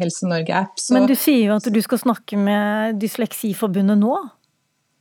Helse 0.00 0.28
Norge 0.28 0.52
app. 0.52 0.76
Så... 0.76 0.92
Men 0.96 1.08
du 1.08 1.16
sier 1.16 1.46
jo 1.48 1.56
at 1.56 1.70
du 1.72 1.80
skal 1.84 2.02
snakke 2.02 2.36
med 2.36 3.00
Dysleksiforbundet 3.00 3.96
nå? 4.02 4.18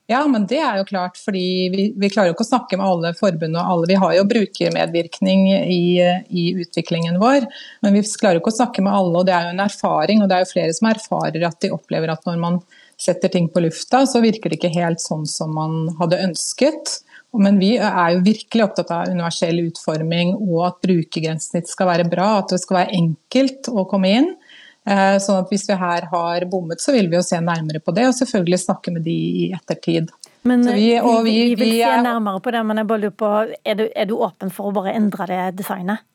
Ja, 0.10 0.24
men 0.26 0.48
det 0.50 0.58
er 0.58 0.80
jo 0.80 0.88
klart, 0.90 1.20
fordi 1.22 1.42
vi, 1.70 1.84
vi 1.94 2.10
klarer 2.10 2.32
jo 2.32 2.34
ikke 2.34 2.48
å 2.48 2.50
snakke 2.50 2.80
med 2.80 2.88
alle 2.88 3.12
forbund 3.14 3.54
og 3.60 3.74
alle. 3.76 3.90
Vi 3.92 3.98
har 4.02 4.16
jo 4.16 4.24
brukermedvirkning 4.32 5.44
i, 5.54 5.84
i, 6.02 6.46
utviklingen 6.64 7.20
vår, 7.22 7.46
men 7.86 7.94
vi 7.94 8.02
klarer 8.18 8.40
jo 8.40 8.42
ikke 8.42 8.56
å 8.56 8.58
snakke 8.58 8.82
med 8.82 8.96
alle. 8.96 9.20
og 9.20 9.28
Det 9.28 9.36
er 9.36 9.46
jo 9.46 9.52
en 9.54 9.62
erfaring, 9.68 10.24
og 10.24 10.32
det 10.32 10.40
er 10.40 10.48
jo 10.48 10.54
flere 10.56 10.74
som 10.74 10.90
erfarer 10.90 11.46
at 11.46 11.60
de 11.62 11.70
opplever 11.76 12.10
at 12.10 12.26
når 12.26 12.42
man 12.42 12.58
setter 12.98 13.30
ting 13.36 13.52
på 13.54 13.62
lufta, 13.62 14.02
så 14.10 14.24
virker 14.24 14.50
det 14.50 14.58
ikke 14.58 14.74
helt 14.80 15.04
sånn 15.04 15.30
som 15.30 15.54
man 15.60 15.78
hadde 16.02 16.24
ønsket. 16.26 16.96
Men 17.38 17.60
vi 17.62 17.76
er 17.78 18.16
jo 18.16 18.24
virkelig 18.26 18.64
opptatt 18.66 18.92
av 18.94 19.12
universell 19.12 19.60
utforming 19.68 20.34
og 20.40 20.64
at 20.66 20.80
brukergrensesnitt 20.86 21.70
skal 21.70 21.92
være 21.92 22.08
bra, 22.10 22.40
at 22.40 22.56
det 22.56 22.62
skal 22.64 22.82
være 22.82 22.98
enkelt 22.98 23.70
å 23.70 23.86
komme 23.90 24.14
inn. 24.18 24.32
Eh, 24.90 25.18
sånn 25.22 25.44
at 25.44 25.52
hvis 25.52 25.68
vi 25.70 25.78
her 25.78 26.08
har 26.10 26.46
bommet, 26.50 26.82
så 26.82 26.96
vil 26.96 27.12
vi 27.12 27.20
jo 27.20 27.26
se 27.26 27.38
nærmere 27.44 27.82
på 27.84 27.94
det, 27.94 28.08
og 28.10 28.18
selvfølgelig 28.18 28.62
snakke 28.64 28.94
med 28.96 29.06
de 29.06 29.18
i 29.44 29.48
ettertid. 29.54 30.10
Men 30.48 30.64
vi, 30.66 30.94
vi, 30.96 31.16
vi, 31.28 31.36
vi, 31.52 31.58
vil 31.60 31.74
se 31.84 32.02
nærmere 32.06 32.42
på 32.42 32.54
det, 32.56 32.64
men 32.66 32.82
jeg 32.82 32.90
bare 32.90 33.04
lurer 33.04 33.18
på, 33.20 33.34
er 33.62 33.78
du, 33.78 33.86
er 33.94 34.10
du 34.10 34.16
åpen 34.18 34.54
for 34.56 34.70
å 34.70 34.76
bare 34.80 34.96
endre 34.98 35.28
det 35.30 35.44
designet? 35.60 36.06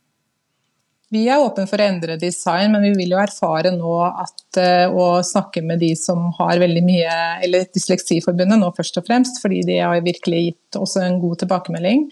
Vi 1.14 1.28
er 1.30 1.38
åpne 1.38 1.66
for 1.70 1.78
å 1.78 1.86
endre 1.86 2.16
design, 2.18 2.72
men 2.74 2.82
vi 2.88 2.94
vil 2.96 3.14
jo 3.14 3.20
erfare 3.22 3.70
nå 3.74 3.92
at 4.08 4.58
eh, 4.58 4.90
å 4.90 5.20
snakke 5.22 5.62
med 5.62 5.78
de 5.84 5.92
som 5.98 6.32
har 6.40 6.58
veldig 6.62 6.82
mye, 6.82 7.18
eller 7.46 7.68
Dysleksiforbundet 7.74 8.58
nå 8.58 8.72
først 8.74 8.98
og 8.98 9.06
fremst, 9.06 9.38
fordi 9.42 9.62
de 9.68 9.78
har 9.78 10.02
virkelig 10.02 10.40
gitt 10.48 10.80
også 10.80 11.04
en 11.04 11.20
god 11.22 11.44
tilbakemelding. 11.44 12.08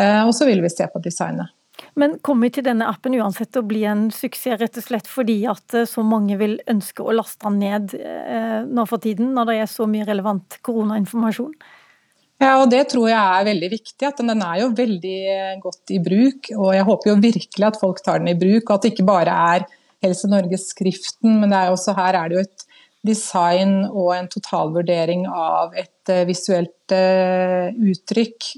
Eh, 0.00 0.22
og 0.24 0.34
så 0.34 0.48
vil 0.50 0.64
vi 0.64 0.72
se 0.72 0.88
på 0.90 1.02
designet. 1.04 1.54
Men 1.96 2.18
kommer 2.26 2.50
til 2.52 2.66
denne 2.66 2.88
appen 2.90 3.14
uansett 3.16 3.56
å 3.56 3.64
bli 3.66 3.84
en 3.88 4.08
suksess, 4.14 4.58
rett 4.60 4.80
og 4.82 4.84
slett 4.88 5.06
fordi 5.08 5.38
at 5.50 5.76
eh, 5.78 5.86
så 5.86 6.02
mange 6.06 6.40
vil 6.40 6.58
ønske 6.70 7.06
å 7.06 7.14
laste 7.14 7.46
den 7.46 7.62
ned 7.62 7.94
nå 8.66 8.88
for 8.90 9.02
tiden, 9.02 9.30
når 9.36 9.52
det 9.52 9.60
er 9.60 9.70
så 9.70 9.86
mye 9.90 10.08
relevant 10.10 10.58
koronainformasjon? 10.66 11.54
Ja, 12.40 12.54
og 12.62 12.70
Det 12.72 12.86
tror 12.92 13.10
jeg 13.10 13.20
er 13.20 13.48
veldig 13.50 13.70
viktig. 13.70 14.06
at 14.08 14.16
Den 14.16 14.42
er 14.42 14.60
jo 14.62 14.72
veldig 14.72 15.18
eh, 15.34 15.60
godt 15.60 15.92
i 15.92 16.00
bruk. 16.00 16.50
og 16.56 16.74
Jeg 16.74 16.88
håper 16.88 17.10
jo 17.10 17.20
virkelig 17.20 17.66
at 17.66 17.80
folk 17.80 18.02
tar 18.02 18.18
den 18.18 18.32
i 18.32 18.38
bruk, 18.38 18.64
og 18.64 18.74
at 18.74 18.82
det 18.82 18.92
ikke 18.94 19.10
bare 19.10 19.36
er 19.56 19.66
Helse 20.00 20.28
Norge-skriften, 20.32 21.40
men 21.42 21.52
er 21.52 21.68
også, 21.68 21.92
her 21.92 22.16
er 22.16 22.28
det 22.28 22.36
jo 22.38 22.44
et 22.46 22.66
design 23.04 23.84
og 23.84 24.14
en 24.16 24.28
totalvurdering 24.28 25.26
av 25.28 25.74
et 25.76 26.12
visuelt 26.28 26.92
uttrykk, 26.92 28.48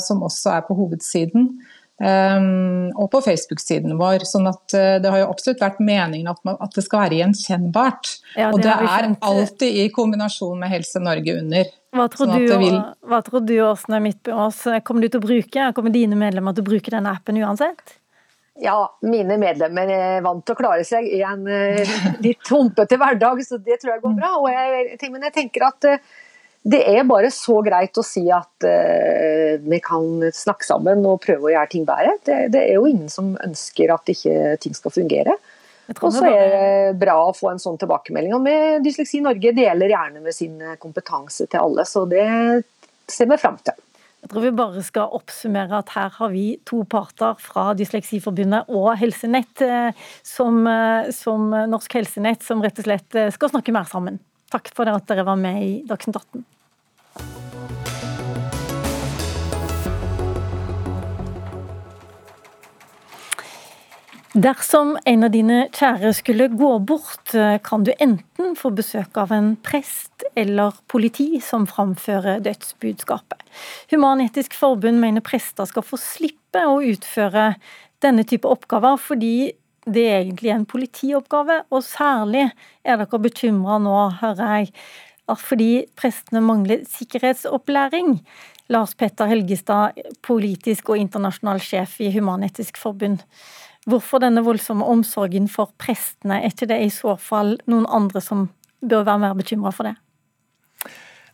som 0.00 0.24
også 0.24 0.54
er 0.56 0.64
på 0.64 0.76
hovedsiden. 0.76 1.50
Um, 1.96 2.90
og 3.00 3.08
på 3.08 3.22
Facebook-siden 3.24 3.94
vår. 3.96 4.26
sånn 4.28 4.44
at 4.50 4.74
uh, 4.76 4.98
Det 5.00 5.08
har 5.08 5.22
jo 5.22 5.30
absolutt 5.30 5.62
vært 5.64 5.78
meningen 5.80 6.28
at, 6.28 6.42
man, 6.44 6.58
at 6.60 6.74
det 6.76 6.84
skal 6.84 7.06
være 7.06 7.22
gjenkjennbart. 7.22 8.10
Ja, 8.36 8.50
det 8.50 8.52
og 8.52 8.64
det 8.66 8.74
er 8.74 9.08
alltid 9.30 9.78
i 9.80 9.86
kombinasjon 9.94 10.60
med 10.60 10.74
Helse 10.74 11.00
Norge 11.00 11.38
under. 11.40 11.70
Hva 11.96 12.08
tror, 12.12 12.30
sånn 12.30 12.46
du, 12.46 12.56
vil... 12.60 12.80
hva 13.08 13.20
tror 13.24 13.44
du 13.48 13.54
Åsne 13.66 14.00
Midtbøås, 14.04 14.64
kommer 14.86 15.06
du 15.06 15.12
til 15.12 15.22
å 15.22 15.26
bruke? 15.26 15.70
Kommer 15.76 15.94
dine 15.94 16.18
medlemmer 16.18 16.56
til 16.56 16.66
å 16.66 16.70
bruke 16.70 16.92
denne 16.92 17.14
appen 17.16 17.40
uansett? 17.40 17.96
Ja, 18.62 18.76
mine 19.04 19.36
medlemmer 19.40 19.90
er 19.92 20.22
vant 20.24 20.44
til 20.46 20.56
å 20.56 20.58
klare 20.58 20.84
seg 20.88 21.08
i 21.12 21.20
en 21.26 21.42
uh, 21.44 21.96
litt 22.24 22.48
humpete 22.48 22.96
hverdag, 23.00 23.42
så 23.44 23.58
det 23.60 23.82
tror 23.82 23.94
jeg 23.94 24.04
går 24.04 24.14
bra. 24.16 24.30
Og 24.40 24.48
jeg, 24.48 25.10
men 25.12 25.26
jeg 25.28 25.34
tenker 25.34 25.66
at 25.68 25.88
uh, 25.90 26.14
det 26.66 26.80
er 26.88 27.04
bare 27.06 27.28
så 27.34 27.58
greit 27.62 28.00
å 28.00 28.04
si 28.06 28.24
at 28.32 28.64
uh, 28.64 29.60
vi 29.60 29.80
kan 29.84 30.24
snakke 30.32 30.66
sammen 30.66 31.04
og 31.04 31.20
prøve 31.26 31.50
å 31.50 31.52
gjøre 31.52 31.72
ting 31.74 31.84
bedre. 31.88 32.16
Det, 32.24 32.38
det 32.54 32.64
er 32.64 32.78
jo 32.78 32.88
ingen 32.88 33.12
som 33.12 33.34
ønsker 33.44 33.92
at 33.92 34.14
ikke 34.14 34.56
ting 34.64 34.76
skal 34.78 34.94
fungere. 34.94 35.36
Og 35.94 36.12
så 36.12 36.26
er 36.26 36.52
det 36.52 36.98
bra 37.00 37.16
å 37.28 37.34
få 37.36 37.52
en 37.52 37.62
sånn 37.62 37.78
tilbakemelding. 37.78 38.34
Og 38.34 38.42
med 38.42 38.86
Dysleksi 38.86 39.20
Norge 39.22 39.52
deler 39.54 39.92
gjerne 39.92 40.22
med 40.24 40.34
sin 40.34 40.58
kompetanse 40.82 41.46
til 41.46 41.62
alle, 41.62 41.86
så 41.86 42.02
det 42.10 42.26
ser 43.06 43.30
vi 43.30 43.38
fram 43.38 43.58
til. 43.62 43.78
Jeg 44.26 44.32
tror 44.32 44.42
vi 44.42 44.50
bare 44.58 44.82
skal 44.82 45.12
oppsummere 45.14 45.78
at 45.78 45.92
her 45.94 46.08
har 46.16 46.30
vi 46.32 46.56
to 46.66 46.80
parter 46.90 47.36
fra 47.38 47.68
Dysleksiforbundet 47.78 48.72
og 48.74 48.88
Helsenett, 48.98 49.62
eh, 49.62 49.92
som, 50.26 50.66
eh, 50.66 51.12
som 51.14 51.52
Norsk 51.70 51.94
Helsenett, 51.94 52.42
som 52.42 52.64
rett 52.64 52.80
og 52.82 52.88
slett 52.88 53.20
skal 53.36 53.52
snakke 53.54 53.72
mer 53.72 53.86
sammen. 53.86 54.18
Takk 54.50 54.74
for 54.74 54.90
at 54.90 55.06
dere 55.06 55.26
var 55.26 55.38
med 55.38 55.62
i 55.62 55.72
Dagsnytt 55.86 56.18
18. 56.18 56.44
Dersom 64.36 64.98
en 65.08 65.24
av 65.24 65.30
dine 65.32 65.62
kjære 65.72 66.10
skulle 66.12 66.50
gå 66.52 66.68
bort, 66.84 67.30
kan 67.64 67.86
du 67.86 67.94
enten 67.96 68.52
få 68.58 68.68
besøk 68.76 69.16
av 69.16 69.30
en 69.32 69.54
prest 69.64 70.26
eller 70.36 70.76
politi 70.92 71.38
som 71.40 71.64
framfører 71.64 72.42
dødsbudskapet. 72.44 73.40
Human-Etisk 73.88 74.52
Forbund 74.58 75.00
mener 75.00 75.24
prester 75.24 75.64
skal 75.70 75.86
få 75.88 75.96
slippe 75.96 76.66
å 76.68 76.82
utføre 76.84 77.54
denne 78.04 78.26
type 78.28 78.44
oppgaver, 78.44 79.00
fordi 79.00 79.54
det 79.88 80.04
er 80.04 80.20
egentlig 80.26 80.52
en 80.52 80.68
politioppgave, 80.68 81.62
og 81.72 81.88
særlig 81.88 82.50
er 82.84 83.00
dere 83.00 83.24
bekymra 83.30 83.80
nå, 83.80 83.98
hører 84.20 84.56
jeg, 84.58 84.72
fordi 85.48 85.70
prestene 85.96 86.44
mangler 86.44 86.84
sikkerhetsopplæring. 86.92 88.18
Lars 88.68 88.92
Petter 88.98 89.30
Helgestad, 89.32 89.96
politisk 90.26 90.90
og 90.92 91.00
internasjonal 91.00 91.62
sjef 91.62 92.02
i 92.04 92.12
Human-Etisk 92.12 92.76
Forbund. 92.82 93.24
Hvorfor 93.86 94.18
denne 94.22 94.42
voldsomme 94.42 94.86
omsorgen 94.86 95.46
for 95.50 95.70
prestene? 95.78 96.40
Er 96.40 96.50
ikke 96.50 96.66
det 96.66 96.80
i 96.82 96.90
så 96.90 97.14
fall 97.20 97.54
noen 97.70 97.86
andre 97.86 98.22
som 98.24 98.48
bør 98.82 99.06
være 99.06 99.22
mer 99.22 99.36
bekymra 99.38 99.70
for 99.74 99.86
det? 99.86 99.94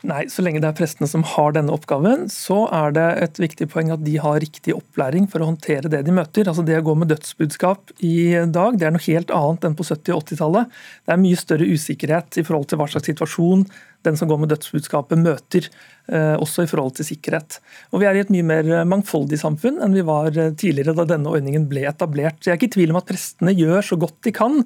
Nei, 0.02 0.24
så 0.26 0.42
lenge 0.42 0.58
det 0.58 0.66
er 0.66 0.74
prestene 0.74 1.06
som 1.06 1.22
har 1.22 1.52
denne 1.54 1.70
oppgaven, 1.70 2.24
så 2.32 2.64
er 2.74 2.94
det 2.96 3.04
et 3.22 3.36
viktig 3.38 3.68
poeng 3.70 3.92
at 3.94 4.00
de 4.02 4.16
har 4.18 4.40
riktig 4.42 4.74
opplæring 4.74 5.28
for 5.30 5.44
å 5.44 5.46
håndtere 5.52 5.90
det 5.92 6.00
de 6.08 6.14
møter. 6.16 6.48
Altså 6.50 6.64
Det 6.66 6.80
å 6.80 6.86
gå 6.88 6.96
med 6.98 7.12
dødsbudskap 7.12 7.92
i 8.02 8.34
dag, 8.50 8.80
det 8.80 8.88
er 8.88 8.96
noe 8.96 9.04
helt 9.04 9.30
annet 9.30 9.68
enn 9.68 9.76
på 9.78 9.86
70- 9.86 10.16
og 10.16 10.24
80-tallet. 10.24 10.80
Det 11.06 11.14
er 11.14 11.20
mye 11.22 11.38
større 11.38 11.68
usikkerhet 11.70 12.40
i 12.42 12.44
forhold 12.48 12.66
til 12.72 12.82
hva 12.82 12.88
slags 12.90 13.06
situasjon 13.12 13.62
den 14.02 14.18
som 14.18 14.26
går 14.26 14.40
med 14.42 14.50
dødsbudskapet 14.50 15.22
møter, 15.22 15.68
eh, 16.10 16.34
også 16.34 16.64
i 16.66 16.72
forhold 16.72 16.96
til 16.98 17.06
sikkerhet. 17.06 17.60
Og 17.94 18.02
Vi 18.02 18.08
er 18.10 18.18
i 18.18 18.24
et 18.24 18.34
mye 18.34 18.42
mer 18.42 18.72
mangfoldig 18.82 19.38
samfunn 19.38 19.78
enn 19.78 19.94
vi 19.94 20.02
var 20.02 20.34
tidligere 20.34 20.96
da 20.98 21.06
denne 21.14 21.30
ordningen 21.30 21.68
ble 21.70 21.86
etablert. 21.86 22.42
Så 22.42 22.50
Jeg 22.50 22.56
er 22.56 22.58
ikke 22.58 22.72
i 22.72 22.76
tvil 22.80 22.90
om 22.90 22.98
at 22.98 23.06
prestene 23.06 23.54
gjør 23.54 23.86
så 23.86 24.00
godt 24.02 24.18
de 24.26 24.34
kan. 24.34 24.64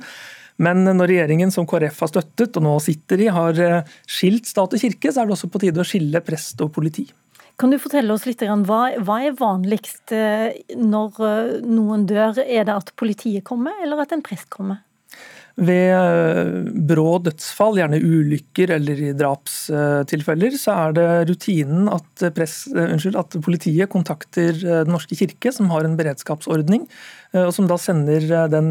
Men 0.63 0.87
når 0.87 1.11
regjeringen 1.11 1.53
som 1.53 1.67
KrF 1.69 2.01
har 2.05 2.11
støttet, 2.13 2.57
og 2.57 2.65
nå 2.65 2.75
sitter 2.81 3.21
i, 3.21 3.29
har 3.33 3.61
eh, 3.61 3.95
skilt 4.09 4.49
stat 4.49 4.73
og 4.73 4.81
kirke, 4.81 5.13
så 5.13 5.23
er 5.23 5.29
det 5.29 5.37
også 5.37 5.51
på 5.53 5.61
tide 5.63 5.83
å 5.83 5.87
skille 5.87 6.23
prest 6.25 6.63
og 6.65 6.73
politi. 6.77 7.07
Kan 7.61 7.73
du 7.73 7.79
fortelle 7.81 8.13
oss 8.13 8.27
litt, 8.29 8.43
hva, 8.69 8.81
hva 9.01 9.21
er 9.25 9.37
vanligst 9.37 10.13
eh, 10.17 10.57
når 10.77 11.21
eh, 11.29 11.53
noen 11.65 12.05
dør? 12.09 12.41
Er 12.45 12.69
det 12.69 12.75
at 12.75 12.93
politiet 13.01 13.45
kommer, 13.49 13.77
eller 13.85 14.05
at 14.05 14.13
en 14.17 14.25
prest 14.25 14.49
kommer? 14.53 14.83
Ved 15.57 15.89
eh, 15.89 16.49
brå 16.85 17.15
dødsfall, 17.25 17.79
gjerne 17.81 18.01
ulykker 18.05 18.75
eller 18.75 18.99
i 19.01 19.15
drapstilfeller, 19.17 20.53
så 20.61 20.75
er 20.83 20.97
det 20.99 21.07
rutinen 21.31 21.89
at, 21.89 22.27
press, 22.37 22.59
eh, 22.75 22.91
unnskyld, 22.93 23.17
at 23.17 23.39
politiet 23.41 23.89
kontakter 23.93 24.53
eh, 24.53 24.83
Den 24.85 24.93
norske 24.93 25.17
kirke, 25.17 25.55
som 25.57 25.73
har 25.73 25.89
en 25.89 25.97
beredskapsordning, 25.97 26.85
og 27.37 27.51
som 27.53 27.67
da 27.69 27.77
sender 27.81 28.23
den 28.49 28.71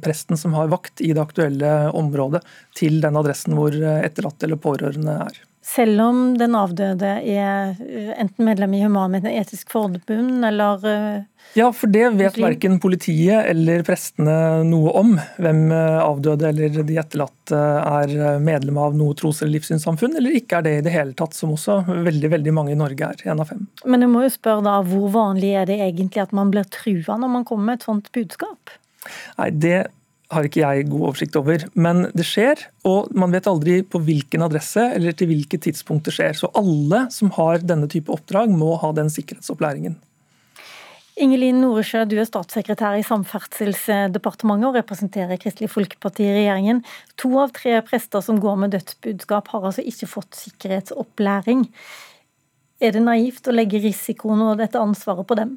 presten 0.00 0.38
som 0.40 0.54
har 0.56 0.70
vakt 0.72 1.02
i 1.04 1.10
det 1.12 1.20
aktuelle 1.20 1.72
området, 1.96 2.40
til 2.78 3.00
den 3.02 3.18
adressen 3.18 3.56
hvor 3.58 3.74
etterlatte 3.74 4.46
eller 4.46 4.60
pårørende 4.60 5.18
er. 5.26 5.40
Selv 5.66 6.00
om 6.00 6.18
den 6.38 6.54
avdøde 6.54 7.08
er 7.26 7.72
eh, 7.82 8.12
enten 8.14 8.46
medlem 8.46 8.76
i 8.76 8.84
Human-Etisk 8.84 9.72
Forbund 9.74 10.44
eller 10.46 10.84
eh, 10.86 11.24
Ja, 11.58 11.72
for 11.74 11.90
det 11.90 12.04
vet 12.20 12.38
verken 12.38 12.78
politiet 12.82 13.48
eller 13.50 13.82
prestene 13.86 14.62
noe 14.68 14.92
om. 14.94 15.16
Hvem 15.42 15.64
eh, 15.74 15.98
avdøde 16.04 16.52
eller 16.52 16.78
de 16.86 17.00
etterlatte 17.02 17.58
er 17.82 18.38
medlem 18.42 18.78
av 18.78 18.94
noe 18.94 19.16
tros- 19.18 19.42
eller 19.42 19.56
livssynssamfunn, 19.56 20.14
eller 20.20 20.38
ikke 20.38 20.60
er 20.60 20.68
det 20.68 20.76
i 20.76 20.86
det 20.86 20.94
hele 20.94 21.16
tatt, 21.18 21.34
som 21.34 21.56
også 21.56 21.80
veldig 21.90 22.30
veldig 22.36 22.54
mange 22.54 22.76
i 22.76 22.78
Norge 22.78 23.10
er. 23.10 23.26
En 23.26 23.42
av 23.42 23.50
fem. 23.50 23.66
Men 23.84 24.06
jeg 24.06 24.14
må 24.14 24.22
jo 24.22 24.32
spørre 24.36 24.62
da, 24.68 24.78
hvor 24.86 25.10
vanlig 25.18 25.54
er 25.64 25.66
det 25.66 25.80
egentlig 25.82 26.28
at 26.28 26.36
man 26.36 26.54
blir 26.54 26.68
trua 26.70 27.18
når 27.18 27.38
man 27.40 27.48
kommer 27.48 27.72
med 27.72 27.80
et 27.80 27.90
sånt 27.90 28.12
budskap? 28.14 28.78
Nei, 29.40 29.50
det 29.50 29.78
har 30.34 30.46
ikke 30.46 30.62
jeg 30.62 30.88
god 30.90 31.04
oversikt 31.10 31.36
over. 31.38 31.62
Men 31.78 32.08
det 32.16 32.26
skjer, 32.26 32.64
og 32.88 33.12
man 33.14 33.34
vet 33.34 33.46
aldri 33.50 33.78
på 33.86 34.00
hvilken 34.02 34.44
adresse 34.46 34.82
eller 34.96 35.14
til 35.16 35.30
hvilket 35.30 35.66
tidspunkt 35.68 36.08
det 36.08 36.16
skjer. 36.16 36.34
Så 36.38 36.50
alle 36.58 37.06
som 37.14 37.30
har 37.36 37.62
denne 37.62 37.88
type 37.90 38.12
oppdrag, 38.12 38.50
må 38.50 38.74
ha 38.82 38.92
den 38.96 39.12
sikkerhetsopplæringen. 39.12 39.98
Ingelin 41.16 41.62
Noresjø, 41.62 42.02
du 42.04 42.18
er 42.20 42.26
statssekretær 42.28 42.98
i 42.98 43.04
Samferdselsdepartementet 43.06 44.68
og 44.68 44.74
representerer 44.76 45.38
Kristelig 45.40 45.70
Folkeparti 45.72 46.26
i 46.26 46.34
regjeringen. 46.34 46.82
To 47.22 47.30
av 47.40 47.54
tre 47.56 47.78
prester 47.86 48.20
som 48.20 48.40
går 48.42 48.58
med 48.60 48.74
dødsbudskap, 48.76 49.48
har 49.54 49.64
altså 49.70 49.84
ikke 49.86 50.10
fått 50.10 50.36
sikkerhetsopplæring. 50.36 51.64
er 52.80 52.92
det 52.92 53.00
naivt 53.00 53.48
å 53.48 53.54
legge 53.56 53.80
risikoen 53.80 54.42
og 54.44 54.58
dette 54.60 54.76
ansvaret 54.76 55.24
på 55.24 55.38
dem? 55.38 55.56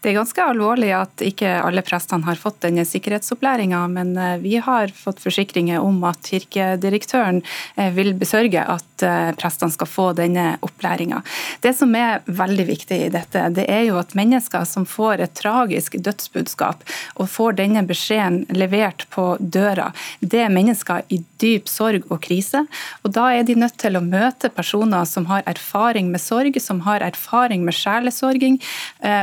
Det 0.00 0.10
er 0.10 0.18
ganske 0.18 0.44
alvorlig 0.44 0.90
at 0.96 1.22
ikke 1.24 1.50
alle 1.60 1.82
prestene 1.86 2.26
har 2.26 2.38
fått 2.40 2.60
denne 2.64 2.84
sikkerhetsopplæringa, 2.88 3.80
men 3.92 4.12
eh, 4.16 4.36
vi 4.42 4.56
har 4.62 4.92
fått 4.96 5.20
forsikringer 5.22 5.82
om 5.84 6.02
at 6.08 6.30
kirkedirektøren 6.30 7.42
eh, 7.76 7.90
vil 7.96 8.12
besørge 8.18 8.62
at 8.62 9.04
eh, 9.06 9.30
prestene 9.38 9.74
skal 9.74 9.90
få 9.90 10.06
denne 10.18 10.54
opplæringa. 10.66 11.22
Det 11.64 11.74
som 11.76 11.94
er 11.98 12.24
veldig 12.26 12.66
viktig 12.70 13.00
i 13.06 13.10
dette, 13.12 13.46
det 13.56 13.66
er 13.70 13.86
jo 13.88 13.98
at 14.00 14.16
mennesker 14.18 14.66
som 14.68 14.86
får 14.88 15.24
et 15.24 15.36
tragisk 15.38 15.98
dødsbudskap 16.00 16.84
og 17.20 17.30
får 17.30 17.58
denne 17.60 17.84
beskjeden 17.88 18.44
levert 18.56 19.06
på 19.14 19.34
døra, 19.40 19.90
det 20.20 20.44
er 20.44 20.52
mennesker 20.52 21.04
i 21.12 21.20
dyp 21.40 21.68
sorg 21.70 22.06
og 22.10 22.20
krise. 22.24 22.64
Og 23.04 23.14
da 23.16 23.30
er 23.34 23.44
de 23.46 23.56
nødt 23.58 23.78
til 23.80 23.96
å 23.96 24.04
møte 24.04 24.50
personer 24.52 25.06
som 25.08 25.26
har 25.30 25.44
erfaring 25.48 26.10
med 26.12 26.22
sorg, 26.22 26.58
som 26.60 26.82
har 26.86 27.04
erfaring 27.04 27.64
med 27.64 27.76
sjelesorging. 27.76 28.60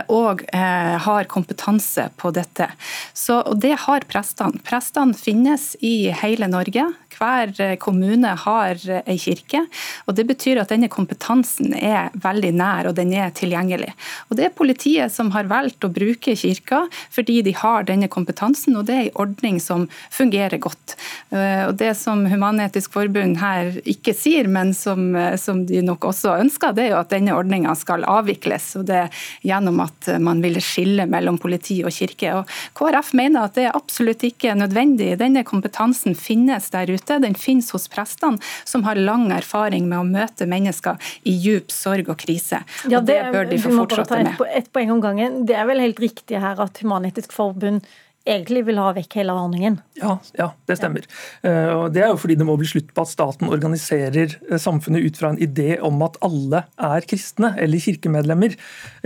og 0.08 0.37
og 0.38 0.46
eh, 0.54 0.96
har 1.02 1.30
kompetanse 1.32 2.10
på 2.18 2.32
dette. 2.36 2.70
Så, 3.14 3.42
og 3.42 3.60
det 3.64 3.76
har 3.88 4.06
prestene. 4.10 4.62
Prestene 4.68 5.18
finnes 5.18 5.74
i 5.82 6.12
hele 6.22 6.50
Norge. 6.52 6.86
Hver 7.18 7.54
eh, 7.62 7.76
kommune 7.82 8.34
har 8.44 8.78
eh, 8.90 9.02
ei 9.10 9.18
kirke. 9.22 9.64
og 10.06 10.16
Det 10.18 10.26
betyr 10.30 10.62
at 10.62 10.72
denne 10.74 10.90
kompetansen 10.92 11.74
er 11.74 12.12
veldig 12.14 12.54
nær 12.58 12.90
og 12.90 12.98
den 13.00 13.14
er 13.14 13.34
tilgjengelig. 13.36 13.94
Og 14.30 14.38
Det 14.38 14.48
er 14.48 14.56
politiet 14.58 15.14
som 15.14 15.32
har 15.36 15.50
valgt 15.50 15.86
å 15.86 15.92
bruke 15.94 16.36
kirka 16.38 16.86
fordi 17.14 17.42
de 17.46 17.54
har 17.58 17.88
denne 17.88 18.10
kompetansen, 18.12 18.76
og 18.78 18.86
det 18.88 18.96
er 18.96 19.06
en 19.08 19.22
ordning 19.24 19.60
som 19.64 19.88
fungerer 20.14 20.60
godt. 20.62 20.98
Eh, 21.32 21.66
og 21.68 21.78
Det 21.78 21.94
som 21.98 22.26
Human-Etisk 22.30 22.94
Forbund 22.94 23.40
her 23.42 23.80
ikke 23.86 24.14
sier, 24.18 24.48
men 24.48 24.74
som, 24.78 25.16
som, 25.38 25.66
de 25.68 25.82
nok 25.82 26.06
også 26.12 26.38
ønsker, 26.38 26.76
det 26.76 26.88
er 26.88 26.92
jo 26.94 27.02
at 27.02 27.12
denne 27.12 27.36
ordninga 27.36 27.74
skal 27.76 28.06
avvikles. 28.08 28.76
og 28.78 28.86
det 28.88 29.08
gjennom 29.46 29.82
at 29.84 30.10
man 30.22 30.42
ville 30.44 30.62
skille 30.64 31.08
mellom 31.10 31.38
politi 31.42 31.80
og 31.86 31.94
kirke. 31.94 32.34
Og 32.40 32.58
KrF 32.78 33.14
mener 33.18 33.48
at 33.48 33.58
det 33.58 33.68
er 33.68 33.78
absolutt 33.78 34.24
ikke 34.28 34.56
nødvendig. 34.58 35.16
Denne 35.20 35.44
kompetansen 35.48 36.16
finnes 36.18 36.70
der 36.74 36.92
ute 36.92 37.07
ute. 37.08 37.20
Den 37.20 37.36
finnes 37.36 37.72
hos 37.72 37.88
prestene, 37.88 38.38
som 38.64 38.84
har 38.84 38.96
lang 38.96 39.32
erfaring 39.32 39.88
med 39.90 40.00
å 40.00 40.08
møte 40.08 40.48
mennesker 40.48 40.98
i 41.24 41.36
djup 41.38 41.72
sorg 41.72 42.10
og 42.10 42.18
krise. 42.20 42.64
Ja, 42.88 43.02
det, 43.02 43.22
det, 43.22 43.32
bør 43.32 43.46
de 43.50 43.62
få 43.62 43.74
fortsette 43.76 44.24
med. 44.24 44.34
Et, 44.36 44.64
et 44.64 44.72
poeng 44.74 44.92
om 44.92 45.02
gangen. 45.02 45.46
Det 45.48 45.56
er 45.56 45.68
vel 45.70 45.82
helt 45.84 46.00
riktig 46.00 46.42
her 46.42 46.60
at 46.60 46.82
Human-Etisk 46.84 47.34
Forbund 47.36 47.86
egentlig 48.28 48.66
vil 48.68 48.80
ha 48.82 48.92
vekk 48.98 49.20
hele 49.22 49.36
ordningen. 49.36 49.80
Ja, 50.00 50.18
ja 50.38 50.52
det 50.70 50.78
stemmer. 50.80 51.08
Ja. 51.42 51.52
Uh, 51.52 51.88
det 51.94 52.04
er 52.04 52.12
jo 52.12 52.20
fordi 52.20 52.38
det 52.40 52.48
må 52.48 52.58
bli 52.60 52.70
slutt 52.70 52.94
på 52.96 53.04
at 53.06 53.12
staten 53.12 53.52
organiserer 53.54 54.36
uh, 54.52 54.58
samfunnet 54.62 55.06
ut 55.06 55.20
fra 55.20 55.32
en 55.34 55.42
idé 55.42 55.78
om 55.84 56.02
at 56.06 56.20
alle 56.26 56.64
er 56.76 57.08
kristne 57.10 57.54
eller 57.62 57.82
kirkemedlemmer. 57.82 58.58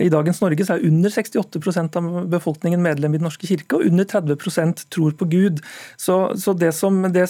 I 0.01 0.09
dagens 0.11 0.41
Norge 0.43 0.65
så 0.67 0.78
er 0.78 0.88
under 0.88 1.13
68% 1.13 1.99
av 1.99 2.09
befolkningen 2.32 2.82
medlem 2.84 3.15
i 3.15 3.22
Den 3.22 3.28
norske 3.30 3.47
kirke, 3.49 3.78
og 3.78 3.88
under 3.88 4.07
30% 4.07 4.86
tror 4.93 5.15
på 5.17 5.28
Gud. 5.32 5.61
Så, 5.99 6.17
så 6.41 6.53
det, 6.57 6.74
som, 6.78 7.01
det, 7.13 7.28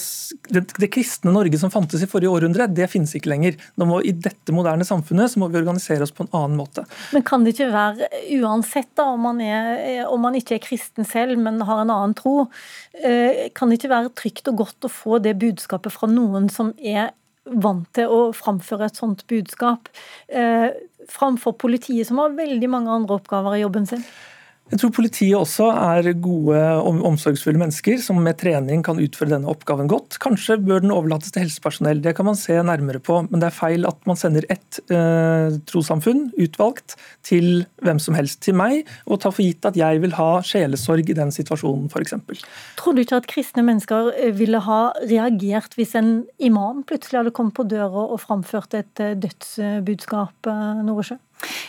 det, 0.49 0.65
det, 0.77 0.91
kristne 0.93 1.33
Norge 1.35 1.59
som 1.61 1.73
fantes 1.73 2.03
i 2.03 2.09
forrige 2.09 2.31
århundre, 2.31 2.69
det 2.71 2.89
finnes 2.91 3.13
ikke 3.17 3.31
lenger. 3.33 3.59
Nå 3.79 3.87
må, 3.89 4.01
I 4.05 4.13
dette 4.15 4.55
moderne 4.55 4.87
samfunnet 4.87 5.33
så 5.33 5.41
må 5.41 5.51
vi 5.51 5.59
organisere 5.61 6.05
oss 6.05 6.13
på 6.15 6.25
en 6.25 6.33
annen 6.37 6.59
måte. 6.59 6.85
Men 7.15 7.25
kan 7.27 7.45
det 7.45 7.55
ikke 7.55 7.71
være, 7.73 8.09
uansett 8.39 8.91
da, 8.97 9.09
om 9.15 9.27
man, 9.27 9.41
er, 9.43 10.05
om 10.09 10.21
man 10.23 10.37
ikke 10.37 10.57
er 10.57 10.63
kristen 10.63 11.07
selv, 11.07 11.39
men 11.41 11.61
har 11.67 11.80
en 11.83 11.93
annen 11.93 12.15
tro. 12.17 12.47
Eh, 12.93 13.49
kan 13.55 13.69
det 13.69 13.79
ikke 13.79 13.93
være 13.93 14.13
trygt 14.17 14.51
og 14.51 14.61
godt 14.63 14.87
å 14.87 14.93
få 14.93 15.21
det 15.23 15.37
budskapet 15.41 15.93
fra 15.93 16.09
noen 16.11 16.49
som 16.53 16.73
er 16.77 17.11
vant 17.45 17.87
til 17.97 18.11
å 18.11 18.19
framføre 18.37 18.87
et 18.87 18.99
sånt 18.99 19.25
budskap, 19.31 19.89
eh, 20.29 20.69
framfor 21.09 21.57
politiet, 21.57 22.07
som 22.07 22.21
har 22.21 22.37
veldig 22.37 22.69
mange 22.69 22.93
andre 22.93 23.17
oppgaver 23.17 23.57
i 23.57 23.63
jobben 23.63 23.87
sin? 23.89 24.05
Jeg 24.71 24.79
tror 24.79 24.91
politiet 24.95 25.35
også 25.35 25.65
er 25.75 26.07
gode, 26.23 26.59
omsorgsfulle 26.87 27.59
mennesker 27.59 27.97
som 27.99 28.21
med 28.23 28.37
trening 28.39 28.79
kan 28.85 28.99
utføre 29.03 29.33
denne 29.33 29.49
oppgaven 29.51 29.89
godt. 29.91 30.15
Kanskje 30.23 30.55
bør 30.63 30.79
den 30.83 30.93
overlates 30.95 31.33
til 31.35 31.43
helsepersonell, 31.43 31.99
det 32.03 32.13
kan 32.15 32.29
man 32.29 32.39
se 32.39 32.55
nærmere 32.55 33.01
på. 33.03 33.17
Men 33.27 33.43
det 33.43 33.49
er 33.49 33.57
feil 33.57 33.87
at 33.89 33.99
man 34.07 34.19
sender 34.19 34.47
ett 34.53 34.79
eh, 34.87 35.57
trossamfunn 35.67 36.29
utvalgt 36.39 36.95
til 37.27 37.65
hvem 37.83 37.99
som 37.99 38.15
helst, 38.15 38.39
til 38.45 38.55
meg, 38.55 38.87
og 39.11 39.19
tar 39.19 39.35
for 39.35 39.43
gitt 39.43 39.67
at 39.67 39.75
jeg 39.75 39.99
vil 40.05 40.15
ha 40.15 40.29
sjelesorg 40.47 41.11
i 41.11 41.17
den 41.19 41.35
situasjonen 41.35 41.91
f.eks. 41.91 42.15
Tror 42.79 42.95
du 42.95 43.03
ikke 43.03 43.19
at 43.19 43.27
kristne 43.31 43.65
mennesker 43.67 44.13
eh, 44.15 44.31
ville 44.39 44.61
ha 44.63 44.81
reagert 45.03 45.75
hvis 45.75 45.97
en 45.99 46.21
imam 46.39 46.85
plutselig 46.87 47.19
hadde 47.19 47.35
kommet 47.35 47.59
på 47.59 47.67
døra 47.67 48.07
og 48.07 48.23
framført 48.23 48.79
et 48.79 49.03
eh, 49.03 49.17
dødsbudskap, 49.19 50.47
eh, 50.47 50.81
Noresjø? 50.87 51.19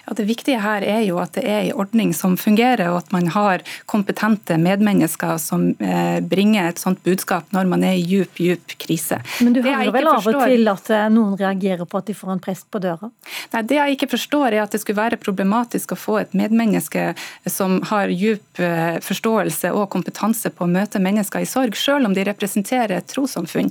Ja, 0.06 0.14
det 0.16 0.26
viktige 0.28 0.60
her 0.62 0.84
er 0.84 1.02
jo 1.06 1.18
at 1.22 1.34
det 1.36 1.44
er 1.48 1.68
en 1.68 1.78
ordning 1.82 2.12
som 2.16 2.36
fungerer, 2.40 2.90
og 2.92 3.02
at 3.02 3.12
man 3.14 3.28
har 3.32 3.62
kompetente 3.90 4.58
medmennesker 4.60 5.38
som 5.42 5.70
eh, 5.78 6.18
bringer 6.20 6.70
et 6.70 6.82
sånt 6.82 7.02
budskap 7.06 7.48
når 7.54 7.70
man 7.70 7.84
er 7.86 7.98
i 7.98 8.04
djup, 8.06 8.40
djup 8.42 8.74
krise. 8.82 9.20
Men 9.40 9.56
du 9.56 9.62
hører 9.64 9.92
vel 9.94 10.10
av 10.10 10.26
og 10.26 10.40
til 10.44 10.72
at 10.72 10.90
eh, 10.92 11.06
noen 11.12 11.36
reagerer 11.40 11.88
på 11.88 12.00
at 12.00 12.10
de 12.10 12.16
får 12.16 12.34
en 12.34 12.42
prest 12.42 12.68
på 12.72 12.82
døra? 12.82 13.10
Nei, 13.52 13.62
Det 13.68 13.78
jeg 13.78 13.96
ikke 13.96 14.10
forstår 14.14 14.48
er 14.50 14.64
at 14.64 14.74
det 14.74 14.82
skulle 14.82 15.00
være 15.00 15.20
problematisk 15.22 15.94
å 15.94 16.00
få 16.00 16.18
et 16.22 16.36
medmenneske 16.38 17.12
som 17.50 17.80
har 17.90 18.12
djup 18.12 18.62
eh, 18.62 18.98
forståelse 19.04 19.72
og 19.76 19.88
kompetanse 19.94 20.52
på 20.52 20.66
å 20.66 20.70
møte 20.70 21.02
mennesker 21.02 21.44
i 21.44 21.48
sorg, 21.48 21.76
selv 21.78 22.10
om 22.10 22.16
de 22.16 22.26
representerer 22.26 22.98
et 22.98 23.08
trossamfunn. 23.10 23.70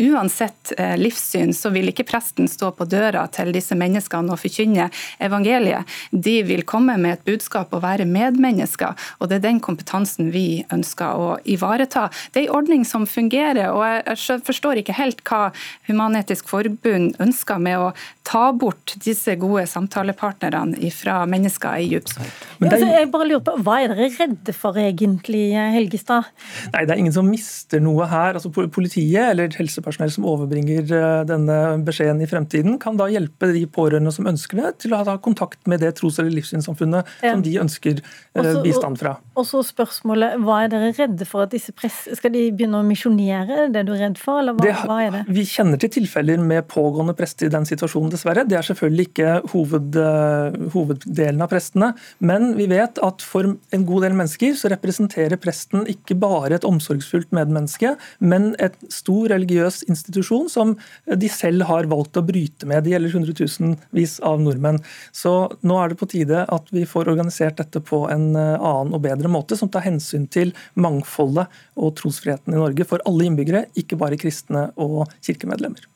Uansett 0.00 0.72
livssyn 0.98 1.52
så 1.56 1.70
vil 1.74 1.90
ikke 1.90 2.06
presten 2.08 2.48
stå 2.50 2.70
på 2.76 2.86
døra 2.90 3.26
til 3.32 3.52
disse 3.54 3.76
menneskene 3.78 4.32
og 4.32 4.40
forkynne 4.40 4.88
evangeliet. 5.22 5.88
De 6.10 6.36
vil 6.46 6.64
komme 6.68 6.96
med 7.00 7.18
et 7.18 7.26
budskap 7.28 7.72
og 7.76 7.84
være 7.84 8.08
medmennesker, 8.08 8.96
og 9.18 9.30
det 9.30 9.40
er 9.40 9.46
den 9.48 9.60
kompetansen 9.64 10.30
vi 10.34 10.62
ønsker 10.72 11.18
å 11.20 11.28
ivareta. 11.44 12.08
Det 12.32 12.44
er 12.44 12.48
en 12.48 12.58
ordning 12.60 12.86
som 12.88 13.06
fungerer, 13.08 13.72
og 13.72 13.84
jeg 13.84 14.40
forstår 14.46 14.82
ikke 14.82 14.98
helt 14.98 15.22
hva 15.28 15.50
Human-Etisk 15.88 16.50
Forbund 16.50 17.18
ønsker 17.22 17.60
med 17.62 17.78
å 17.80 17.92
ta 18.30 18.50
bort 18.54 18.94
disse 19.02 19.34
gode 19.40 19.64
samtalepartnerne 19.70 20.90
fra 20.94 21.22
mennesker 21.30 21.82
i 21.82 21.88
djup 21.90 22.10
sorg. 22.10 22.30
Ja, 22.62 22.76
jeg 22.78 23.08
bare 23.10 23.26
lurer 23.26 23.42
på, 23.44 23.56
Hva 23.64 23.78
er 23.82 23.94
dere 23.94 24.10
redde 24.14 24.54
for 24.54 24.76
egentlig, 24.78 25.50
Helgestad? 25.74 26.28
Nei, 26.74 26.84
Det 26.84 26.94
er 26.94 27.00
ingen 27.02 27.14
som 27.16 27.28
mister 27.28 27.82
noe 27.82 28.06
her. 28.10 28.38
Altså 28.38 28.50
Politiet 28.52 29.32
eller 29.32 29.50
helsepersonell 29.56 30.12
som 30.14 30.28
overbringer 30.30 30.84
eh, 30.84 31.22
denne 31.28 31.58
beskjeden 31.86 32.22
i 32.22 32.28
fremtiden, 32.30 32.78
kan 32.82 32.98
da 33.00 33.08
hjelpe 33.10 33.50
de 33.54 33.64
pårørende 33.66 34.12
som 34.14 34.28
ønsker 34.30 34.60
det, 34.60 34.72
til 34.84 34.89
å 34.94 35.02
ha 35.06 35.16
kontakt 35.22 35.66
med 35.70 35.82
det 35.84 35.92
tros- 35.98 36.18
eller 36.20 36.32
livssynssamfunnet 36.34 37.08
ja. 37.22 37.32
som 37.32 37.44
de 37.44 37.54
ønsker 37.62 38.00
eh, 38.00 38.40
også, 38.42 38.62
bistand 38.64 39.00
fra. 39.00 39.16
Og, 39.34 39.44
så 39.48 39.62
spørsmålet, 39.66 40.38
Hva 40.44 40.62
er 40.64 40.72
dere 40.72 40.92
redde 40.96 41.28
for? 41.28 41.46
at 41.46 41.54
disse 41.54 41.72
press, 41.76 42.02
Skal 42.18 42.34
de 42.34 42.46
begynne 42.54 42.80
å 42.80 42.86
misjonere? 42.86 43.68
Det 43.72 43.82
er 43.82 43.88
du 43.88 43.94
redd 43.96 44.18
for, 44.20 44.42
eller 44.42 44.56
hva, 44.58 44.66
det, 44.66 44.74
hva, 44.88 44.98
er 45.04 45.14
det? 45.18 45.22
Vi 45.30 45.46
kjenner 45.48 45.80
til 45.80 45.92
tilfeller 46.00 46.42
med 46.42 46.68
pågående 46.70 47.14
prester 47.18 47.48
i 47.48 47.52
den 47.52 47.68
situasjonen, 47.68 48.12
dessverre. 48.12 48.44
Det 48.48 48.58
er 48.58 48.66
selvfølgelig 48.66 49.08
ikke 49.10 49.34
hoved, 49.54 49.98
uh, 50.00 50.58
hoveddelen 50.74 51.44
av 51.44 51.52
prestene. 51.52 51.92
Men 52.18 52.52
vi 52.58 52.68
vet 52.70 53.00
at 53.04 53.24
for 53.24 53.48
en 53.48 53.86
god 53.88 54.06
del 54.06 54.16
mennesker 54.18 54.56
så 54.58 54.70
representerer 54.72 55.40
presten 55.40 55.86
ikke 55.90 56.16
bare 56.20 56.58
et 56.58 56.66
omsorgsfullt 56.68 57.32
medmenneske, 57.36 57.94
men 58.20 58.52
et 58.62 58.76
stor 58.92 59.30
religiøs 59.32 59.82
institusjon 59.90 60.48
som 60.52 60.76
de 61.06 61.30
selv 61.32 61.66
har 61.70 61.88
valgt 61.90 62.18
å 62.18 62.24
bryte 62.26 62.68
med. 62.68 62.84
Det 62.84 62.94
gjelder 62.94 63.14
hundretusenvis 63.14 64.18
av 64.26 64.40
nordmenn 64.42 64.79
Så 65.12 65.32
nå 65.66 65.78
er 65.80 65.92
det 65.92 66.00
på 66.00 66.08
tide 66.10 66.44
at 66.46 66.72
vi 66.74 66.86
får 66.88 67.10
organisert 67.12 67.60
dette 67.60 67.82
på 67.84 68.04
en 68.12 68.34
eh, 68.38 68.56
annen 68.56 68.96
og 68.96 69.04
bedre 69.04 69.30
måte, 69.32 69.58
som 69.58 69.70
tar 69.72 69.86
hensyn 69.86 70.26
til 70.32 70.54
mangfoldet 70.74 71.48
og 71.80 71.94
trosfriheten 72.00 72.56
i 72.56 72.60
Norge 72.60 72.86
for 72.88 73.02
alle 73.08 73.28
innbyggere, 73.28 73.66
ikke 73.78 73.98
bare 74.00 74.20
kristne 74.20 74.68
og 74.80 75.04
kirkemedlemmer. 75.24 75.86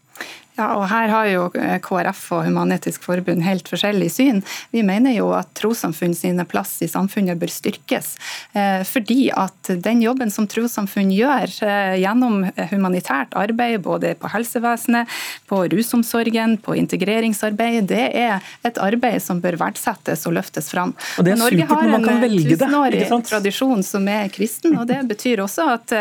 Ja, 0.55 0.68
og 0.78 0.84
Her 0.86 1.11
har 1.11 1.26
jo 1.26 1.46
eh, 1.59 1.78
KrF 1.82 2.20
og 2.36 2.44
Human-Etisk 2.46 3.02
Forbund 3.02 3.42
helt 3.42 3.66
forskjellig 3.66 4.07
syn. 4.14 4.40
Vi 4.70 4.84
mener 4.86 5.11
jo 5.16 5.32
at 5.34 5.50
trossamfunn 5.59 6.14
sine 6.14 6.44
plass 6.46 6.76
i 6.84 6.88
samfunnet 6.90 7.40
bør 7.40 7.50
styrkes. 7.50 8.12
Eh, 8.55 8.84
fordi 8.86 9.32
at 9.34 9.72
den 9.82 10.05
jobben 10.05 10.30
som 10.30 10.46
trossamfunn 10.50 11.11
gjør 11.14 11.50
eh, 11.66 11.96
gjennom 12.05 12.44
humanitært 12.70 13.34
arbeid, 13.38 13.80
både 13.82 14.12
på 14.20 14.30
helsevesenet, 14.30 15.11
på 15.50 15.64
rusomsorgen, 15.72 16.55
på 16.62 16.78
integreringsarbeid, 16.78 17.90
det 17.90 18.07
er 18.14 18.55
et 18.62 18.78
arbeid 18.78 19.18
som 19.24 19.42
bør 19.42 19.59
verdsettes 19.59 20.22
og 20.30 20.36
løftes 20.38 20.70
fram. 20.70 20.94
Og 21.18 21.26
det 21.26 21.34
er 21.34 21.42
Norge 21.42 21.66
supert 21.66 21.82
når 21.82 21.94
man 21.96 22.07
kan 22.07 22.22
velge 22.22 22.55
det. 22.55 22.70
Norge 22.70 22.70
har 22.70 22.98
en 23.00 23.00
tusenårig 23.00 23.30
tradisjon 23.32 23.84
som 23.86 24.07
er 24.12 24.30
kristen, 24.30 24.78
og 24.78 24.86
det 24.86 25.00
betyr 25.11 25.42
også 25.42 25.66
at 25.74 25.98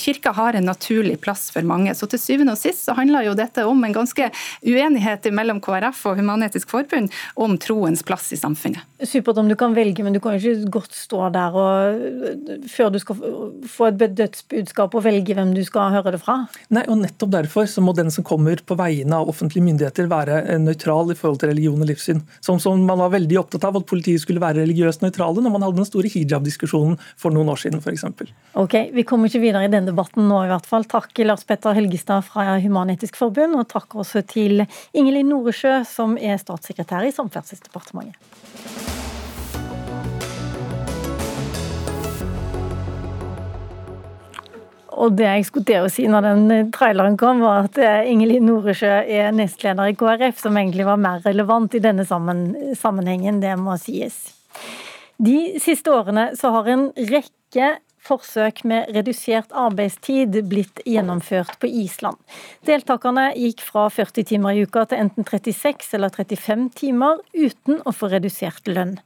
kirka 0.00 0.34
har 0.36 0.56
en 0.58 0.66
naturlig 0.68 1.16
plass 1.24 1.48
for 1.54 1.64
mange. 1.64 1.94
Så 1.96 2.08
til 2.10 2.20
syvende 2.20 2.52
og 2.52 2.60
sist 2.60 2.84
så 2.84 2.96
handler 2.98 3.30
jo 3.30 3.36
dette 3.38 3.53
dette 3.54 3.68
om 3.70 3.84
en 3.84 3.92
ganske 3.92 4.30
uenighet 4.62 5.30
mellom 5.32 5.60
KrF 5.62 6.06
og 6.10 6.18
Human-Etisk 6.18 6.70
Forbund 6.70 7.12
om 7.34 7.58
troens 7.58 8.02
plass 8.02 8.32
i 8.34 8.40
samfunnet. 8.40 8.82
Supert 9.08 9.38
om 9.40 9.48
du 9.50 9.56
kan 9.58 9.74
velge, 9.76 10.04
men 10.04 10.14
du 10.14 10.20
kan 10.22 10.36
jo 10.36 10.54
ikke 10.54 10.72
godt 10.78 10.96
stå 10.96 11.28
der 11.34 11.56
og 11.58 12.64
før 12.70 12.92
du 12.94 12.98
skal 13.02 13.20
få 13.70 13.88
et 13.90 14.16
dødsbudskap 14.18 14.94
og 14.94 15.04
velge 15.06 15.36
hvem 15.36 15.54
du 15.56 15.62
skal 15.66 15.92
høre 15.94 16.14
det 16.14 16.20
fra. 16.22 16.36
Nei, 16.74 16.84
og 16.90 17.00
nettopp 17.02 17.32
derfor 17.34 17.68
så 17.70 17.84
må 17.84 17.94
den 17.96 18.12
som 18.14 18.26
kommer 18.26 18.60
på 18.64 18.76
vegne 18.78 19.18
av 19.18 19.30
offentlige 19.30 19.64
myndigheter 19.66 20.08
være 20.10 20.40
eh, 20.44 20.60
nøytral 20.62 21.12
i 21.12 21.18
forhold 21.18 21.42
til 21.42 21.52
religion 21.52 21.80
og 21.80 21.90
livssyn. 21.90 22.22
Som, 22.44 22.60
som 22.62 22.80
man 22.86 23.00
var 23.02 23.14
veldig 23.14 23.40
opptatt 23.42 23.66
av 23.68 23.78
at 23.80 23.88
politiet 23.90 24.22
skulle 24.22 24.42
være 24.42 24.62
religiøst 24.62 25.04
nøytrale 25.04 25.44
når 25.44 25.54
man 25.56 25.66
hadde 25.66 25.80
den 25.82 25.88
store 25.88 26.10
hijab-diskusjonen 26.12 26.98
for 27.20 27.34
noen 27.34 27.52
år 27.52 27.62
siden 27.64 27.82
f.eks. 27.82 28.06
Ok, 28.60 28.78
vi 28.94 29.06
kommer 29.08 29.30
ikke 29.30 29.42
videre 29.44 29.66
i 29.68 29.72
den 29.72 29.88
debatten 29.90 30.28
nå 30.30 30.44
i 30.44 30.50
hvert 30.52 30.68
fall. 30.68 30.86
Takk 30.90 31.24
Lars 31.26 31.46
Petter 31.48 31.76
Helgestad 31.76 32.26
fra 32.28 32.58
Human-Etisk 32.62 33.18
Forbund, 33.20 33.58
og 33.58 33.68
takk 33.72 33.98
også 34.04 34.24
til 34.30 34.64
Ingelin 34.94 35.30
Noresjø, 35.32 35.80
som 35.88 36.18
er 36.20 36.40
statssekretær 36.40 37.06
i 37.08 37.14
Samferdselsdepartementet. 37.14 38.93
Og 44.94 45.16
det 45.18 45.26
jeg 45.26 45.46
skulle 45.48 45.66
til 45.68 45.86
å 45.86 45.90
si 45.92 46.06
når 46.10 46.26
den 46.28 46.70
traileren 46.74 47.16
kom, 47.20 47.42
var 47.42 47.66
at 47.66 47.78
eh, 47.82 48.10
Ingelin 48.12 48.46
Noresjø 48.46 48.92
er 49.02 49.32
nestleder 49.34 49.90
i 49.90 49.96
KrF, 49.98 50.38
som 50.40 50.56
egentlig 50.60 50.86
var 50.86 51.00
mer 51.00 51.24
relevant 51.26 51.74
i 51.74 51.82
denne 51.82 52.06
sammenhengen, 52.06 53.40
det 53.42 53.56
må 53.60 53.76
sies. 53.80 54.20
De 55.18 55.60
siste 55.62 55.92
årene 55.94 56.30
så 56.38 56.50
har 56.54 56.70
en 56.70 56.88
rekke 57.10 57.74
forsøk 58.04 58.62
med 58.68 58.90
redusert 58.94 59.52
arbeidstid 59.56 60.36
blitt 60.48 60.80
gjennomført 60.84 61.56
på 61.62 61.68
Island. 61.68 62.18
Deltakerne 62.68 63.30
gikk 63.38 63.62
fra 63.64 63.86
40 63.92 64.26
timer 64.28 64.54
i 64.56 64.64
uka 64.64 64.84
til 64.90 65.00
enten 65.04 65.26
36 65.26 65.94
eller 65.96 66.12
35 66.12 66.66
timer, 66.76 67.22
uten 67.32 67.80
å 67.84 67.94
få 67.94 68.10
redusert 68.12 68.68
lønn. 68.68 68.98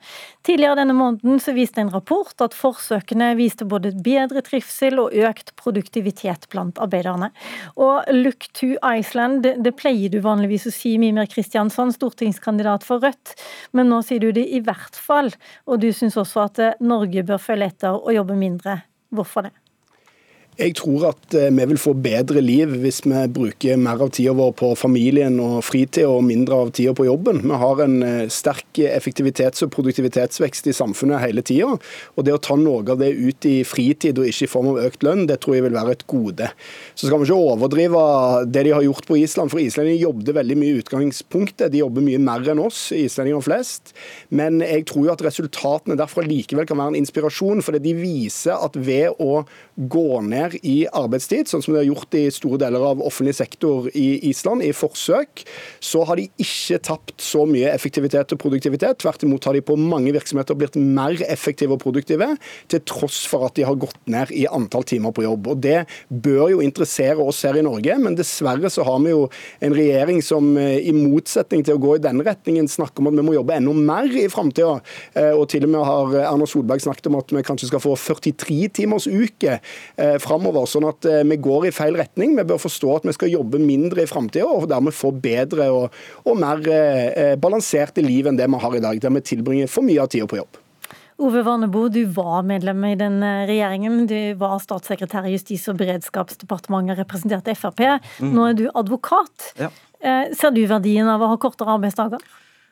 Tidligere 0.46 0.80
denne 0.80 0.96
måneden 0.98 1.40
så 1.42 1.54
viste 1.56 1.82
en 1.82 1.92
rapport 1.92 2.34
at 2.44 2.56
forsøkene 2.56 3.34
viste 3.38 3.66
både 3.68 3.94
bedre 4.04 4.42
trivsel 4.46 4.98
og 5.02 5.14
økt 5.14 5.54
produktivitet 5.60 6.48
blant 6.52 6.80
arbeiderne. 6.82 7.30
Og 7.76 8.08
look 8.14 8.48
to 8.58 8.74
Iceland, 8.82 9.46
det, 9.46 9.74
pleier 9.78 10.10
du 10.12 10.20
vanligvis 10.24 10.68
å 10.70 10.74
si, 10.74 10.96
Mimir 10.98 11.28
Kristiansson, 11.30 11.92
stortingskandidat 11.94 12.86
for 12.86 13.04
Rødt, 13.04 13.36
men 13.76 13.90
nå 13.92 14.02
sier 14.06 14.22
du 14.22 14.32
det 14.34 14.48
i 14.48 14.62
hvert 14.64 14.98
fall, 14.98 15.30
og 15.68 15.82
du 15.84 15.90
syns 15.94 16.18
også 16.18 16.46
at 16.48 16.62
Norge 16.82 17.22
bør 17.26 17.42
følge 17.42 17.72
etter 17.72 17.98
og 17.98 18.14
jobbe 18.14 18.38
mindre. 18.38 18.80
Det? 19.10 19.50
Jeg 20.58 20.72
tror 20.74 21.04
at 21.12 21.34
eh, 21.38 21.52
vi 21.54 21.64
vil 21.70 21.78
få 21.78 21.92
bedre 22.02 22.40
liv 22.42 22.72
hvis 22.82 23.04
vi 23.04 23.20
bruker 23.30 23.78
mer 23.78 24.00
av 24.02 24.08
tida 24.10 24.32
vår 24.34 24.56
på 24.58 24.72
familien 24.74 25.36
og 25.38 25.60
fritid, 25.62 26.02
og 26.10 26.24
mindre 26.26 26.56
av 26.64 26.72
tida 26.74 26.90
på 26.98 27.06
jobben. 27.06 27.44
Vi 27.46 27.58
har 27.60 27.82
en 27.84 27.94
eh, 28.02 28.24
sterk 28.26 28.80
effektivitets- 28.82 29.62
og 29.62 29.70
produktivitetsvekst 29.76 30.66
i 30.66 30.74
samfunnet 30.74 31.22
hele 31.22 31.44
tida. 31.46 31.76
Og 32.18 32.26
det 32.26 32.34
å 32.34 32.40
ta 32.42 32.56
noe 32.58 32.82
av 32.82 32.98
det 32.98 33.12
ut 33.14 33.46
i 33.46 33.60
fritid 33.62 34.18
og 34.18 34.26
ikke 34.26 34.48
i 34.48 34.50
form 34.50 34.72
av 34.72 34.80
økt 34.88 35.06
lønn, 35.06 35.28
det 35.30 35.36
tror 35.44 35.60
jeg 35.60 35.66
vil 35.68 35.76
være 35.78 35.94
et 35.94 36.02
gode. 36.10 36.50
Så 36.98 37.06
skal 37.06 37.22
vi 37.22 37.30
ikke 37.30 37.52
overdrive 37.52 38.02
det 38.50 38.66
de 38.66 38.74
har 38.74 38.88
gjort 38.88 39.06
på 39.06 39.20
Island, 39.22 39.54
for 39.54 39.62
islendinger 39.62 40.08
jobbet 40.08 40.34
veldig 40.40 40.58
mye 40.58 40.74
i 40.74 40.82
utgangspunktet. 40.82 41.70
De 41.70 41.84
jobber 41.84 42.02
mye 42.08 42.18
mer 42.26 42.50
enn 42.50 42.64
oss, 42.64 42.88
islendinger 42.98 43.46
flest. 43.46 43.94
Men 44.34 44.58
jeg 44.66 44.88
tror 44.90 45.06
jo 45.06 45.14
at 45.14 45.22
resultatene 45.28 46.00
derfra 46.02 46.26
likevel 46.26 46.66
kan 46.66 46.82
være 46.82 46.96
en 46.96 47.00
inspirasjon, 47.04 47.62
fordi 47.62 47.84
de 47.86 47.96
viser 48.02 48.58
at 48.58 48.74
ved 48.74 49.14
å 49.22 49.44
gå 49.78 50.20
ned 50.26 50.56
i 50.66 50.88
arbeidstid, 50.90 51.46
sånn 51.46 51.62
som 51.62 51.74
de 51.74 51.80
har 51.82 51.86
gjort 51.86 52.16
i 52.18 52.24
store 52.34 52.58
deler 52.64 52.82
av 52.82 53.02
offentlig 53.04 53.36
sektor 53.38 53.86
i 53.94 54.06
Island, 54.26 54.64
i 54.66 54.72
forsøk, 54.74 55.44
så 55.78 56.02
har 56.08 56.18
de 56.18 56.26
ikke 56.42 56.80
tapt 56.88 57.22
så 57.22 57.44
mye 57.46 57.70
effektivitet 57.70 58.34
og 58.34 58.40
produktivitet. 58.42 58.98
Tvert 59.04 59.22
imot 59.22 59.46
har 59.46 59.54
de 59.54 59.62
på 59.62 59.76
mange 59.78 60.10
virksomheter 60.16 60.58
blitt 60.58 60.78
mer 60.78 61.14
effektive 61.28 61.76
og 61.76 61.82
produktive, 61.84 62.32
til 62.68 62.82
tross 62.90 63.20
for 63.30 63.46
at 63.46 63.54
de 63.58 63.66
har 63.68 63.78
gått 63.78 64.00
ned 64.10 64.32
i 64.34 64.48
antall 64.50 64.86
timer 64.88 65.14
på 65.14 65.26
jobb. 65.26 65.52
Og 65.54 65.62
Det 65.62 65.84
bør 66.08 66.54
jo 66.56 66.64
interessere 66.64 67.22
oss 67.22 67.44
her 67.46 67.60
i 67.60 67.64
Norge, 67.66 67.98
men 68.02 68.18
dessverre 68.18 68.70
så 68.72 68.86
har 68.88 68.98
vi 69.04 69.14
jo 69.14 69.28
en 69.62 69.76
regjering 69.76 70.22
som 70.24 70.50
eh, 70.58 70.80
i 70.88 70.94
motsetning 70.96 71.62
til 71.66 71.78
å 71.78 71.82
gå 71.82 71.96
i 71.96 72.02
denne 72.02 72.26
retningen 72.26 72.66
snakker 72.70 73.02
om 73.02 73.12
at 73.12 73.18
vi 73.20 73.26
må 73.28 73.36
jobbe 73.36 73.56
enda 73.58 73.74
mer 73.78 74.10
i 74.10 74.26
framtida. 74.32 74.80
Eh, 75.14 75.32
og 75.36 75.46
til 75.52 75.68
og 75.68 75.74
med 75.76 75.86
har 75.86 76.18
Erna 76.32 76.48
Solberg 76.48 76.82
snakket 76.82 77.10
om 77.10 77.18
at 77.20 77.30
vi 77.34 77.46
kanskje 77.46 77.70
skal 77.70 77.82
få 77.84 77.94
43 77.98 78.72
timers 78.80 79.06
uke 79.06 79.60
framover. 80.22 80.68
Sånn 80.70 80.86
at 80.88 81.08
eh, 81.08 81.24
vi 81.28 81.40
går 81.42 81.68
i 81.68 81.74
feil 81.74 81.98
retning. 81.98 82.36
Vi 82.38 82.46
bør 82.48 82.62
forstå 82.62 82.94
at 82.96 83.08
vi 83.08 83.16
skal 83.16 83.34
jobbe 83.34 83.60
mindre 83.62 84.04
i 84.04 84.10
framtida, 84.10 84.46
og 84.46 84.68
dermed 84.70 84.96
få 84.96 85.12
bedre 85.14 85.68
og, 85.74 85.98
og 86.24 86.38
mer 86.40 86.62
eh, 86.72 87.34
balanserte 87.40 88.04
liv 88.04 88.28
enn 88.28 88.38
det 88.38 88.48
vi 88.48 88.62
har 88.64 88.78
i 88.78 88.82
dag, 88.84 89.02
der 89.02 89.14
vi 89.14 89.26
tilbringer 89.34 89.70
for 89.70 89.86
mye 89.86 90.02
av 90.04 90.10
tida 90.12 90.28
på 90.30 90.40
jobb. 90.40 90.64
Ove 91.18 91.40
Warnebo, 91.42 91.88
du 91.90 92.04
var 92.14 92.44
medlem 92.46 92.84
i 92.86 92.94
den 92.98 93.18
eh, 93.26 93.44
regjeringen. 93.50 94.04
Du 94.06 94.18
var 94.38 94.60
statssekretær 94.62 95.26
i 95.26 95.34
Justis- 95.34 95.66
og 95.70 95.80
beredskapsdepartementet 95.80 96.94
og 96.94 97.02
representerte 97.02 97.56
Frp. 97.58 97.82
Mm. 98.22 98.34
Nå 98.36 98.44
er 98.46 98.58
du 98.60 98.66
advokat. 98.70 99.50
Ja. 99.58 99.72
Eh, 99.98 100.28
ser 100.38 100.54
du 100.54 100.62
verdien 100.70 101.10
av 101.10 101.24
å 101.24 101.32
ha 101.32 101.40
kortere 101.42 101.74
arbeidsdager? 101.74 102.22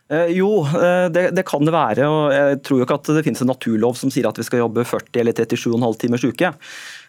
Eh, 0.07 0.29
jo, 0.39 0.61
eh, 0.63 1.09
det, 1.11 1.31
det, 1.35 1.43
kan 1.47 1.65
det 1.67 1.75
være. 1.75 2.07
og 2.07 2.31
Jeg 2.35 2.61
tror 2.67 2.79
jo 2.79 2.87
ikke 2.87 2.99
at 3.01 3.11
det 3.17 3.25
finnes 3.27 3.43
en 3.43 3.51
naturlov 3.51 3.97
som 3.99 4.13
sier 4.13 4.29
at 4.29 4.39
vi 4.39 4.47
skal 4.47 4.63
jobbe 4.63 4.87
40 4.87 5.23
eller 5.23 5.35
37,5 5.35 5.99
timers 6.05 6.27
uke. 6.27 6.53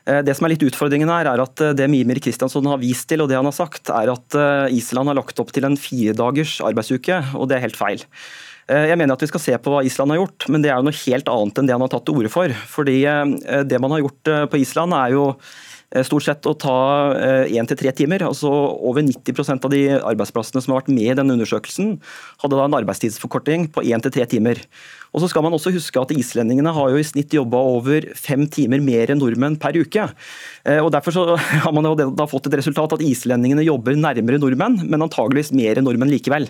Eh, 0.10 0.24
det 0.26 0.34
som 0.38 0.48
er 0.48 0.56
litt 0.56 0.66
utfordringen 0.66 1.12
her, 1.14 1.30
er 1.30 1.44
at 1.44 1.64
det 1.78 1.90
Mimir 1.94 2.22
Kristiansson 2.24 2.70
har 2.72 2.82
vist 2.82 3.06
til, 3.12 3.22
og 3.22 3.30
det 3.30 3.38
han 3.38 3.50
har 3.50 3.56
sagt, 3.56 3.94
er 3.94 4.14
at 4.16 4.42
Island 4.74 5.14
har 5.14 5.20
lagt 5.20 5.40
opp 5.44 5.54
til 5.54 5.70
en 5.70 5.78
firedagers 5.78 6.58
arbeidsuke, 6.66 7.22
og 7.38 7.50
det 7.50 7.58
er 7.58 7.68
helt 7.68 7.80
feil. 7.80 8.06
Jeg 8.68 8.98
mener 9.00 9.16
at 9.16 9.22
vi 9.24 9.30
skal 9.30 9.40
se 9.40 9.54
på 9.64 9.72
hva 9.72 9.80
Island 9.88 10.12
har 10.12 10.18
gjort, 10.20 10.50
men 10.52 10.64
det 10.64 10.74
er 10.74 10.82
jo 10.82 10.90
noe 10.90 11.02
helt 11.06 11.30
annet 11.32 11.60
enn 11.62 11.70
det 11.70 11.76
han 11.78 11.86
har 11.86 11.92
tatt 11.94 12.04
til 12.10 12.18
orde 12.20 12.32
for. 12.34 12.52
Fordi 12.68 12.98
det 13.64 13.80
man 13.80 13.94
har 13.96 14.02
gjort 14.04 14.32
på 14.52 14.60
Island 14.60 14.96
er 14.98 15.14
jo 15.16 15.30
stort 16.04 16.26
sett 16.26 16.48
å 16.50 16.56
ta 16.60 16.78
én 17.48 17.68
til 17.70 17.80
tre 17.80 17.94
timer. 17.96 18.26
altså 18.28 18.50
Over 18.50 19.06
90% 19.08 19.64
av 19.64 19.72
de 19.72 19.84
arbeidsplassene 19.96 20.64
som 20.64 20.74
har 20.74 20.82
vært 20.82 20.92
med 20.92 21.12
i 21.12 21.18
denne 21.18 21.38
undersøkelsen, 21.38 21.96
hadde 22.44 22.60
da 22.60 22.66
en 22.68 22.78
arbeidstidsforkorting 22.82 23.70
på 23.72 23.86
én 23.88 24.04
til 24.04 24.12
tre 24.12 24.28
timer. 24.28 24.60
Og 25.14 25.24
så 25.24 25.30
skal 25.32 25.46
man 25.46 25.56
også 25.56 25.72
huske 25.76 26.02
at 26.02 26.14
Islendingene 26.16 26.74
har 26.76 26.92
jo 26.92 27.00
i 27.00 27.06
snitt 27.06 27.34
jobba 27.36 27.60
over 27.76 28.10
fem 28.18 28.46
timer 28.52 28.82
mer 28.84 29.14
enn 29.14 29.22
nordmenn 29.22 29.58
per 29.62 29.78
uke. 29.78 30.08
Eh, 30.68 30.82
og 30.82 30.92
Derfor 30.96 31.38
har 31.66 31.74
man 31.76 31.88
jo 31.88 31.96
da 31.98 32.28
fått 32.30 32.50
et 32.50 32.58
resultat 32.60 32.98
at 32.98 33.04
islendingene 33.06 33.66
jobber 33.66 33.98
nærmere 33.98 34.40
nordmenn, 34.42 34.82
men 34.88 35.06
antageligvis 35.06 35.54
mer 35.56 35.80
enn 35.80 35.88
nordmenn 35.88 36.12
likevel. 36.12 36.50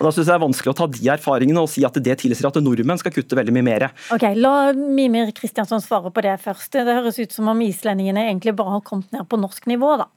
Og 0.00 0.06
Da 0.06 0.12
synes 0.14 0.24
jeg 0.24 0.32
det 0.32 0.38
er 0.38 0.46
vanskelig 0.46 0.72
å 0.72 0.78
ta 0.78 0.88
de 0.90 1.10
erfaringene 1.12 1.64
og 1.64 1.68
si 1.72 1.84
at 1.86 1.98
det 2.00 2.16
tilsier 2.22 2.48
at 2.48 2.60
nordmenn 2.62 3.00
skal 3.00 3.14
kutte 3.14 3.36
veldig 3.38 3.56
mye 3.56 3.66
mer. 3.66 3.88
Ok, 4.14 4.30
La 4.38 4.72
Mimir 4.76 5.34
Kristiansson 5.36 5.82
svare 5.84 6.12
på 6.14 6.24
det 6.24 6.38
først. 6.42 6.72
Det 6.72 6.88
høres 6.88 7.20
ut 7.20 7.36
som 7.36 7.50
om 7.52 7.66
islendingene 7.66 8.28
egentlig 8.30 8.56
bare 8.56 8.78
har 8.78 8.86
kommet 8.86 9.12
ned 9.12 9.28
på 9.28 9.40
norsk 9.40 9.68
nivå, 9.70 9.98
da. 10.00 10.08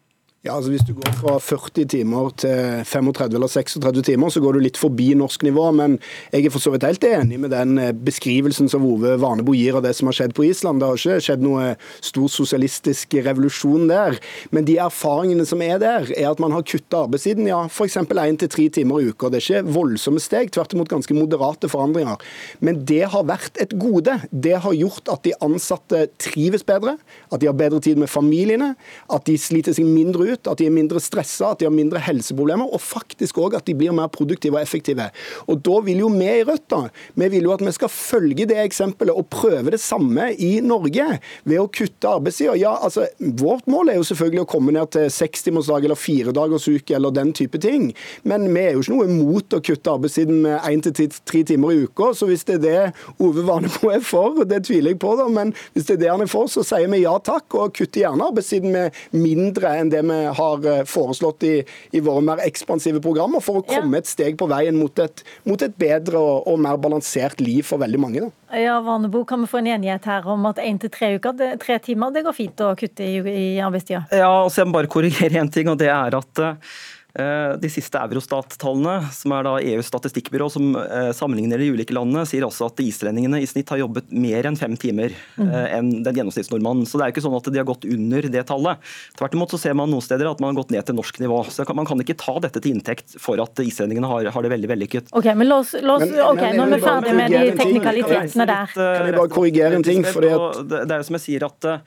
Ja, 0.44 0.58
altså 0.58 0.74
Hvis 0.74 0.84
du 0.84 0.92
går 0.92 1.14
fra 1.16 1.38
40 1.40 1.86
timer 1.88 2.34
til 2.36 2.82
35 2.84 3.38
eller 3.38 3.48
36 3.48 4.02
timer, 4.04 4.28
så 4.28 4.42
går 4.44 4.58
du 4.58 4.60
litt 4.60 4.76
forbi 4.76 5.14
norsk 5.16 5.46
nivå. 5.48 5.70
Men 5.72 5.94
jeg 6.34 6.50
er 6.50 6.52
for 6.52 6.60
så 6.60 6.74
vidt 6.74 6.84
helt 6.84 7.06
enig 7.08 7.38
med 7.40 7.54
den 7.56 7.78
eh, 7.80 7.94
beskrivelsen 7.96 8.68
som 8.68 8.84
Ove 8.84 9.14
Vanebo 9.22 9.56
gir 9.56 9.78
av 9.80 9.86
det 9.86 9.94
som 9.96 10.10
har 10.12 10.18
skjedd 10.18 10.34
på 10.36 10.44
Island. 10.44 10.84
Det 10.84 10.90
har 10.90 11.00
ikke 11.00 11.24
skjedd 11.24 11.46
noe 11.46 11.70
stor 12.04 12.28
sosialistisk 12.34 13.16
revolusjon 13.24 13.86
der. 13.88 14.18
Men 14.52 14.68
de 14.68 14.76
erfaringene 14.84 15.46
som 15.48 15.64
er 15.64 15.80
der, 15.80 16.10
er 16.12 16.28
at 16.34 16.44
man 16.44 16.52
har 16.52 16.68
kutta 16.68 17.06
arbeidstiden. 17.06 17.48
Ja, 17.48 17.62
f.eks. 17.72 17.96
én 18.04 18.42
til 18.44 18.52
tre 18.52 18.68
timer 18.82 19.00
i 19.00 19.16
uka. 19.16 19.32
Det 19.32 19.40
er 19.40 19.48
ikke 19.48 19.78
voldsomme 19.80 20.20
steg, 20.20 20.52
tvert 20.52 20.76
imot 20.76 20.92
ganske 20.92 21.16
moderate 21.16 21.72
forandringer. 21.72 22.20
Men 22.60 22.84
det 22.84 23.06
har 23.16 23.24
vært 23.32 23.64
et 23.64 23.78
gode. 23.80 24.18
Det 24.28 24.60
har 24.68 24.76
gjort 24.76 25.08
at 25.16 25.24
de 25.24 25.38
ansatte 25.40 26.04
trives 26.20 26.68
bedre, 26.68 26.98
at 27.32 27.40
de 27.40 27.48
har 27.48 27.56
bedre 27.64 27.80
tid 27.80 28.04
med 28.04 28.12
familiene, 28.12 28.74
at 29.08 29.24
de 29.32 29.40
sliter 29.40 29.80
seg 29.80 29.88
mindre 29.88 30.33
ut 30.33 30.33
ut, 30.34 30.50
at 30.52 30.60
de 30.60 30.68
er 30.68 30.74
mindre 30.74 31.02
stressa, 31.04 31.54
at 31.54 31.62
de 31.62 31.68
har 31.70 31.74
mindre 31.76 32.02
helseproblemer, 32.04 32.70
og 32.70 32.82
faktisk 32.84 33.40
òg 33.44 33.58
at 33.60 33.68
de 33.70 33.76
blir 33.78 33.96
mer 33.96 34.12
produktive 34.14 34.58
og 34.58 34.64
effektive. 34.64 35.10
Og 35.48 35.62
Da 35.64 35.80
vil 35.86 36.04
jo 36.04 36.10
vi 36.14 36.28
i 36.28 36.44
Rødt 36.44 36.66
da, 36.72 36.82
vi 37.20 37.30
vil 37.32 37.48
jo 37.48 37.54
at 37.56 37.64
vi 37.64 37.72
skal 37.76 37.92
følge 37.92 38.48
det 38.50 38.58
eksempelet 38.62 39.16
og 39.16 39.30
prøve 39.32 39.72
det 39.74 39.80
samme 39.82 40.30
i 40.34 40.58
Norge 40.64 41.20
ved 41.48 41.60
å 41.62 41.70
kutte 41.72 42.10
arbeidstida. 42.10 42.56
Ja, 42.60 42.76
altså, 42.84 43.08
vårt 43.20 43.68
mål 43.70 43.94
er 43.94 44.00
jo 44.00 44.08
selvfølgelig 44.08 44.44
å 44.44 44.50
komme 44.50 44.74
ned 44.76 44.92
til 44.96 45.10
sekstimersdag 45.14 45.88
eller 45.88 46.00
firedagersuke 46.00 46.98
eller 46.98 47.14
den 47.16 47.34
type 47.36 47.60
ting, 47.64 47.92
men 48.28 48.50
vi 48.54 48.66
er 48.66 48.76
jo 48.76 48.84
ikke 48.84 48.98
noe 48.98 49.10
imot 49.10 49.58
å 49.58 49.62
kutte 49.64 49.94
arbeidstiden 49.94 50.42
med 50.46 50.68
én 50.70 50.84
til 50.84 51.12
tre 51.24 51.44
timer 51.48 51.74
i 51.74 51.84
uka. 51.88 52.12
Så 52.18 52.28
hvis 52.30 52.46
det 52.48 52.60
er 52.60 52.64
det 52.64 53.24
Ove 53.24 53.46
Vanebo 53.48 53.92
er 53.94 54.04
for, 54.06 54.44
det 54.48 54.64
tviler 54.68 54.94
jeg 54.94 55.02
på, 55.04 55.14
da, 55.20 55.28
men 55.32 55.54
hvis 55.74 55.88
det 55.88 55.98
er 55.98 56.04
det 56.04 56.12
han 56.14 56.26
er 56.26 56.32
for, 56.32 56.50
så 56.52 56.66
sier 56.68 56.90
vi 56.92 57.04
ja 57.04 57.16
takk, 57.24 57.48
og 57.60 57.76
kutter 57.78 58.04
gjerne 58.04 58.30
arbeidstiden 58.30 58.74
med 58.74 59.00
mindre 59.16 59.76
enn 59.80 59.92
det 59.94 60.04
vi 60.08 60.20
har 60.38 60.68
eh, 60.70 60.84
foreslått 60.90 61.44
i, 61.48 61.56
i, 61.92 62.02
våre 62.04 62.24
mer 62.26 62.44
ekspansive 62.46 63.02
programmer, 63.04 63.44
for 63.44 63.62
å 63.62 63.66
komme 63.68 64.00
ja. 64.00 64.04
et 64.04 64.12
steg 64.12 64.38
på 64.40 64.48
veien 64.52 64.78
mot 64.78 65.04
et, 65.04 65.24
mot 65.50 65.62
et 65.62 65.76
bedre 65.80 66.22
og, 66.22 66.48
og, 66.48 66.60
mer 66.64 66.80
balansert 66.82 67.44
liv 67.44 67.66
for 67.68 67.82
veldig 67.84 68.02
mange. 68.02 68.24
Da. 68.24 68.60
Ja, 68.64 68.80
Vanebo, 68.86 69.24
Kan 69.28 69.44
vi 69.44 69.52
få 69.52 69.64
en 69.64 69.72
enighet 69.76 70.06
her 70.10 70.28
om 70.30 70.46
at 70.50 70.62
én 70.62 70.80
til 70.82 70.92
tre 70.94 71.16
uker, 71.18 71.38
det, 71.38 71.52
tre 71.64 71.80
timer, 71.84 72.14
det 72.14 72.26
går 72.28 72.38
fint 72.38 72.66
å 72.66 72.74
kutte 72.80 73.06
i, 73.06 73.20
i 73.20 73.46
arbeidstida? 73.64 74.06
Ja, 74.12 74.32
altså 74.44 74.62
jeg 74.62 74.72
må 74.72 74.80
bare 74.80 74.92
korrigere 74.92 75.42
én 75.42 75.52
ting, 75.54 75.72
og 75.72 75.80
det 75.82 75.92
er 75.94 76.20
at 76.20 76.44
Eh, 76.44 76.74
de 77.14 77.70
siste 77.70 78.00
Eurostat-tallene, 78.00 79.12
som 79.14 79.34
er 79.36 79.46
da 79.46 79.54
EUs 79.62 79.90
statistikkbyrå 79.92 80.48
som 80.50 80.72
eh, 80.80 81.12
sammenligner 81.14 81.62
de 81.62 81.70
ulike 81.76 81.94
landene, 81.94 82.26
sier 82.26 82.46
også 82.48 82.72
at 82.72 82.82
islendingene 82.82 83.42
i 83.44 83.50
snitt 83.50 83.70
har 83.70 83.84
jobbet 83.84 84.10
mer 84.10 84.48
enn 84.50 84.58
fem 84.58 84.74
timer 84.80 85.14
mm. 85.36 85.46
eh, 85.46 85.68
enn 85.78 85.92
den 86.06 86.18
gjennomsnittsnordmannen. 86.18 86.88
Så 86.90 86.98
det 86.98 87.06
er 87.06 87.12
jo 87.12 87.16
ikke 87.16 87.26
sånn 87.28 87.38
at 87.38 87.50
de 87.52 87.62
har 87.62 87.68
gått 87.70 87.86
under 87.86 88.30
det 88.34 88.46
tallet. 88.50 88.82
Tvert 89.20 89.38
imot 89.38 89.54
så 89.54 89.62
ser 89.62 89.78
man 89.78 89.94
noen 89.94 90.06
steder 90.06 90.32
at 90.32 90.42
man 90.42 90.54
har 90.54 90.64
gått 90.64 90.74
ned 90.74 90.88
til 90.90 90.98
norsk 90.98 91.22
nivå. 91.22 91.44
Så 91.54 91.68
man 91.78 91.90
kan 91.90 92.02
ikke 92.02 92.18
ta 92.18 92.36
dette 92.48 92.64
til 92.64 92.74
inntekt 92.74 93.18
for 93.22 93.42
at 93.44 93.62
islendingene 93.62 94.10
har, 94.10 94.32
har 94.34 94.48
det 94.48 94.54
veldig 94.56 94.72
vellykket. 94.74 95.14
Ok, 95.14 95.30
men 95.38 95.52
la 95.52 95.62
oss, 95.62 95.76
la 95.78 96.00
oss, 96.00 96.08
men, 96.08 96.18
okay, 96.32 96.58
Nå 96.58 96.66
er 96.66 96.76
vi 96.76 96.82
ferdig 96.82 97.14
med 97.20 97.38
de 97.38 97.46
teknikalitetene 97.62 98.50
der. 98.50 98.74
Kan 98.74 99.12
jeg 99.12 99.20
bare 99.22 99.34
korrigere 99.38 99.78
en 99.78 99.86
ting? 99.86 100.02
Fordi 100.08 100.34
at... 100.34 100.62
Det 100.74 100.84
er 100.90 101.00
jo 101.02 101.10
som 101.12 101.22
jeg 101.22 101.28
sier 101.28 101.46
at 101.46 101.74
Eh, 101.74 101.80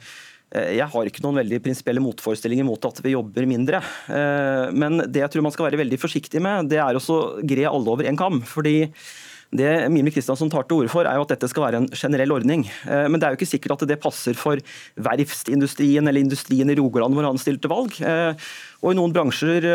jeg 0.54 0.86
har 0.92 1.08
ikke 1.08 1.24
noen 1.24 1.40
veldig 1.40 1.58
prinsipielle 1.64 2.02
motforestillinger 2.04 2.66
mot 2.66 2.84
at 2.86 3.00
vi 3.02 3.16
jobber 3.16 3.48
mindre. 3.50 3.80
Eh, 4.06 4.74
men 4.78 5.02
det 5.02 5.24
jeg 5.24 5.32
tror 5.34 5.46
man 5.46 5.54
skal 5.54 5.66
være 5.68 5.80
veldig 5.82 5.98
forsiktig 5.98 6.42
med, 6.42 6.70
det 6.70 6.78
er 6.82 6.98
å 6.98 7.22
gre 7.42 7.66
alle 7.66 7.96
over 7.96 8.06
en 8.06 8.18
kam. 8.18 8.42
fordi 8.46 8.92
det 9.56 9.88
Mimir 9.94 10.10
Kristiansson 10.10 10.50
tar 10.50 10.64
til 10.66 10.80
orde 10.80 10.90
for, 10.90 11.06
er 11.06 11.16
jo 11.16 11.22
at 11.22 11.30
dette 11.30 11.46
skal 11.48 11.64
være 11.68 11.78
en 11.78 11.86
generell 11.94 12.34
ordning. 12.34 12.64
Eh, 12.86 13.06
men 13.10 13.18
det 13.18 13.26
er 13.26 13.34
jo 13.34 13.40
ikke 13.40 13.50
sikkert 13.50 13.76
at 13.76 13.86
det 13.90 14.00
passer 14.02 14.38
for 14.38 14.62
verftsindustrien 15.02 16.06
eller 16.06 16.22
industrien 16.22 16.70
i 16.70 16.78
Rogaland 16.78 17.14
hvor 17.14 17.26
han 17.26 17.42
stilte 17.42 17.70
valg. 17.70 17.98
Og 18.82 18.90
I 18.92 18.98
noen 18.98 19.14
bransjer, 19.14 19.66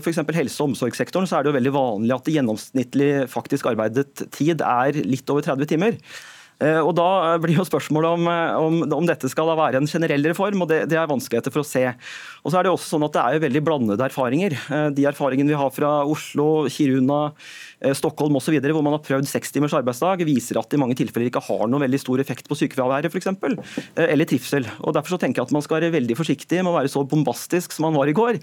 f.eks. 0.00 0.22
helse- 0.24 0.60
og 0.62 0.72
omsorgssektoren, 0.72 1.28
så 1.28 1.36
er 1.36 1.44
det 1.44 1.52
jo 1.52 1.58
veldig 1.58 1.74
vanlig 1.74 2.16
at 2.16 2.30
gjennomsnittlig 2.32 3.10
faktisk 3.32 3.68
arbeidet 3.72 4.24
tid 4.32 4.64
er 4.64 5.04
litt 5.04 5.28
over 5.32 5.44
30 5.44 5.72
timer. 5.72 6.00
Eh, 6.64 6.80
og 6.80 6.94
Da 6.96 7.36
blir 7.42 7.58
jo 7.58 7.66
spørsmålet 7.66 8.16
om, 8.16 8.28
eh, 8.30 8.56
om, 8.56 8.78
om 9.00 9.08
dette 9.08 9.28
skal 9.30 9.50
da 9.50 9.56
være 9.58 9.80
en 9.80 9.90
generell 9.90 10.24
reform, 10.30 10.64
og 10.64 10.70
det, 10.70 10.84
det, 10.92 10.98
er 10.98 11.10
vanskeligheter 11.10 11.52
for 11.54 11.64
å 11.64 11.68
se. 11.68 11.84
Og 12.44 12.52
så 12.52 12.58
er 12.58 12.66
Det 12.66 12.72
også 12.72 12.94
sånn 12.94 13.06
at 13.06 13.16
det 13.16 13.22
er 13.22 13.36
jo 13.36 13.44
veldig 13.44 13.62
blandede 13.66 14.06
erfaringer. 14.06 14.56
Eh, 14.56 14.88
de 14.96 15.06
erfaringene 15.10 15.52
vi 15.52 15.60
har 15.60 15.72
fra 15.74 15.92
Oslo, 16.08 16.66
Kiruna, 16.72 17.34
Stockholm 17.94 18.38
osv., 18.38 18.54
hvor 18.64 18.84
man 18.84 18.94
har 18.96 19.02
prøvd 19.04 19.28
seks 19.28 19.52
timers 19.52 19.74
arbeidsdag, 19.76 20.22
viser 20.24 20.56
at 20.56 20.70
det 20.70 20.78
i 20.78 20.80
mange 20.80 20.96
tilfeller 20.96 21.28
ikke 21.28 21.42
har 21.44 21.66
noen 21.68 21.84
veldig 21.84 22.00
stor 22.00 22.22
effekt 22.22 22.48
på 22.48 22.56
sykefraværet 22.56 23.12
f.eks., 23.12 23.28
eller 24.00 24.28
trivsel. 24.30 24.64
Og 24.80 24.94
Derfor 24.96 25.16
så 25.16 25.20
tenker 25.20 25.42
jeg 25.42 25.50
at 25.50 25.54
man 25.56 25.64
skal 25.66 25.82
være 25.82 25.92
veldig 25.98 26.16
forsiktig 26.16 26.62
med 26.62 26.72
å 26.72 26.78
være 26.78 26.92
så 26.92 27.04
bombastisk 27.04 27.74
som 27.74 27.88
man 27.90 27.98
var 27.98 28.08
i 28.08 28.16
går, 28.16 28.40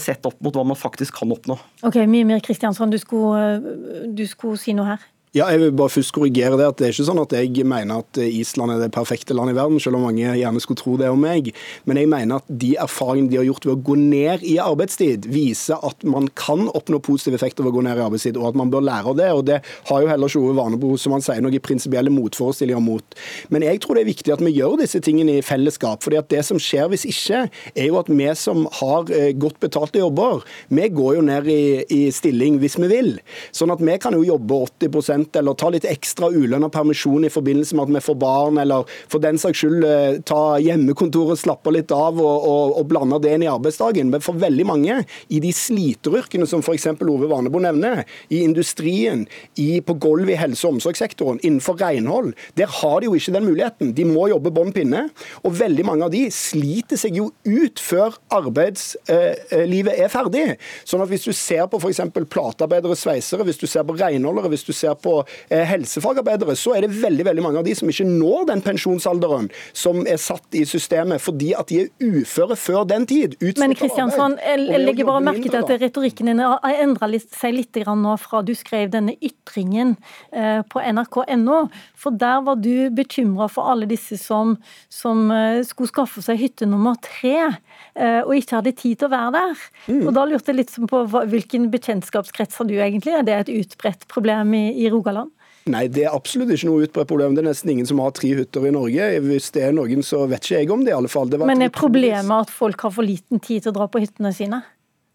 sett 0.00 0.26
opp 0.26 0.40
mot 0.42 0.56
hva 0.56 0.64
man 0.66 0.78
faktisk 0.78 1.20
kan 1.20 1.30
oppnå. 1.30 1.54
Ok, 1.86 2.00
Mimir 2.10 2.42
Kristiansson, 2.42 2.90
du 2.90 2.98
du 2.98 4.24
skulle 4.26 4.58
si 4.58 4.74
noe 4.74 4.94
her? 4.94 5.06
Ja, 5.34 5.48
jeg 5.50 5.64
vil 5.64 5.72
bare 5.74 5.90
først 5.90 6.12
korrigere 6.14 6.54
det. 6.54 6.66
at 6.68 6.76
Det 6.78 6.84
er 6.86 6.92
ikke 6.94 7.04
sånn 7.08 7.18
at 7.18 7.32
jeg 7.34 7.64
mener 7.66 8.04
at 8.04 8.18
Island 8.22 8.70
er 8.70 8.78
det 8.84 8.92
perfekte 8.94 9.34
landet 9.34 9.56
i 9.56 9.58
verden, 9.58 9.80
selv 9.82 9.98
om 9.98 10.04
mange 10.06 10.22
gjerne 10.22 10.60
skulle 10.62 10.78
tro 10.78 10.92
det 10.94 11.08
om 11.10 11.18
meg. 11.18 11.48
Men 11.90 11.98
jeg 11.98 12.06
mener 12.06 12.38
at 12.38 12.44
de 12.46 12.76
erfaringene 12.78 13.32
de 13.32 13.40
har 13.40 13.48
gjort 13.48 13.66
ved 13.66 13.72
å 13.74 13.82
gå 13.82 13.96
ned 13.98 14.44
i 14.46 14.60
arbeidstid, 14.62 15.26
viser 15.26 15.82
at 15.82 16.06
man 16.06 16.28
kan 16.38 16.68
oppnå 16.70 17.00
positive 17.02 17.34
effekter 17.34 17.66
ved 17.66 17.72
å 17.72 17.74
gå 17.74 17.82
ned 17.82 17.98
i 17.98 18.04
arbeidstid, 18.04 18.38
og 18.38 18.52
at 18.52 18.60
man 18.60 18.70
bør 18.70 18.84
lære 18.86 19.10
av 19.10 19.16
det. 19.18 19.32
og 19.32 19.42
Det 19.48 19.56
har 19.90 20.04
jo 20.04 20.12
heller 20.12 20.30
ikke 20.30 20.44
Ove 20.44 20.54
Vanebo 20.60 20.92
som 21.02 21.16
han 21.16 21.26
sier, 21.26 21.42
noen 21.42 21.66
prinsipielle 21.66 22.14
motforestillinger 22.14 22.86
mot. 22.86 23.18
Men 23.50 23.66
jeg 23.66 23.82
tror 23.82 23.98
det 23.98 24.06
er 24.06 24.12
viktig 24.12 24.36
at 24.36 24.46
vi 24.46 24.54
gjør 24.54 24.78
disse 24.84 25.02
tingene 25.02 25.40
i 25.40 25.42
fellesskap. 25.42 26.06
fordi 26.06 26.22
at 26.22 26.30
det 26.30 26.44
som 26.46 26.62
skjer 26.62 26.86
hvis 26.94 27.08
ikke, 27.10 27.50
er 27.74 27.90
jo 27.90 27.98
at 27.98 28.06
vi 28.06 28.30
som 28.38 28.68
har 28.78 29.10
eh, 29.10 29.34
godt 29.34 29.58
betalte 29.58 29.98
jobber, 29.98 30.46
vi 30.70 30.86
går 30.94 31.18
jo 31.18 31.26
ned 31.26 31.50
i, 31.50 31.82
i 31.90 32.00
stilling 32.14 32.62
hvis 32.62 32.78
vi 32.78 32.94
vil. 32.94 33.12
Sånn 33.50 33.74
at 33.74 33.82
vi 33.82 33.98
kan 33.98 34.14
jo 34.14 34.22
jobbe 34.22 34.62
80 34.70 35.23
eller 35.36 35.56
ta 35.58 35.70
litt 35.72 35.86
ekstra 35.88 36.30
ulønna 36.32 36.68
permisjon 36.72 37.26
i 37.26 37.32
forbindelse 37.32 37.76
med 37.76 37.88
at 37.88 37.94
vi 37.96 38.04
får 38.08 38.18
barn, 38.20 38.60
eller 38.62 38.88
for 39.10 39.22
den 39.22 39.38
saks 39.40 39.62
skyld 39.62 39.86
eh, 39.88 40.20
ta 40.26 40.56
hjemmekontoret, 40.62 41.40
slappe 41.40 41.72
litt 41.74 41.92
av 41.94 42.20
og, 42.20 42.46
og, 42.48 42.76
og 42.80 42.88
blande 42.90 43.20
det 43.24 43.34
inn 43.34 43.46
i 43.46 43.50
arbeidsdagen. 43.50 44.10
Men 44.12 44.24
for 44.24 44.38
veldig 44.40 44.66
mange 44.68 45.00
i 45.32 45.40
de 45.42 45.52
sliteryrkene 45.54 46.48
som 46.50 46.64
f.eks. 46.64 46.90
Ove 47.04 47.28
Vanebo 47.30 47.60
nevner, 47.62 48.02
i 48.32 48.40
industrien, 48.44 49.26
i, 49.60 49.80
på 49.84 49.96
gulvet 50.02 50.34
i 50.34 50.40
helse- 50.40 50.66
og 50.66 50.76
omsorgssektoren, 50.76 51.40
innenfor 51.44 51.78
renhold, 51.80 52.32
der 52.58 52.70
har 52.80 53.00
de 53.00 53.10
jo 53.10 53.18
ikke 53.18 53.34
den 53.36 53.46
muligheten. 53.48 53.92
De 53.96 54.06
må 54.08 54.28
jobbe 54.32 54.52
bånn 54.54 54.72
pinne. 54.74 55.06
Og 55.44 55.54
veldig 55.58 55.86
mange 55.86 56.08
av 56.08 56.14
de 56.14 56.24
sliter 56.34 56.98
seg 57.00 57.20
jo 57.20 57.30
ut 57.44 57.82
før 57.82 58.16
arbeidslivet 58.34 59.94
er 59.94 60.12
ferdig. 60.12 60.46
Sånn 60.88 61.04
at 61.04 61.12
hvis 61.12 61.28
du 61.28 61.32
ser 61.36 61.68
på 61.70 61.80
f.eks. 61.80 62.02
platearbeidere, 62.32 62.98
sveisere, 62.98 63.46
hvis 63.46 63.60
du 63.60 63.68
ser 63.70 63.86
på 63.86 63.96
renholdere, 63.98 64.50
hvis 64.54 64.66
du 64.66 64.72
ser 64.74 64.96
på 64.98 65.13
Eh, 65.13 65.13
helsefagarbeidere, 65.50 66.56
så 66.58 66.74
er 66.76 66.86
det 66.86 66.92
veldig 67.02 67.26
veldig 67.28 67.44
mange 67.44 67.60
av 67.60 67.68
de 67.68 67.74
som 67.76 67.90
ikke 67.90 68.06
når 68.08 68.48
den 68.50 68.62
pensjonsalderen 68.64 69.50
som 69.76 70.02
er 70.10 70.20
satt 70.20 70.56
i 70.56 70.64
systemet, 70.68 71.22
fordi 71.22 71.52
at 71.56 71.70
de 71.70 71.84
er 71.84 71.90
uføre 72.02 72.56
før 72.58 72.84
den 72.88 73.06
tid. 73.10 73.36
Men 73.60 73.74
Kristiansand, 73.78 74.38
jeg 74.42 74.82
legger 74.84 75.08
bare 75.08 75.24
merke 75.24 75.48
til 75.48 75.60
at 75.60 75.72
retorikken 75.82 76.30
din 76.30 76.42
har 76.42 76.82
endra 76.82 77.10
seg 77.24 77.56
litt 77.58 77.80
nå 77.84 78.14
fra 78.20 78.40
du 78.46 78.52
skrev 78.56 78.90
denne 78.92 79.14
ytringen 79.22 79.94
eh, 80.32 80.60
på 80.70 80.82
nrk.no. 80.82 81.64
For 81.98 82.14
der 82.14 82.42
var 82.46 82.60
du 82.60 82.90
bekymra 82.94 83.48
for 83.52 83.70
alle 83.72 83.88
disse 83.90 84.18
som, 84.20 84.56
som 84.92 85.30
eh, 85.34 85.62
skulle 85.66 85.92
skaffe 85.92 86.24
seg 86.24 86.40
hytte 86.40 86.68
nummer 86.70 86.98
tre, 87.02 87.54
og 87.94 88.32
ikke 88.34 88.58
hadde 88.58 88.74
tid 88.74 88.98
til 88.98 89.06
å 89.06 89.12
være 89.12 89.32
der. 89.36 89.64
Mm. 89.86 90.02
Og 90.02 90.12
Da 90.16 90.26
lurte 90.26 90.50
jeg 90.50 90.58
litt 90.58 90.74
på 90.90 91.04
hvilken 91.30 91.68
bekjentskapskrets 91.70 92.58
har 92.58 92.66
du 92.66 92.74
egentlig? 92.74 93.14
Er 93.14 93.26
det 93.26 93.36
et 93.38 93.52
utbredt 93.54 94.08
problem 94.10 94.54
i, 94.58 94.66
i 94.82 94.90
Rogaland? 94.90 95.30
Nei, 95.70 95.86
det 95.88 96.02
er 96.04 96.12
absolutt 96.12 96.50
ikke 96.52 96.68
noe 96.68 96.84
utbredt 96.84 97.08
problem. 97.08 97.36
Det 97.36 97.40
er 97.40 97.48
nesten 97.48 97.70
ingen 97.72 97.86
som 97.88 98.02
har 98.04 98.12
tre 98.16 98.34
hytter 98.36 98.66
i 98.68 98.72
Norge. 98.74 99.06
Hvis 99.24 99.48
det 99.54 99.62
er 99.64 99.72
noen, 99.76 100.04
så 100.04 100.26
vet 100.28 100.44
ikke 100.44 100.58
jeg 100.58 100.72
om 100.74 100.82
det, 100.84 100.92
i 100.92 100.96
alle 100.98 101.08
fall. 101.12 101.30
Men 101.40 101.64
er 101.64 101.72
problemet 101.72 102.34
at 102.48 102.52
folk 102.52 102.84
har 102.84 102.92
for 102.92 103.06
liten 103.06 103.40
tid 103.40 103.64
til 103.64 103.72
å 103.72 103.76
dra 103.78 103.88
på 103.88 104.02
hyttene 104.04 104.34
sine? 104.36 104.60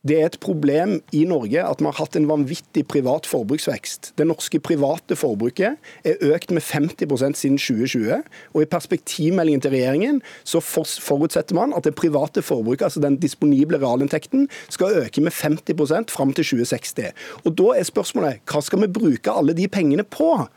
Det 0.07 0.15
er 0.15 0.29
et 0.29 0.37
problem 0.39 0.93
i 1.11 1.25
Norge 1.27 1.59
at 1.59 1.81
vi 1.81 1.87
har 1.89 1.97
hatt 1.97 2.13
en 2.15 2.27
vanvittig 2.29 2.85
privat 2.87 3.25
forbruksvekst. 3.27 4.13
Det 4.15 4.29
norske 4.29 4.61
private 4.63 5.17
forbruket 5.19 5.75
er 6.07 6.21
økt 6.23 6.53
med 6.55 6.63
50% 6.63 7.35
siden 7.35 7.57
2020. 7.59 8.21
Og 8.55 8.63
i 8.63 8.69
perspektivmeldingen 8.71 9.65
til 9.65 9.75
regjeringen 9.75 10.21
så 10.47 10.61
forutsetter 10.63 11.57
man 11.57 11.75
at 11.75 11.83
det 11.83 11.97
private 11.99 12.39
forbruket, 12.39 12.85
altså 12.87 13.03
den 13.03 13.19
disponible 13.19 13.81
realinntekten, 13.83 14.47
skal 14.71 15.03
øke 15.03 15.25
med 15.25 15.35
50% 15.35 16.15
fram 16.15 16.31
til 16.31 16.47
2060. 16.47 17.11
Og 17.43 17.59
da 17.59 17.75
er 17.75 17.91
spørsmålet 17.91 18.39
hva 18.47 18.63
skal 18.63 18.85
vi 18.85 18.93
bruke 19.01 19.35
alle 19.35 19.57
de 19.57 19.67
pengene 19.67 20.07
på? 20.07 20.47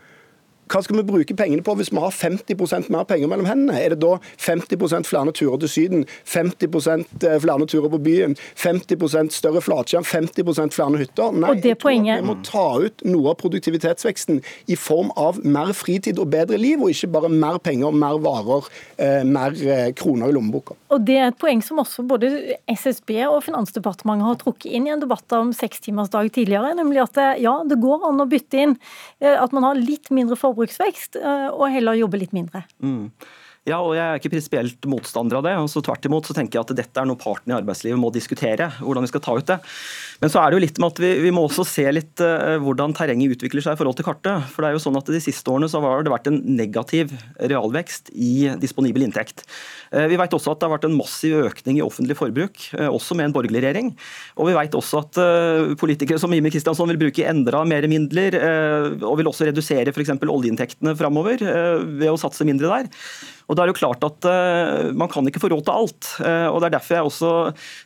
Hva 0.72 0.80
skal 0.80 0.96
vi 0.96 1.04
bruke 1.04 1.34
pengene 1.36 1.60
på 1.64 1.74
hvis 1.76 1.90
vi 1.92 2.00
har 2.00 2.14
50% 2.16 2.88
mer 2.92 3.04
penger 3.08 3.28
mellom 3.28 3.44
hendene? 3.44 3.76
Er 3.76 3.92
det 3.92 4.00
da 4.00 4.14
50% 4.40 5.04
flere 5.04 5.34
turer 5.36 5.60
til 5.60 5.68
Syden, 5.68 6.04
50 6.24 6.64
eh, 7.28 7.36
flere 7.42 7.66
turer 7.68 7.92
på 7.92 8.00
byen, 8.00 8.36
50% 8.56 9.34
større 9.36 9.60
flatskjerm, 9.60 10.06
50 10.08 10.72
flere 10.72 11.02
hytter? 11.02 11.36
Nei, 11.36 11.58
jeg 11.60 11.76
tror 11.82 11.92
vi 11.92 12.16
må 12.24 12.38
ta 12.46 12.64
ut 12.80 13.04
noe 13.04 13.34
av 13.34 13.36
produktivitetsveksten 13.42 14.40
i 14.72 14.78
form 14.80 15.12
av 15.20 15.42
mer 15.44 15.74
fritid 15.76 16.20
og 16.22 16.30
bedre 16.32 16.56
liv, 16.60 16.80
og 16.80 16.94
ikke 16.94 17.10
bare 17.18 17.32
mer 17.32 17.60
penger, 17.60 17.92
mer 17.92 18.16
varer, 18.24 18.70
eh, 18.96 19.20
mer 19.28 19.52
eh, 19.52 19.90
kroner 19.98 20.32
i 20.32 20.36
lommeboka. 20.38 20.78
Og 20.92 21.04
Det 21.04 21.18
er 21.18 21.28
et 21.28 21.40
poeng 21.40 21.60
som 21.64 21.82
også 21.84 22.06
både 22.08 22.32
SSB 22.70 23.18
og 23.28 23.42
Finansdepartementet 23.44 24.28
har 24.30 24.40
trukket 24.40 24.72
inn 24.72 24.88
i 24.88 24.94
en 24.94 25.04
debatt 25.04 25.36
om 25.36 25.52
sekstimersdag 25.56 26.32
tidligere, 26.32 26.72
nemlig 26.80 27.04
at 27.04 27.20
ja, 27.42 27.58
det 27.68 27.80
går 27.82 28.08
an 28.08 28.24
å 28.24 28.28
bytte 28.28 28.60
inn 28.60 28.76
at 29.20 29.52
man 29.52 29.64
har 29.66 29.78
litt 29.78 30.10
mindre 30.14 30.36
forbruk 30.38 30.61
forbruksvekst, 30.62 31.16
eh, 31.16 31.48
og 31.50 31.70
heller 31.72 31.98
jobbe 31.98 32.20
litt 32.20 32.32
mindre. 32.32 32.64
Mm. 32.82 33.10
Ja, 33.62 33.76
og 33.78 33.92
Jeg 33.94 34.02
er 34.02 34.18
ikke 34.18 34.32
prinsipielt 34.32 34.86
motstander 34.90 35.38
av 35.38 35.44
det. 35.46 35.52
og 35.54 35.68
så 35.70 35.78
Tvert 35.86 36.06
imot 36.08 36.26
så 36.26 36.34
tenker 36.34 36.58
jeg 36.58 36.66
at 36.66 36.78
dette 36.80 36.98
er 36.98 37.06
noe 37.06 37.18
partene 37.18 37.54
i 37.54 37.58
arbeidslivet 37.60 38.00
må 38.00 38.10
diskutere. 38.10 38.72
hvordan 38.82 39.04
vi 39.06 39.10
skal 39.12 39.22
ta 39.22 39.36
ut 39.38 39.46
det. 39.46 39.58
Men 40.20 40.30
så 40.30 40.40
er 40.42 40.50
det 40.50 40.56
jo 40.56 40.64
litt 40.64 40.78
med 40.82 40.90
at 40.90 40.98
vi, 40.98 41.10
vi 41.22 41.30
må 41.30 41.44
også 41.46 41.62
se 41.66 41.84
litt 41.94 42.18
uh, 42.18 42.58
hvordan 42.58 42.90
terrenget 42.92 43.36
utvikler 43.36 43.62
seg 43.62 43.76
i 43.76 43.78
forhold 43.78 43.94
til 43.94 44.06
kartet. 44.06 44.48
For 44.50 44.62
det 44.62 44.72
er 44.72 44.74
jo 44.74 44.82
sånn 44.82 44.98
at 44.98 45.06
De 45.06 45.20
siste 45.22 45.46
årene 45.46 45.68
så 45.70 45.78
har 45.78 46.02
det 46.02 46.10
vært 46.10 46.26
en 46.26 46.40
negativ 46.58 47.12
realvekst 47.38 48.10
i 48.14 48.50
disponibel 48.58 49.06
inntekt. 49.06 49.44
Uh, 49.94 50.10
vi 50.10 50.18
vet 50.18 50.34
også 50.34 50.56
at 50.56 50.58
det 50.58 50.66
har 50.66 50.74
vært 50.74 50.88
en 50.90 50.98
massiv 50.98 51.36
økning 51.46 51.78
i 51.78 51.84
offentlig 51.86 52.18
forbruk, 52.18 52.58
uh, 52.80 52.90
også 52.90 53.14
med 53.14 53.30
en 53.30 53.36
borgerlig 53.36 53.62
regjering. 53.62 53.92
Og 54.42 54.50
vi 54.50 54.56
vet 54.58 54.74
også 54.74 55.04
at 55.04 55.20
politikere 55.78 56.18
som 56.18 56.32
Jimmy 56.34 56.50
Kristiansson 56.50 56.90
vil 56.90 56.98
bruke 56.98 57.28
enda 57.30 57.62
mer 57.68 57.86
midler, 57.90 58.34
og 59.04 59.18
vil 59.20 59.28
også 59.30 59.46
redusere 59.46 59.92
f.eks. 59.92 60.10
oljeinntektene 60.18 60.96
framover 60.98 61.42
ved 61.42 62.08
å 62.10 62.18
satse 62.18 62.46
mindre 62.48 62.70
der. 62.72 62.90
Og 63.48 63.56
det 63.56 63.64
er 63.64 63.72
jo 63.72 63.76
klart 63.76 64.04
at 64.06 64.28
uh, 64.28 64.90
Man 64.96 65.10
kan 65.12 65.26
ikke 65.28 65.42
få 65.42 65.50
råd 65.52 65.64
til 65.66 65.74
alt. 65.74 66.10
Uh, 66.22 66.48
og 66.52 66.60
Det 66.62 66.68
er 66.68 66.76
derfor 66.76 66.96
jeg 66.96 67.08
også 67.08 67.32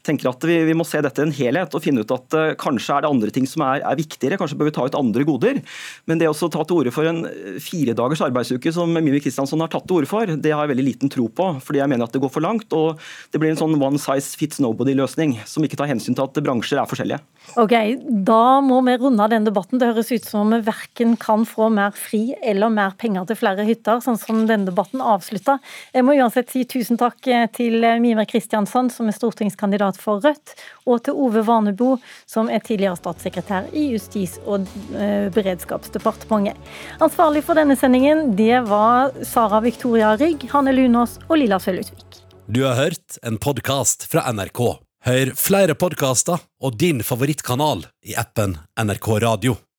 tenker 0.07 0.31
at 0.31 0.47
vi, 0.49 0.59
vi 0.69 0.77
må 0.77 0.87
se 0.87 1.01
dette 1.05 1.23
i 1.23 1.27
en 1.27 1.35
helhet 1.35 1.75
og 1.77 1.85
finne 1.85 2.05
ut 2.05 2.15
at 2.15 2.37
uh, 2.37 2.55
kanskje 2.61 2.97
er 2.97 3.05
det 3.05 3.11
andre 3.11 3.33
ting 3.35 3.49
som 3.49 3.65
er, 3.67 3.83
er, 3.83 3.99
viktigere. 3.99 4.39
Kanskje 4.41 4.59
bør 4.61 4.71
vi 4.71 4.77
ta 4.77 4.87
ut 4.87 4.99
andre 4.99 5.27
goder. 5.29 5.63
Men 6.07 6.21
det 6.21 6.31
å 6.31 6.37
ta 6.37 6.63
til 6.63 6.81
orde 6.81 6.95
for 6.95 7.09
en 7.09 7.25
firedagers 7.63 8.23
arbeidsuke 8.27 8.73
som 8.75 8.93
Mimi 8.93 9.23
Kristiansson 9.25 9.63
har 9.65 9.73
tatt 9.73 9.87
til 9.89 10.01
orde 10.01 10.11
for, 10.11 10.29
det 10.29 10.53
har 10.53 10.67
jeg 10.67 10.75
veldig 10.75 10.87
liten 10.87 11.13
tro 11.13 11.29
på. 11.29 11.49
fordi 11.65 11.83
jeg 11.83 11.93
mener 11.93 12.07
at 12.07 12.15
det 12.15 12.23
går 12.23 12.33
for 12.33 12.45
langt. 12.45 12.69
og 12.77 13.01
Det 13.33 13.41
blir 13.43 13.55
en 13.55 13.61
sånn 13.61 13.79
one 13.81 14.01
size 14.03 14.37
fits 14.39 14.61
nobody-løsning 14.63 15.39
som 15.49 15.65
ikke 15.65 15.79
tar 15.81 15.91
hensyn 15.91 16.17
til 16.17 16.27
at 16.27 16.43
bransjer 16.45 16.81
er 16.83 16.91
forskjellige. 16.91 17.23
Ok, 17.57 17.75
Da 18.27 18.61
må 18.61 18.81
vi 18.85 18.97
runde 18.99 19.23
av 19.23 19.31
den 19.31 19.47
debatten. 19.47 19.79
Det 19.79 19.93
høres 19.93 20.11
ut 20.13 20.25
som 20.27 20.45
om 20.45 20.55
vi 20.57 20.65
verken 20.67 21.17
kan 21.21 21.45
få 21.49 21.71
mer 21.73 21.95
fri 21.97 22.35
eller 22.43 22.73
mer 22.73 22.97
penger 22.99 23.29
til 23.29 23.39
flere 23.39 23.67
hytter, 23.67 24.03
sånn 24.03 24.19
som 24.19 24.47
denne 24.49 24.69
debatten 24.69 25.01
avslutter 25.01 25.46
natta. 25.47 25.59
Jeg 25.93 26.05
må 26.05 26.15
uansett 26.17 26.51
si 26.51 26.65
tusen 26.65 26.99
takk 26.99 27.21
til 27.55 27.81
Mimir 28.01 28.27
Kristiansson, 28.29 28.91
som 28.91 29.09
er 29.09 29.17
stortingskandidat 29.17 29.99
for 30.01 30.21
Rødt, 30.25 30.55
og 30.87 31.03
til 31.05 31.15
Ove 31.15 31.45
Vanebo, 31.47 31.97
som 32.27 32.51
er 32.51 32.61
tidligere 32.61 32.97
statssekretær 32.97 33.71
i 33.73 33.89
Justis- 33.95 34.39
og 34.45 34.67
eh, 34.95 35.29
beredskapsdepartementet. 35.35 36.57
Ansvarlig 37.01 37.45
for 37.47 37.59
denne 37.59 37.77
sendingen 37.79 38.35
det 38.37 38.65
var 38.69 39.15
Sara 39.25 39.61
Victoria 39.65 40.17
Rygg, 40.17 40.49
Hanne 40.53 40.75
Lunås 40.75 41.19
og 41.29 41.39
Lilla 41.41 41.61
Sølhusvik. 41.63 42.23
Du 42.47 42.63
har 42.63 42.77
hørt 42.79 43.19
en 43.27 43.41
podkast 43.43 44.07
fra 44.11 44.27
NRK. 44.31 44.63
Hør 45.07 45.31
flere 45.39 45.77
podkaster 45.79 46.41
og 46.63 46.79
din 46.79 47.03
favorittkanal 47.07 47.87
i 48.07 48.17
appen 48.19 48.57
NRK 48.79 49.09
Radio. 49.23 49.57